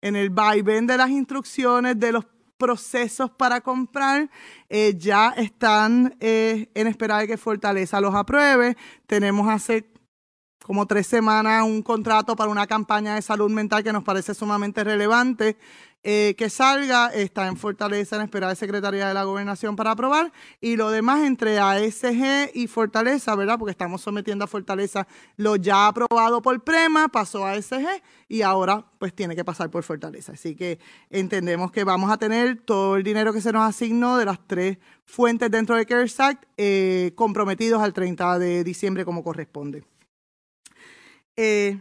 [0.00, 2.24] en el vaivén de las instrucciones de los
[2.64, 4.30] procesos para comprar
[4.70, 8.74] eh, ya están eh, en espera de que Fortaleza los apruebe.
[9.06, 9.84] Tenemos hace
[10.64, 14.82] como tres semanas un contrato para una campaña de salud mental que nos parece sumamente
[14.82, 15.58] relevante
[16.02, 17.08] eh, que salga.
[17.08, 20.32] Está en Fortaleza en espera de Secretaría de la Gobernación para aprobar.
[20.62, 23.58] Y lo demás entre ASG y Fortaleza, ¿verdad?
[23.58, 27.86] Porque estamos sometiendo a Fortaleza lo ya aprobado por Prema, pasó a ASG
[28.28, 30.32] y ahora pues tiene que pasar por Fortaleza.
[30.32, 30.78] Así que
[31.10, 34.78] entendemos que vamos a tener todo el dinero que se nos asignó de las tres
[35.04, 39.84] fuentes dentro de CARES Act eh, comprometidos al 30 de diciembre como corresponde.
[41.36, 41.78] Eh,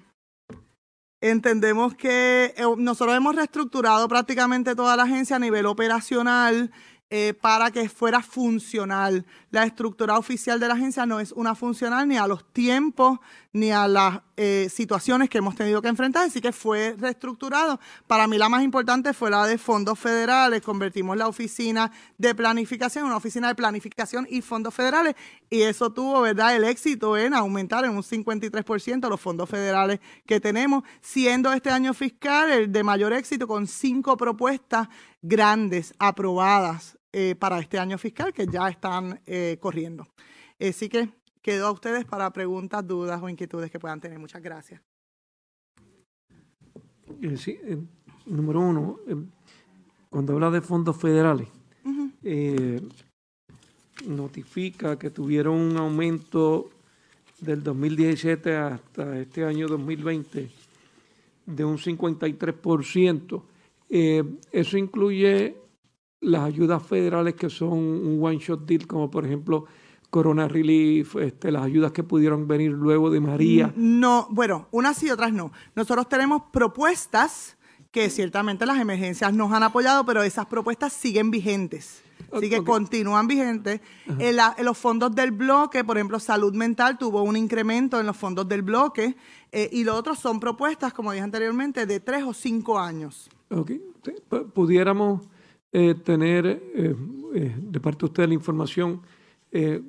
[1.22, 6.72] entendemos que eh, nosotros hemos reestructurado prácticamente toda la agencia a nivel operacional
[7.10, 9.26] eh, para que fuera funcional.
[9.54, 13.20] La estructura oficial de la agencia no es una funcional ni a los tiempos
[13.52, 17.80] ni a las eh, situaciones que hemos tenido que enfrentar, así que fue reestructurado.
[18.08, 20.64] Para mí la más importante fue la de fondos federales.
[20.64, 25.14] Convertimos la oficina de planificación en una oficina de planificación y fondos federales
[25.52, 30.40] y eso tuvo, ¿verdad?, el éxito en aumentar en un 53% los fondos federales que
[30.40, 34.88] tenemos, siendo este año fiscal el de mayor éxito con cinco propuestas
[35.22, 40.08] grandes aprobadas eh, para este año fiscal que ya están eh, corriendo.
[40.60, 41.10] Así que
[41.42, 44.20] quedo a ustedes para preguntas, dudas o inquietudes que puedan tener.
[44.20, 44.82] Muchas gracias.
[47.22, 47.78] Eh, sí, eh,
[48.26, 49.16] número uno, eh,
[50.10, 51.48] cuando habla de fondos federales,
[52.24, 52.82] eh,
[54.08, 56.70] notifica que tuvieron un aumento
[57.40, 60.50] del 2017 hasta este año 2020
[61.46, 63.44] de un 53%.
[63.90, 65.56] Eh, eso incluye
[66.24, 69.66] las ayudas federales que son un one-shot deal, como por ejemplo
[70.10, 73.74] Corona Relief, este, las ayudas que pudieron venir luego de María.
[73.76, 75.52] No, bueno, unas sí, otras no.
[75.76, 77.58] Nosotros tenemos propuestas
[77.92, 82.02] que ciertamente las emergencias nos han apoyado, pero esas propuestas siguen vigentes.
[82.32, 82.66] Así que Ok.
[82.66, 83.82] continúan vigentes.
[84.18, 88.08] En, la- en los fondos del bloque, por ejemplo, salud mental tuvo un incremento en
[88.08, 89.16] los fondos del bloque
[89.52, 93.30] eh, y lo otro son propuestas, como dije anteriormente, de tres o cinco años.
[93.52, 93.72] Ok.
[94.54, 95.22] Pudiéramos
[95.74, 96.96] eh, tener eh,
[97.36, 99.02] eh, de parte de usted la información,
[99.52, 99.82] eh,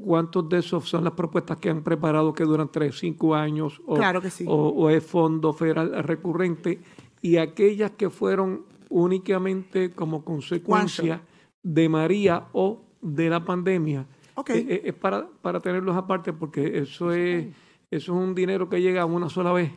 [0.00, 3.96] cuántos de esos son las propuestas que han preparado que duran tres, cinco años o,
[3.96, 4.44] Claro que sí.
[4.46, 6.80] o, o es fondo federal recurrente
[7.20, 11.22] y aquellas que fueron únicamente como consecuencia
[11.62, 14.06] de María o de la pandemia.
[14.36, 14.50] Ok.
[14.50, 17.46] Eh, eh, es para, para tenerlos aparte porque eso es,
[17.90, 19.72] eso es un dinero que llega una sola vez.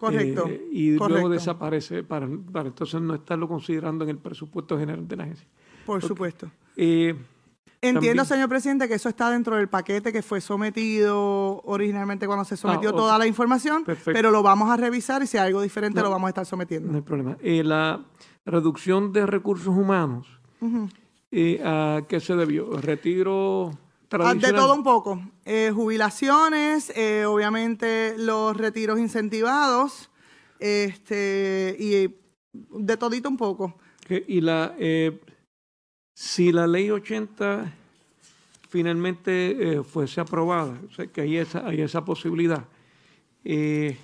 [0.00, 1.08] Correcto, Eh, y correcto.
[1.14, 5.46] luego desaparece para, para entonces no estarlo considerando en el presupuesto general de la agencia.
[5.84, 6.50] Por supuesto.
[6.74, 7.14] Eh,
[7.82, 12.44] Entiendo, también- señor presidente, que eso está dentro del paquete que fue sometido originalmente cuando
[12.44, 14.12] se sometió Ah, toda la información, Perfecto.
[14.12, 16.04] pero lo vamos a revisar y si hay algo diferente No.
[16.04, 16.90] lo vamos a estar sometiendo.
[16.90, 17.36] No hay problema.
[17.42, 18.00] Eh, la
[18.46, 20.26] reducción de recursos humanos,
[21.30, 22.70] eh, ¿a qué se debió?
[22.80, 23.70] ¿Retiro?
[24.10, 25.22] De todo un poco.
[25.44, 30.10] Eh, jubilaciones, eh, obviamente los retiros incentivados,
[30.58, 32.12] este, y
[32.52, 33.78] de todito un poco.
[34.26, 35.20] Y la, eh,
[36.12, 37.72] si la ley 80
[38.68, 42.64] finalmente eh, fuese aprobada, o sea, que hay esa, hay esa posibilidad,
[43.44, 43.96] ¿le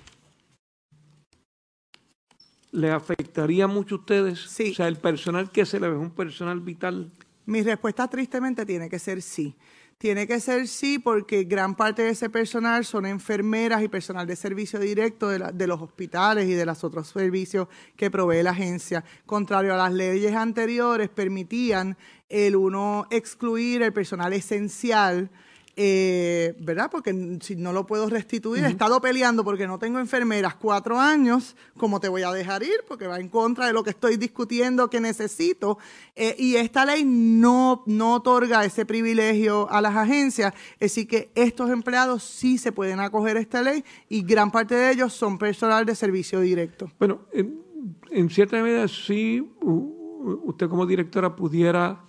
[2.91, 4.45] afectaría mucho a ustedes?
[4.45, 7.11] O sea, el personal que se le ve es un personal vital.
[7.45, 9.53] Mi respuesta tristemente tiene que ser sí.
[9.97, 14.35] Tiene que ser sí porque gran parte de ese personal son enfermeras y personal de
[14.35, 19.03] servicio directo de, de los hospitales y de los otros servicios que provee la agencia.
[19.25, 21.97] Contrario a las leyes anteriores, permitían
[22.29, 25.31] el uno excluir el personal esencial,
[25.79, 26.89] eh, ¿verdad?
[26.89, 31.55] Porque si no lo puedo restituir, he estado peleando porque no tengo enfermeras cuatro años,
[31.77, 32.83] ¿cómo te voy a dejar ir?
[32.87, 35.77] Porque va en contra de lo que estoy discutiendo que necesito.
[36.15, 40.51] Eh, y esta ley no, no otorga ese privilegio a las agencias,
[40.81, 44.91] así que estos empleados sí se pueden acoger a esta ley y gran parte de
[44.91, 46.91] ellos son personal de servicio directo.
[46.97, 47.63] Bueno, en,
[48.09, 52.06] en cierta medida sí, usted como directora pudiera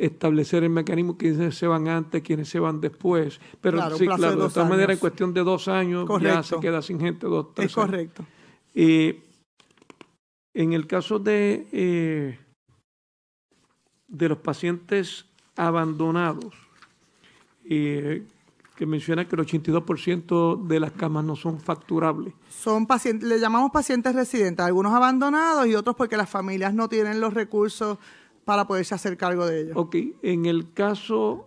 [0.00, 3.40] establecer el mecanismo, quiénes se van antes, quiénes se van después.
[3.60, 6.42] Pero Claro, sí, de claro, de dos todas maneras, en cuestión de dos años ya
[6.42, 8.24] se queda sin gente, dos, tres Es correcto.
[8.74, 9.22] Eh,
[10.54, 12.38] en el caso de, eh,
[14.08, 16.54] de los pacientes abandonados,
[17.64, 18.26] eh,
[18.74, 22.32] que menciona que el 82% de las camas no son facturables.
[22.48, 27.20] Son pacientes, le llamamos pacientes residentes, algunos abandonados y otros porque las familias no tienen
[27.20, 27.98] los recursos
[28.50, 29.76] para poderse hacer cargo de ellos.
[29.76, 31.46] Ok, en el caso,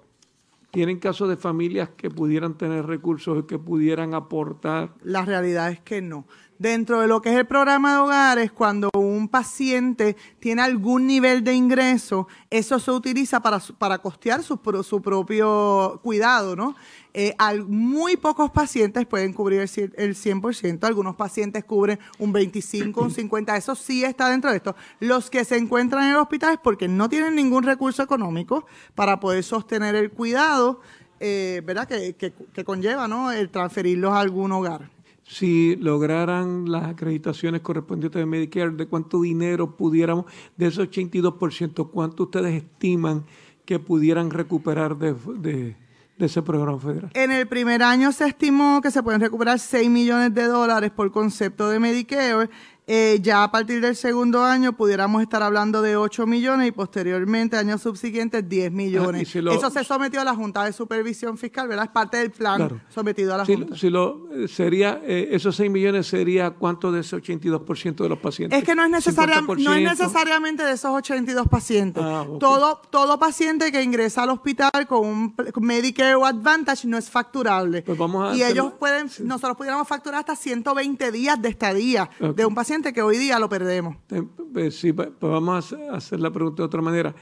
[0.71, 4.93] ¿tienen casos de familias que pudieran tener recursos y que pudieran aportar?
[5.03, 6.25] La realidad es que no.
[6.63, 11.43] Dentro de lo que es el programa de hogares, cuando un paciente tiene algún nivel
[11.43, 16.73] de ingreso, eso se utiliza para, para costear su, su propio cuidado, ¿no?
[17.13, 23.01] Eh, al- muy pocos pacientes pueden cubrir el, el 100%, algunos pacientes cubren un 25,
[23.01, 24.73] un 50%, eso sí está dentro de esto.
[25.01, 28.65] Los que se encuentran en el hospital es porque no tienen ningún recurso económico
[28.95, 30.79] para poder sostener el cuidado,
[31.19, 31.89] eh, ¿verdad?
[31.89, 33.33] Que, que- que conlleva, ¿no?
[33.33, 34.92] El transferirlos a algún hogar.
[35.25, 40.25] Si lograran las acreditaciones correspondientes de Medicare, ¿de cuánto dinero pudiéramos,
[40.57, 43.25] de ese 82%, cuánto ustedes estiman
[43.65, 45.75] que pudieran recuperar de,
[46.19, 47.11] ese programa federal?
[47.13, 51.11] En el primer año se estimó que se pueden recuperar 6 millones de dólares por
[51.11, 52.49] concepto de Medicare.
[52.85, 57.55] Eh, ya a partir del segundo año pudiéramos estar hablando de 8 millones y posteriormente,
[57.55, 59.19] años subsiguientes, 10 millones.
[59.19, 61.85] Ah, y si lo- Eso se sometió a la Junta de Supervisión Fiscal, ¿verdad?
[61.85, 62.81] Es parte del plan Claro.
[62.89, 63.77] sometido a la Si, Junta.
[63.77, 68.19] si lo, eh, sería, eh, esos 6 millones sería cuánto de ese 82% de los
[68.19, 68.59] pacientes?
[68.59, 69.89] Es que no es, necesaria- no es 50%.
[69.89, 72.03] necesariamente de esos 82 pacientes.
[72.05, 72.39] Ah, ok.
[72.39, 77.09] todo, todo paciente que ingresa al hospital con un con Medicare o Advantage no es
[77.09, 77.81] facturable.
[77.83, 82.09] Pues vamos a y hacerlo- ellos pueden, nosotros pudiéramos facturar hasta 120 días de estadía
[82.19, 83.97] de un paciente que hoy día lo perdemos.
[84.09, 87.13] Eh, pues sí, pues vamos a hacer- a hacer la pregunta de otra manera.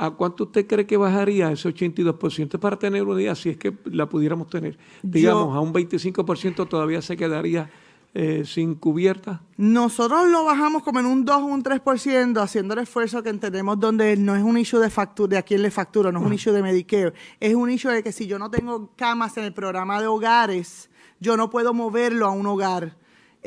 [0.00, 3.74] ¿A cuánto usted cree que bajaría ese 82% para tener una idea, si es que
[3.86, 4.78] la pudiéramos tener?
[5.02, 7.68] Digamos, a un 25% todavía se quedaría
[8.14, 9.42] eh, sin cubierta.
[9.56, 13.78] Nosotros lo bajamos como en un 2 o un 3%, haciendo el esfuerzo que entendemos
[13.78, 16.32] donde no es un issue de factura, de a quién le factura, no es un
[16.32, 19.52] issue de Medicare, es un issue de que si yo no tengo camas en el
[19.52, 20.90] programa de hogares,
[21.20, 22.96] yo no puedo moverlo a un hogar.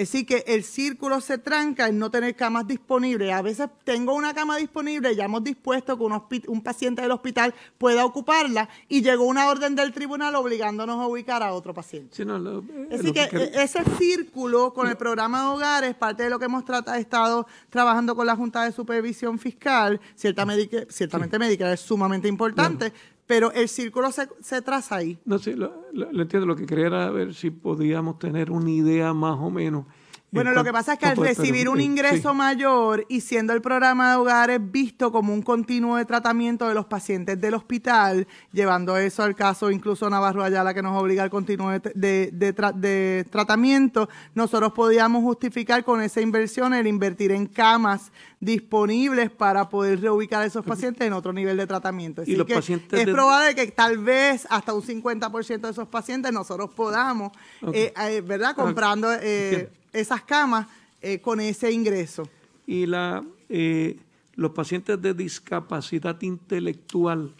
[0.01, 3.31] Es decir, que el círculo se tranca en no tener camas disponibles.
[3.31, 6.03] A veces tengo una cama disponible, ya hemos dispuesto que
[6.47, 11.43] un, paciente del hospital pueda ocuparla y llegó una orden del tribunal obligándonos a ubicar
[11.43, 12.15] a otro paciente.
[12.15, 15.41] Sí, no, lo- eh, Es lo decir, que que- e- ese círculo con el programa
[15.41, 19.37] de hogares, parte de lo que hemos trata- estado trabajando con la Junta de Supervisión
[19.37, 22.91] Fiscal, ciertamente, ciertamente Medicare es sumamente importante,
[23.31, 25.17] pero el círculo se, se traza ahí.
[25.23, 26.45] No sé, lo, lo- lo entiendo.
[26.45, 29.85] Lo que quería era ver si podíamos tener una idea más o menos.
[30.31, 32.35] En Bueno, lo que pasa es que al recibir un ingreso sí.
[32.37, 36.85] mayor y siendo el programa de hogares visto como un continuo de tratamiento de los
[36.85, 41.71] pacientes del hospital, llevando eso al caso incluso Navarro Ayala que nos obliga al continuo
[41.71, 47.45] de, de- de tra- de tratamiento, nosotros podíamos justificar con esa inversión el invertir en
[47.47, 52.21] camas disponibles para poder reubicar a esos pacientes en otro nivel de tratamiento.
[52.21, 56.31] Así los que pacientes es probable que tal vez hasta un 50% de esos pacientes
[56.31, 57.31] nosotros podamos,
[57.73, 58.55] eh, eh, ¿verdad?
[58.55, 59.11] Comprando...
[59.21, 59.69] eh.
[59.93, 60.67] Esas camas
[61.01, 62.27] eh, con ese ingreso.
[62.65, 63.99] Y la, eh,
[64.35, 67.33] los pacientes de discapacidad intelectual,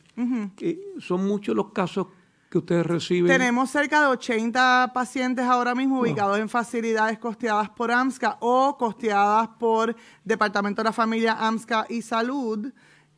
[0.60, 2.07] eh, son muchos los casos
[2.49, 3.32] que ustedes reciben.
[3.32, 9.48] Tenemos cerca de 80 pacientes ahora mismo ubicados en facilidades costeadas por AMSCA o costeadas
[9.57, 9.95] por
[10.26, 12.72] Departamento de la Familia AMSCA y Salud.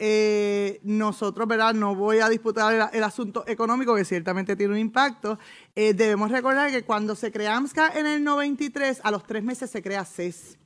[0.05, 1.73] Eh, nosotros, ¿verdad?
[1.73, 5.39] No voy a disputar el, asunto económico, que ciertamente tiene un impacto.
[5.77, 9.69] Eh, debemos recordar que cuando se crea AMSCA en el 93, a los tres meses
[9.69, 10.57] se crea CES.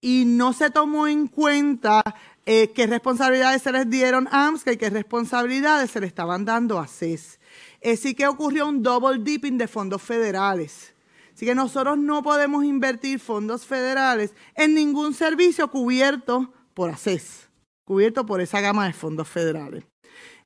[0.00, 2.02] y no se tomó en cuenta
[2.46, 6.78] eh, qué responsabilidades se les dieron a AMSCA y qué responsabilidades se le estaban dando
[6.78, 7.40] a CES.
[7.84, 10.94] Así que ocurrió un double dipping de fondos federales.
[11.34, 17.50] Así que nosotros no podemos invertir fondos federales en ningún servicio cubierto por ACES,
[17.84, 19.84] cubierto por esa gama de fondos federales.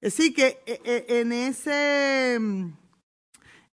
[0.03, 2.73] Así que eh, eh, en ese mm,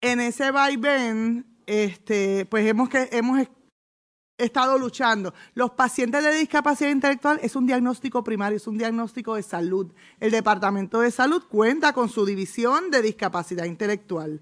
[0.00, 3.46] en ese vaivén, este, pues hemos que hemos
[4.38, 5.34] estado luchando.
[5.54, 9.92] Los pacientes de discapacidad intelectual es un diagnóstico primario, es un diagnóstico de salud.
[10.18, 14.40] El Departamento de Salud cuenta con su división de discapacidad intelectual.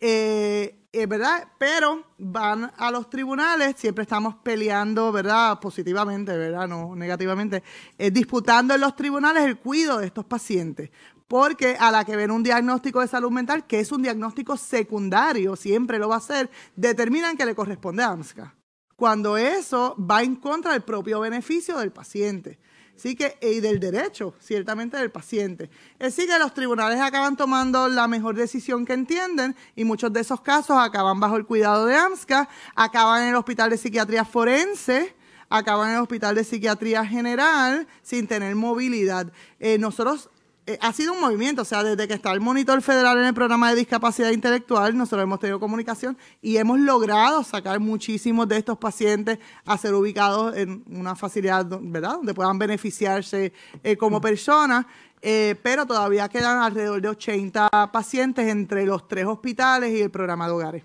[0.00, 1.48] Eh, eh, ¿Verdad?
[1.58, 5.60] Pero van a los tribunales, siempre estamos peleando, ¿verdad?
[5.60, 6.66] Positivamente, ¿verdad?
[6.66, 7.62] No negativamente,
[7.98, 10.90] eh, disputando en los tribunales el cuidado de estos pacientes.
[11.28, 15.56] Porque a la que ven un diagnóstico de salud mental, que es un diagnóstico secundario,
[15.56, 18.54] siempre lo va a ser, determinan que le corresponde a AMSCA
[18.96, 22.58] cuando eso va en contra del propio beneficio del paciente.
[22.96, 25.68] Así que, y del derecho, ciertamente, del paciente.
[26.00, 30.40] Así que los tribunales acaban tomando la mejor decisión que entienden y muchos de esos
[30.40, 35.14] casos acaban bajo el cuidado de AMSCA, acaban en el Hospital de Psiquiatría Forense,
[35.50, 39.30] acaban en el Hospital de Psiquiatría General sin tener movilidad.
[39.60, 40.30] Eh, nosotros
[40.80, 43.70] ha sido un movimiento, o sea, desde que está el monitor federal en el programa
[43.70, 49.38] de discapacidad intelectual, nosotros hemos tenido comunicación y hemos logrado sacar muchísimos de estos pacientes
[49.64, 53.52] a ser ubicados en una facilidad, ¿verdad?, donde puedan beneficiarse
[53.82, 54.86] eh, como personas.
[55.22, 60.46] Eh, pero todavía quedan alrededor de 80 pacientes entre los tres hospitales y el programa
[60.46, 60.84] de hogares.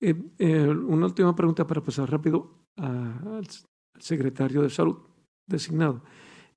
[0.00, 3.46] una última pregunta para pasar rápido al
[3.98, 4.98] secretario de salud
[5.46, 6.02] designado.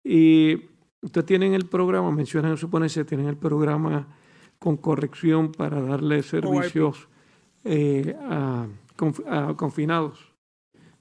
[0.03, 0.69] Y
[1.01, 4.07] Ustedes tienen el programa, mencionan en su ponencia, tienen el programa
[4.59, 7.07] con corrección para darle servicios
[7.63, 8.67] eh, a,
[9.55, 10.33] confinados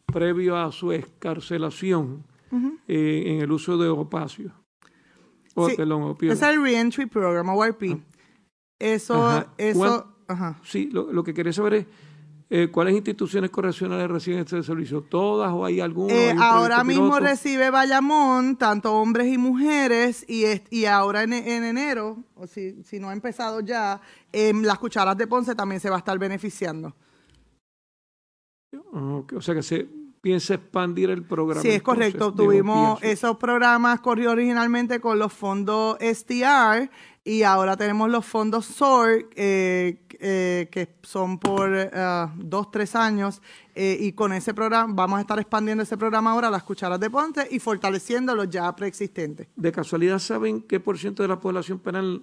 [0.06, 2.24] previo a su escarcelación
[2.86, 4.52] eh, en el uso de opacio.
[5.54, 5.76] sí,
[6.20, 7.82] es el Reentry Program, ORP.
[7.90, 7.98] Ah.
[8.78, 10.60] Eso, eso, ajá.
[10.62, 11.86] Sí, lo, lo que quería saber es
[12.50, 15.02] eh, ¿Cuáles instituciones correccionales reciben este servicio?
[15.02, 16.14] ¿Todas o hay alguna?
[16.14, 22.46] Eh, ahora mismo recibe Bayamón, tanto hombres y mujeres, y, y ahora en, enero, o
[22.46, 24.00] si, si, no ha empezado ya,
[24.32, 26.96] en las cucharas de Ponce también se va a estar beneficiando.
[28.92, 29.86] o sea que se
[30.22, 31.60] piensa expandir el programa.
[31.60, 32.32] Sí, es correcto.
[32.32, 36.90] Tuvimos esos programas, corrió originalmente con los fondos STR
[37.24, 43.40] y ahora tenemos los fondos SOR, eh, eh, que son por uh, dos, tres años,
[43.74, 46.98] eh, y con ese programa vamos a estar expandiendo ese programa ahora a las cucharas
[46.98, 49.46] de Ponte y fortaleciendo los ya preexistentes.
[49.54, 52.22] ¿De casualidad saben qué por ciento de la población penal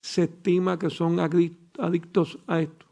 [0.00, 2.86] se estima que son adictos a esto?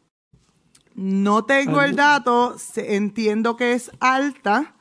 [0.95, 4.75] No tengo el dato, entiendo que es alta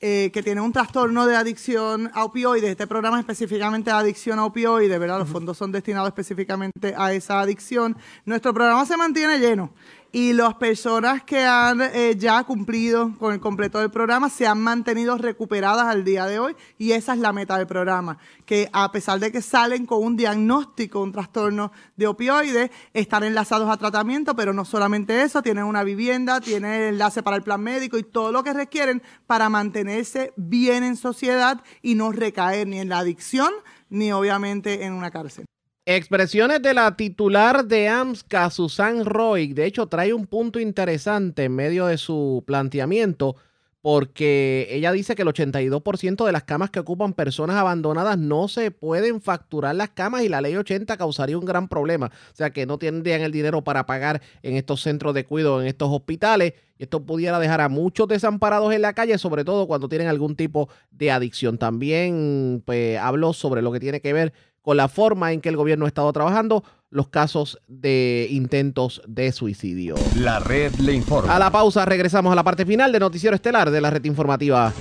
[0.00, 2.70] eh, que tiene un trastorno de adicción a opioides.
[2.70, 5.18] Este programa es específicamente adicción a opioides, ¿verdad?
[5.18, 7.96] Los fondos son destinados específicamente a esa adicción.
[8.24, 9.70] Nuestro programa se mantiene lleno
[10.12, 14.60] y las personas que han eh, ya cumplido con el completo del programa se han
[14.60, 18.90] mantenido recuperadas al día de hoy y esa es la meta del programa, que a
[18.90, 24.34] pesar de que salen con un diagnóstico, un trastorno de opioides, están enlazados a tratamiento,
[24.34, 28.32] pero no solamente eso, tienen una vivienda, tienen enlace para el plan médico y todo
[28.32, 33.52] lo que requieren para mantenerse bien en sociedad y no recaer ni en la adicción
[33.88, 35.46] ni obviamente en una cárcel.
[35.92, 39.52] Expresiones de la titular de AMSCA, Susan Roy.
[39.54, 43.34] De hecho, trae un punto interesante en medio de su planteamiento,
[43.82, 48.70] porque ella dice que el 82% de las camas que ocupan personas abandonadas no se
[48.70, 52.06] pueden facturar las camas y la ley 80 causaría un gran problema.
[52.06, 55.66] O sea, que no tendrían el dinero para pagar en estos centros de cuidado, en
[55.66, 56.52] estos hospitales.
[56.78, 60.36] Y esto pudiera dejar a muchos desamparados en la calle, sobre todo cuando tienen algún
[60.36, 61.58] tipo de adicción.
[61.58, 65.56] También pues, habló sobre lo que tiene que ver con la forma en que el
[65.56, 69.94] gobierno ha estado trabajando los casos de intentos de suicidio.
[70.16, 71.34] La red le informa.
[71.34, 74.72] A la pausa regresamos a la parte final de Noticiero Estelar de la red informativa.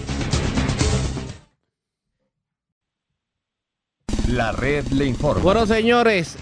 [4.27, 5.41] La red le informa.
[5.41, 6.37] Bueno, señores,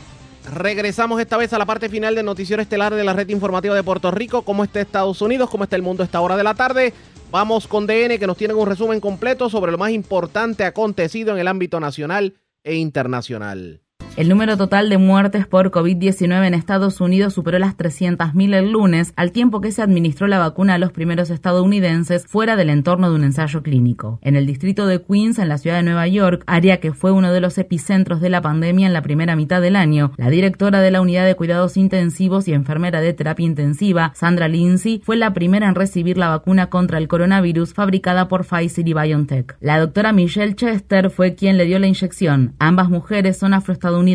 [0.54, 3.84] regresamos esta vez a la parte final de Noticiero Estelar de la red informativa de
[3.84, 4.44] Puerto Rico.
[4.44, 5.50] ¿Cómo está Estados Unidos?
[5.50, 6.94] ¿Cómo está el mundo a esta hora de la tarde?
[7.30, 11.40] Vamos con DN que nos tienen un resumen completo sobre lo más importante acontecido en
[11.40, 13.82] el ámbito nacional e internacional.
[14.18, 19.14] El número total de muertes por COVID-19 en Estados Unidos superó las 300.000 el lunes,
[19.16, 23.16] al tiempo que se administró la vacuna a los primeros estadounidenses fuera del entorno de
[23.16, 24.18] un ensayo clínico.
[24.24, 27.32] En el distrito de Queens, en la ciudad de Nueva York, área que fue uno
[27.32, 30.90] de los epicentros de la pandemia en la primera mitad del año, la directora de
[30.90, 35.68] la unidad de cuidados intensivos y enfermera de terapia intensiva, Sandra Lindsay, fue la primera
[35.68, 39.58] en recibir la vacuna contra el coronavirus fabricada por Pfizer y BioNTech.
[39.60, 42.56] La doctora Michelle Chester fue quien le dio la inyección.
[42.58, 44.07] Ambas mujeres son afroestadounidenses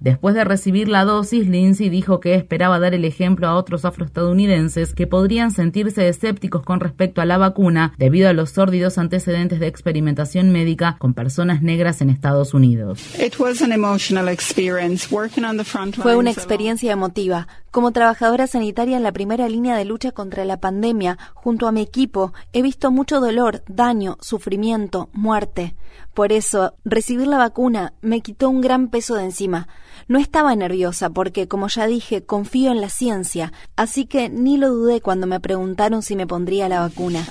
[0.00, 4.94] Después de recibir la dosis, Lindsay dijo que esperaba dar el ejemplo a otros afroestadounidenses
[4.94, 9.66] que podrían sentirse escépticos con respecto a la vacuna debido a los sórdidos antecedentes de
[9.66, 13.00] experimentación médica con personas negras en Estados Unidos.
[16.02, 17.48] Fue una experiencia emotiva.
[17.70, 21.80] Como trabajadora sanitaria en la primera línea de lucha contra la pandemia, junto a mi
[21.80, 25.74] equipo, he visto mucho dolor, daño, sufrimiento, muerte.
[26.14, 29.68] Por eso, recibir la vacuna me quitó un gran peso de encima.
[30.06, 34.68] No estaba nerviosa porque, como ya dije, confío en la ciencia, así que ni lo
[34.68, 37.26] dudé cuando me preguntaron si me pondría la vacuna.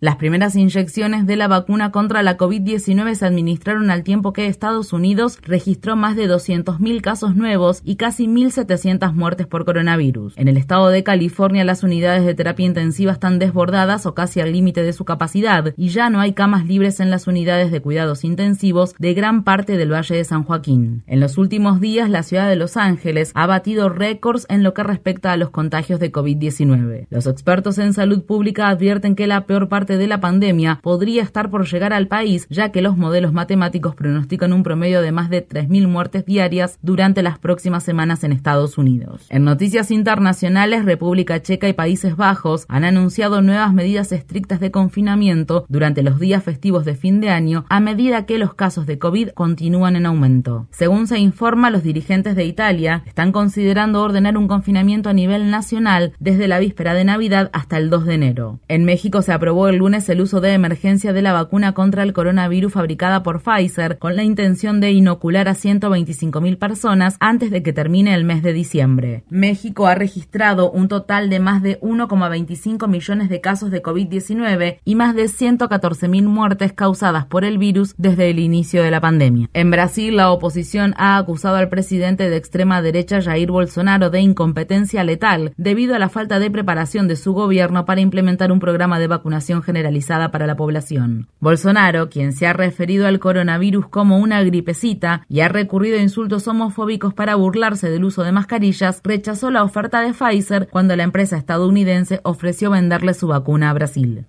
[0.00, 4.92] Las primeras inyecciones de la vacuna contra la COVID-19 se administraron al tiempo que Estados
[4.92, 10.34] Unidos registró más de 200.000 casos nuevos y casi 1.700 muertes por coronavirus.
[10.38, 14.52] En el estado de California, las unidades de terapia intensiva están desbordadas o casi al
[14.52, 18.22] límite de su capacidad y ya no hay camas libres en las unidades de cuidados
[18.22, 21.02] intensivos de gran parte del Valle de San Joaquín.
[21.08, 24.84] En los últimos días, la ciudad de Los Ángeles ha batido récords en lo que
[24.84, 27.08] respecta a los contagios de COVID-19.
[27.10, 31.50] Los expertos en salud pública advierten que la peor parte de la pandemia podría estar
[31.50, 35.46] por llegar al país, ya que los modelos matemáticos pronostican un promedio de más de
[35.46, 39.26] 3.000 muertes diarias durante las próximas semanas en Estados Unidos.
[39.30, 45.64] En noticias internacionales, República Checa y Países Bajos han anunciado nuevas medidas estrictas de confinamiento
[45.68, 49.30] durante los días festivos de fin de año a medida que los casos de COVID
[49.30, 50.66] continúan en aumento.
[50.70, 56.12] Según se informa, los dirigentes de Italia están considerando ordenar un confinamiento a nivel nacional
[56.18, 58.60] desde la víspera de Navidad hasta el 2 de enero.
[58.68, 62.12] En México se aprobó el lunes el uso de emergencia de la vacuna contra el
[62.12, 67.72] coronavirus fabricada por Pfizer con la intención de inocular a 125.000 personas antes de que
[67.72, 69.24] termine el mes de diciembre.
[69.30, 74.94] México ha registrado un total de más de 1,25 millones de casos de COVID-19 y
[74.94, 79.48] más de 114.000 muertes causadas por el virus desde el inicio de la pandemia.
[79.54, 85.04] En Brasil, la oposición ha acusado al presidente de extrema derecha Jair Bolsonaro de incompetencia
[85.04, 89.06] letal debido a la falta de preparación de su gobierno para implementar un programa de
[89.06, 91.28] vacunación generalizada para la población.
[91.40, 96.48] Bolsonaro, quien se ha referido al coronavirus como una gripecita y ha recurrido a insultos
[96.48, 101.36] homofóbicos para burlarse del uso de mascarillas, rechazó la oferta de Pfizer cuando la empresa
[101.36, 104.24] estadounidense ofreció venderle su vacuna a Brasil.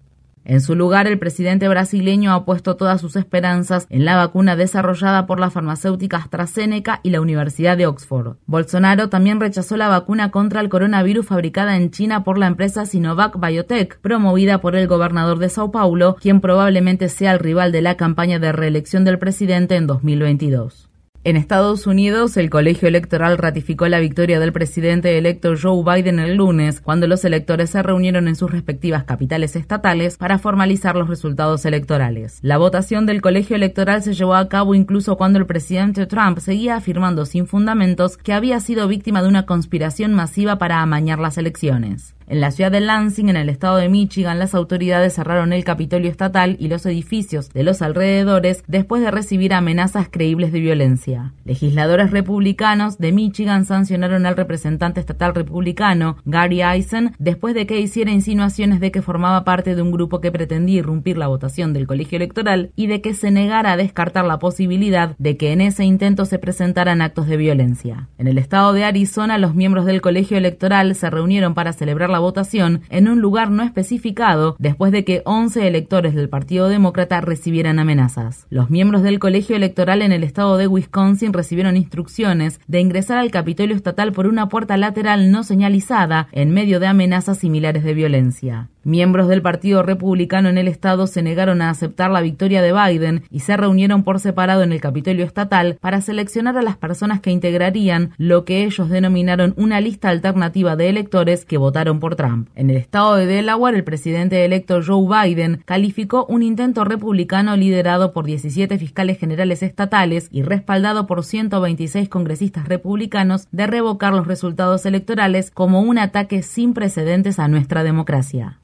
[0.46, 5.26] En su lugar, el presidente brasileño ha puesto todas sus esperanzas en la vacuna desarrollada
[5.26, 8.38] por la farmacéutica AstraZeneca y la Universidad de Oxford.
[8.46, 13.40] Bolsonaro también rechazó la vacuna contra el coronavirus fabricada en China por la empresa Sinovac
[13.40, 17.96] Biotech, promovida por el gobernador de Sao Paulo, quien probablemente sea el rival de la
[17.96, 20.89] campaña de reelección del presidente en 2022.
[21.26, 26.36] En Estados Unidos, el colegio electoral ratificó la victoria del presidente electo Joe Biden el
[26.36, 31.66] lunes, cuando los electores se reunieron en sus respectivas capitales estatales para formalizar los resultados
[31.66, 32.40] electorales.
[32.42, 36.78] La votación del colegio electoral se llevó a cabo incluso cuando el presidente Trump seguía
[36.78, 42.16] afirmando sin fundamentos que había sido víctima de una conspiración masiva para amañar las elecciones.
[42.30, 46.12] En la ciudad de Lansing, en el estado de Michigan, las autoridades cerraron el Capitolio
[46.12, 51.34] estatal y los edificios de los alrededores después de recibir amenazas creíbles de violencia.
[51.44, 58.12] Legisladores republicanos de Michigan sancionaron al representante estatal republicano Gary Eisen después de que hiciera
[58.12, 62.18] insinuaciones de que formaba parte de un grupo que pretendía irrumpir la votación del colegio
[62.18, 66.26] electoral y de que se negara a descartar la posibilidad de que en ese intento
[66.26, 68.08] se presentaran actos de violencia.
[68.20, 72.19] En el estado de Arizona, los miembros del colegio electoral se reunieron para celebrar la
[72.20, 77.80] votación en un lugar no especificado después de que 11 electores del Partido Demócrata recibieran
[77.80, 78.46] amenazas.
[78.50, 83.32] Los miembros del colegio electoral en el estado de Wisconsin recibieron instrucciones de ingresar al
[83.32, 88.70] Capitolio estatal por una puerta lateral no señalizada en medio de amenazas similares de violencia.
[88.84, 93.24] Miembros del Partido Republicano en el estado se negaron a aceptar la victoria de Biden
[93.30, 97.30] y se reunieron por separado en el Capitolio estatal para seleccionar a las personas que
[97.30, 102.50] integrarían lo que ellos denominaron una lista alternativa de electores que votaron por Trump.
[102.56, 108.14] En el estado de Delaware, el presidente electo Joe Biden calificó un intento republicano liderado
[108.14, 114.86] por 17 fiscales generales estatales y respaldado por 126 congresistas republicanos de revocar los resultados
[114.86, 118.60] electorales como un ataque sin precedentes a nuestra democracia.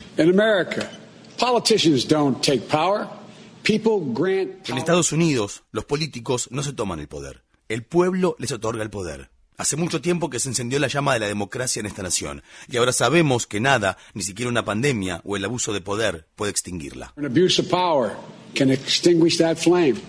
[4.68, 7.44] En Estados Unidos, los políticos no se toman el poder.
[7.68, 9.32] El pueblo les otorga el poder.
[9.58, 12.76] Hace mucho tiempo que se encendió la llama de la democracia en esta nación, y
[12.76, 17.14] ahora sabemos que nada, ni siquiera una pandemia o el abuso de poder, puede extinguirla.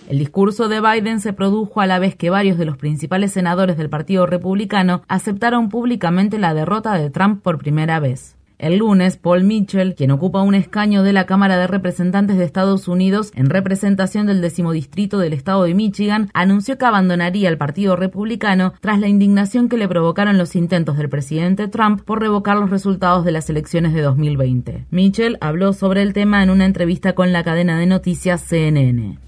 [0.08, 3.76] El discurso de Biden se produjo a la vez que varios de los principales senadores
[3.76, 8.35] del Partido Republicano aceptaron públicamente la derrota de Trump por primera vez.
[8.58, 12.88] El lunes, Paul Mitchell, quien ocupa un escaño de la Cámara de Representantes de Estados
[12.88, 18.72] Unidos en representación del decimodistrito del estado de Michigan, anunció que abandonaría el Partido Republicano
[18.80, 23.24] tras la indignación que le provocaron los intentos del presidente Trump por revocar los resultados
[23.24, 24.86] de las elecciones de 2020.
[24.90, 29.18] Mitchell habló sobre el tema en una entrevista con la cadena de noticias CNN.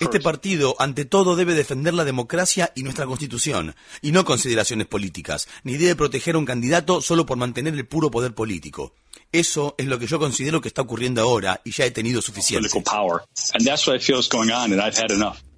[0.00, 5.48] Este partido, ante todo, debe defender la democracia y nuestra constitución, y no consideraciones políticas,
[5.62, 8.94] ni debe proteger a un candidato solo por mantener el puro poder político.
[9.30, 12.68] Eso es lo que yo considero que está ocurriendo ahora y ya he tenido suficiente.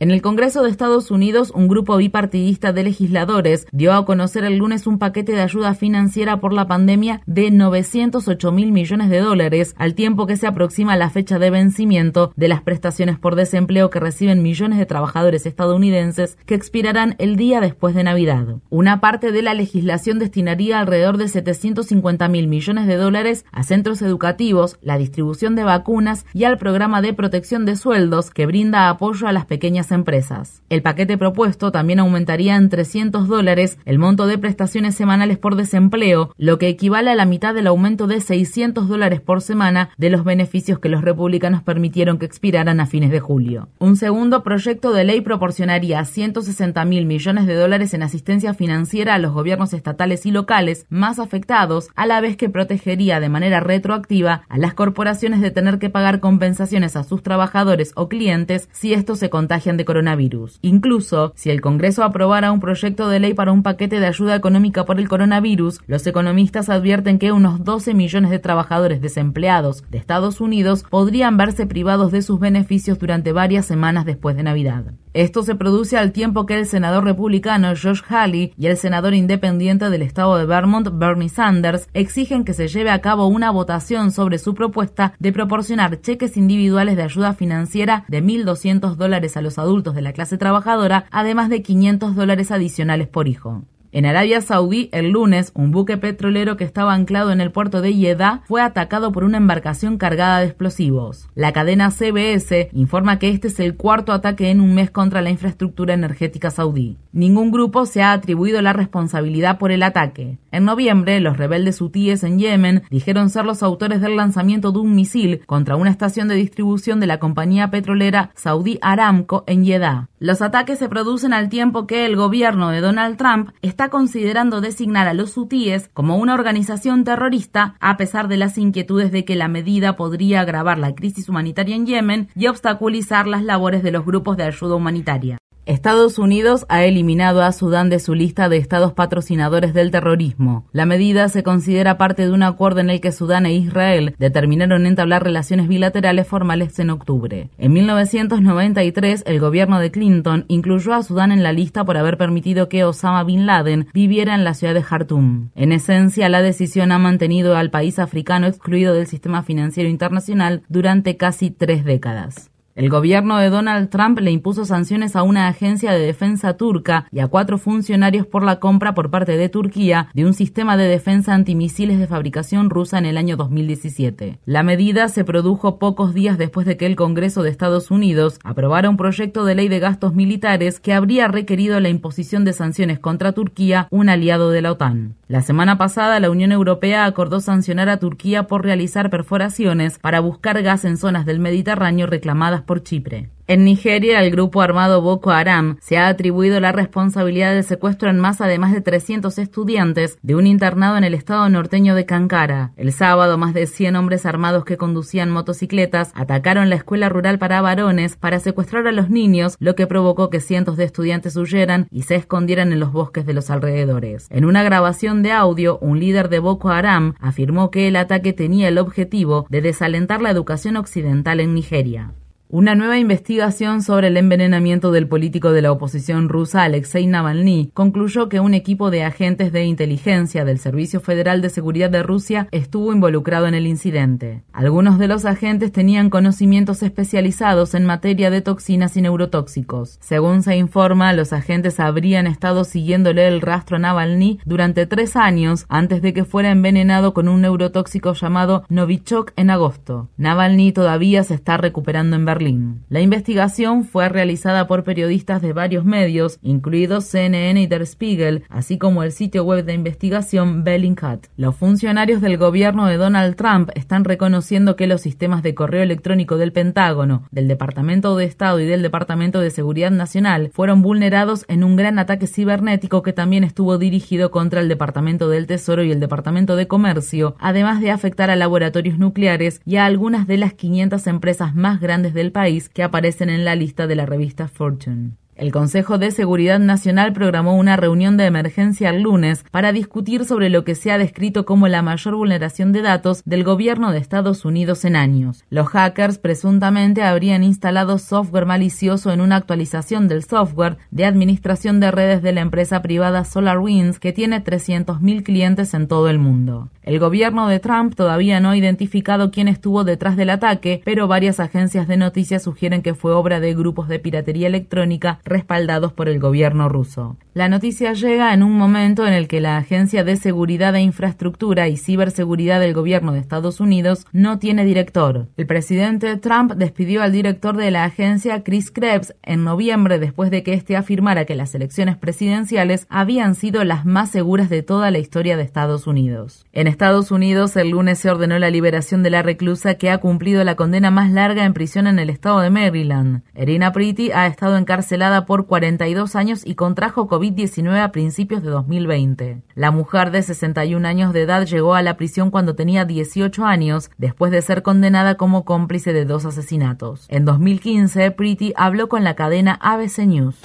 [0.04, 4.58] En el Congreso de Estados Unidos, un grupo bipartidista de legisladores dio a conocer el
[4.58, 9.74] lunes un paquete de ayuda financiera por la pandemia de 908 mil millones de dólares,
[9.78, 13.98] al tiempo que se aproxima la fecha de vencimiento de las prestaciones por desempleo que
[13.98, 18.56] reciben millones de trabajadores estadounidenses que expirarán el día después de Navidad.
[18.68, 24.02] Una parte de la legislación destinaría alrededor de 750 mil millones de dólares a centros
[24.02, 29.28] educativos, la distribución de vacunas y al programa de protección de sueldos que brinda apoyo
[29.28, 30.62] a las pequeñas empresas.
[30.68, 36.34] El paquete propuesto también aumentaría en 300 dólares el monto de prestaciones semanales por desempleo,
[36.36, 40.24] lo que equivale a la mitad del aumento de 600 dólares por semana de los
[40.24, 43.68] beneficios que los republicanos permitieron que expiraran a fines de julio.
[43.78, 49.18] Un segundo proyecto de ley proporcionaría 160 mil millones de dólares en asistencia financiera a
[49.18, 54.42] los gobiernos estatales y locales más afectados, a la vez que protegería de manera retroactiva
[54.48, 59.18] a las corporaciones de tener que pagar compensaciones a sus trabajadores o clientes si estos
[59.18, 60.58] se contagian de coronavirus.
[60.62, 64.84] Incluso, si el Congreso aprobara un proyecto de ley para un paquete de ayuda económica
[64.84, 70.40] por el coronavirus, los economistas advierten que unos 12 millones de trabajadores desempleados de Estados
[70.40, 74.84] Unidos podrían verse privados de sus beneficios durante varias semanas después de Navidad.
[75.14, 79.88] Esto se produce al tiempo que el senador republicano Josh Halley y el senador independiente
[79.88, 84.38] del estado de Vermont Bernie Sanders exigen que se lleve a cabo una votación sobre
[84.38, 89.63] su propuesta de proporcionar cheques individuales de ayuda financiera de 1.200 dólares a los adultos
[89.64, 93.62] de la clase trabajadora, además de 500 dólares adicionales por hijo.
[93.92, 97.92] En Arabia Saudí, el lunes, un buque petrolero que estaba anclado en el puerto de
[97.92, 101.28] Jeddah fue atacado por una embarcación cargada de explosivos.
[101.36, 105.30] La cadena CBS informa que este es el cuarto ataque en un mes contra la
[105.30, 106.98] infraestructura energética saudí.
[107.12, 110.38] Ningún grupo se ha atribuido la responsabilidad por el ataque.
[110.54, 114.94] En noviembre, los rebeldes hutíes en Yemen dijeron ser los autores del lanzamiento de un
[114.94, 120.10] misil contra una estación de distribución de la compañía petrolera Saudi Aramco en Jeddah.
[120.20, 125.08] Los ataques se producen al tiempo que el gobierno de Donald Trump está considerando designar
[125.08, 129.48] a los hutíes como una organización terrorista a pesar de las inquietudes de que la
[129.48, 134.36] medida podría agravar la crisis humanitaria en Yemen y obstaculizar las labores de los grupos
[134.36, 135.38] de ayuda humanitaria.
[135.66, 140.66] Estados Unidos ha eliminado a Sudán de su lista de estados patrocinadores del terrorismo.
[140.72, 144.84] La medida se considera parte de un acuerdo en el que Sudán e Israel determinaron
[144.84, 147.48] entablar relaciones bilaterales formales en octubre.
[147.56, 152.68] En 1993, el gobierno de Clinton incluyó a Sudán en la lista por haber permitido
[152.68, 155.48] que Osama Bin Laden viviera en la ciudad de Khartoum.
[155.54, 161.16] En esencia, la decisión ha mantenido al país africano excluido del sistema financiero internacional durante
[161.16, 162.50] casi tres décadas.
[162.76, 167.20] El gobierno de Donald Trump le impuso sanciones a una agencia de defensa turca y
[167.20, 171.34] a cuatro funcionarios por la compra por parte de Turquía de un sistema de defensa
[171.34, 174.40] antimisiles de fabricación rusa en el año 2017.
[174.44, 178.90] La medida se produjo pocos días después de que el Congreso de Estados Unidos aprobara
[178.90, 183.30] un proyecto de ley de gastos militares que habría requerido la imposición de sanciones contra
[183.30, 185.14] Turquía, un aliado de la OTAN.
[185.28, 190.60] La semana pasada, la Unión Europea acordó sancionar a Turquía por realizar perforaciones para buscar
[190.62, 193.30] gas en zonas del Mediterráneo reclamadas por Chipre.
[193.46, 198.18] En Nigeria, el grupo armado Boko Haram se ha atribuido la responsabilidad del secuestro en
[198.18, 202.72] masa de más de 300 estudiantes de un internado en el estado norteño de Kankara.
[202.78, 207.60] El sábado, más de 100 hombres armados que conducían motocicletas atacaron la escuela rural para
[207.60, 212.04] varones para secuestrar a los niños, lo que provocó que cientos de estudiantes huyeran y
[212.04, 214.26] se escondieran en los bosques de los alrededores.
[214.30, 218.68] En una grabación de audio, un líder de Boko Haram afirmó que el ataque tenía
[218.68, 222.14] el objetivo de desalentar la educación occidental en Nigeria.
[222.56, 228.28] Una nueva investigación sobre el envenenamiento del político de la oposición rusa Alexei Navalny concluyó
[228.28, 232.92] que un equipo de agentes de inteligencia del Servicio Federal de Seguridad de Rusia estuvo
[232.92, 234.44] involucrado en el incidente.
[234.52, 239.98] Algunos de los agentes tenían conocimientos especializados en materia de toxinas y neurotóxicos.
[240.00, 245.66] Según se informa, los agentes habrían estado siguiéndole el rastro a Navalny durante tres años
[245.68, 250.08] antes de que fuera envenenado con un neurotóxico llamado Novichok en agosto.
[250.18, 252.43] Navalny todavía se está recuperando en Berlín.
[252.88, 258.78] La investigación fue realizada por periodistas de varios medios, incluidos CNN y Der Spiegel, así
[258.78, 261.26] como el sitio web de investigación Bellingcat.
[261.36, 266.36] Los funcionarios del gobierno de Donald Trump están reconociendo que los sistemas de correo electrónico
[266.36, 271.64] del Pentágono, del Departamento de Estado y del Departamento de Seguridad Nacional fueron vulnerados en
[271.64, 276.00] un gran ataque cibernético que también estuvo dirigido contra el Departamento del Tesoro y el
[276.00, 281.06] Departamento de Comercio, además de afectar a laboratorios nucleares y a algunas de las 500
[281.06, 285.12] empresas más grandes del país que aparecen en la lista de la revista Fortune.
[285.36, 290.48] El Consejo de Seguridad Nacional programó una reunión de emergencia el lunes para discutir sobre
[290.48, 294.44] lo que se ha descrito como la mayor vulneración de datos del gobierno de Estados
[294.44, 295.42] Unidos en años.
[295.50, 301.90] Los hackers presuntamente habrían instalado software malicioso en una actualización del software de administración de
[301.90, 306.68] redes de la empresa privada SolarWinds que tiene 300.000 clientes en todo el mundo.
[306.84, 311.40] El gobierno de Trump todavía no ha identificado quién estuvo detrás del ataque, pero varias
[311.40, 316.20] agencias de noticias sugieren que fue obra de grupos de piratería electrónica respaldados por el
[316.20, 317.16] gobierno ruso.
[317.34, 321.66] La noticia llega en un momento en el que la Agencia de Seguridad e Infraestructura
[321.68, 325.26] y Ciberseguridad del gobierno de Estados Unidos no tiene director.
[325.36, 330.44] El presidente Trump despidió al director de la agencia, Chris Krebs, en noviembre después de
[330.44, 334.98] que éste afirmara que las elecciones presidenciales habían sido las más seguras de toda la
[334.98, 336.46] historia de Estados Unidos.
[336.52, 340.44] En Estados Unidos, el lunes se ordenó la liberación de la reclusa que ha cumplido
[340.44, 343.22] la condena más larga en prisión en el estado de Maryland.
[343.34, 349.42] Erina Pretty ha estado encarcelada por 42 años y contrajo COVID-19 a principios de 2020.
[349.54, 353.90] La mujer de 61 años de edad llegó a la prisión cuando tenía 18 años,
[353.98, 357.06] después de ser condenada como cómplice de dos asesinatos.
[357.08, 360.36] En 2015, Pretty habló con la cadena ABC News.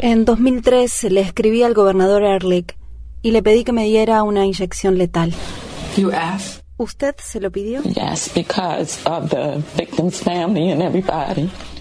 [0.00, 2.76] En 2003 le escribí al gobernador Ehrlich
[3.22, 5.32] y le pedí que me diera una inyección letal.
[6.76, 7.82] ¿Usted se lo pidió?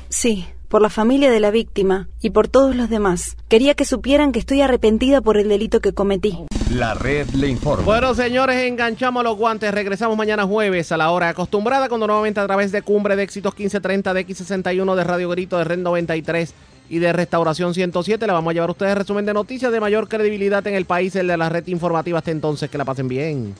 [0.09, 3.35] Sí, por la familia de la víctima y por todos los demás.
[3.47, 6.37] Quería que supieran que estoy arrepentida por el delito que cometí.
[6.71, 7.85] La red le informa.
[7.85, 9.73] Bueno, señores, enganchamos los guantes.
[9.73, 13.53] Regresamos mañana jueves a la hora acostumbrada, cuando nuevamente a través de Cumbre de Éxitos
[13.53, 16.53] 1530 de X61 de Radio Grito de Red 93
[16.89, 18.27] y de Restauración 107.
[18.27, 21.15] Le vamos a llevar a ustedes resumen de noticias de mayor credibilidad en el país,
[21.15, 22.19] el de la red informativa.
[22.19, 23.55] Hasta entonces, que la pasen bien.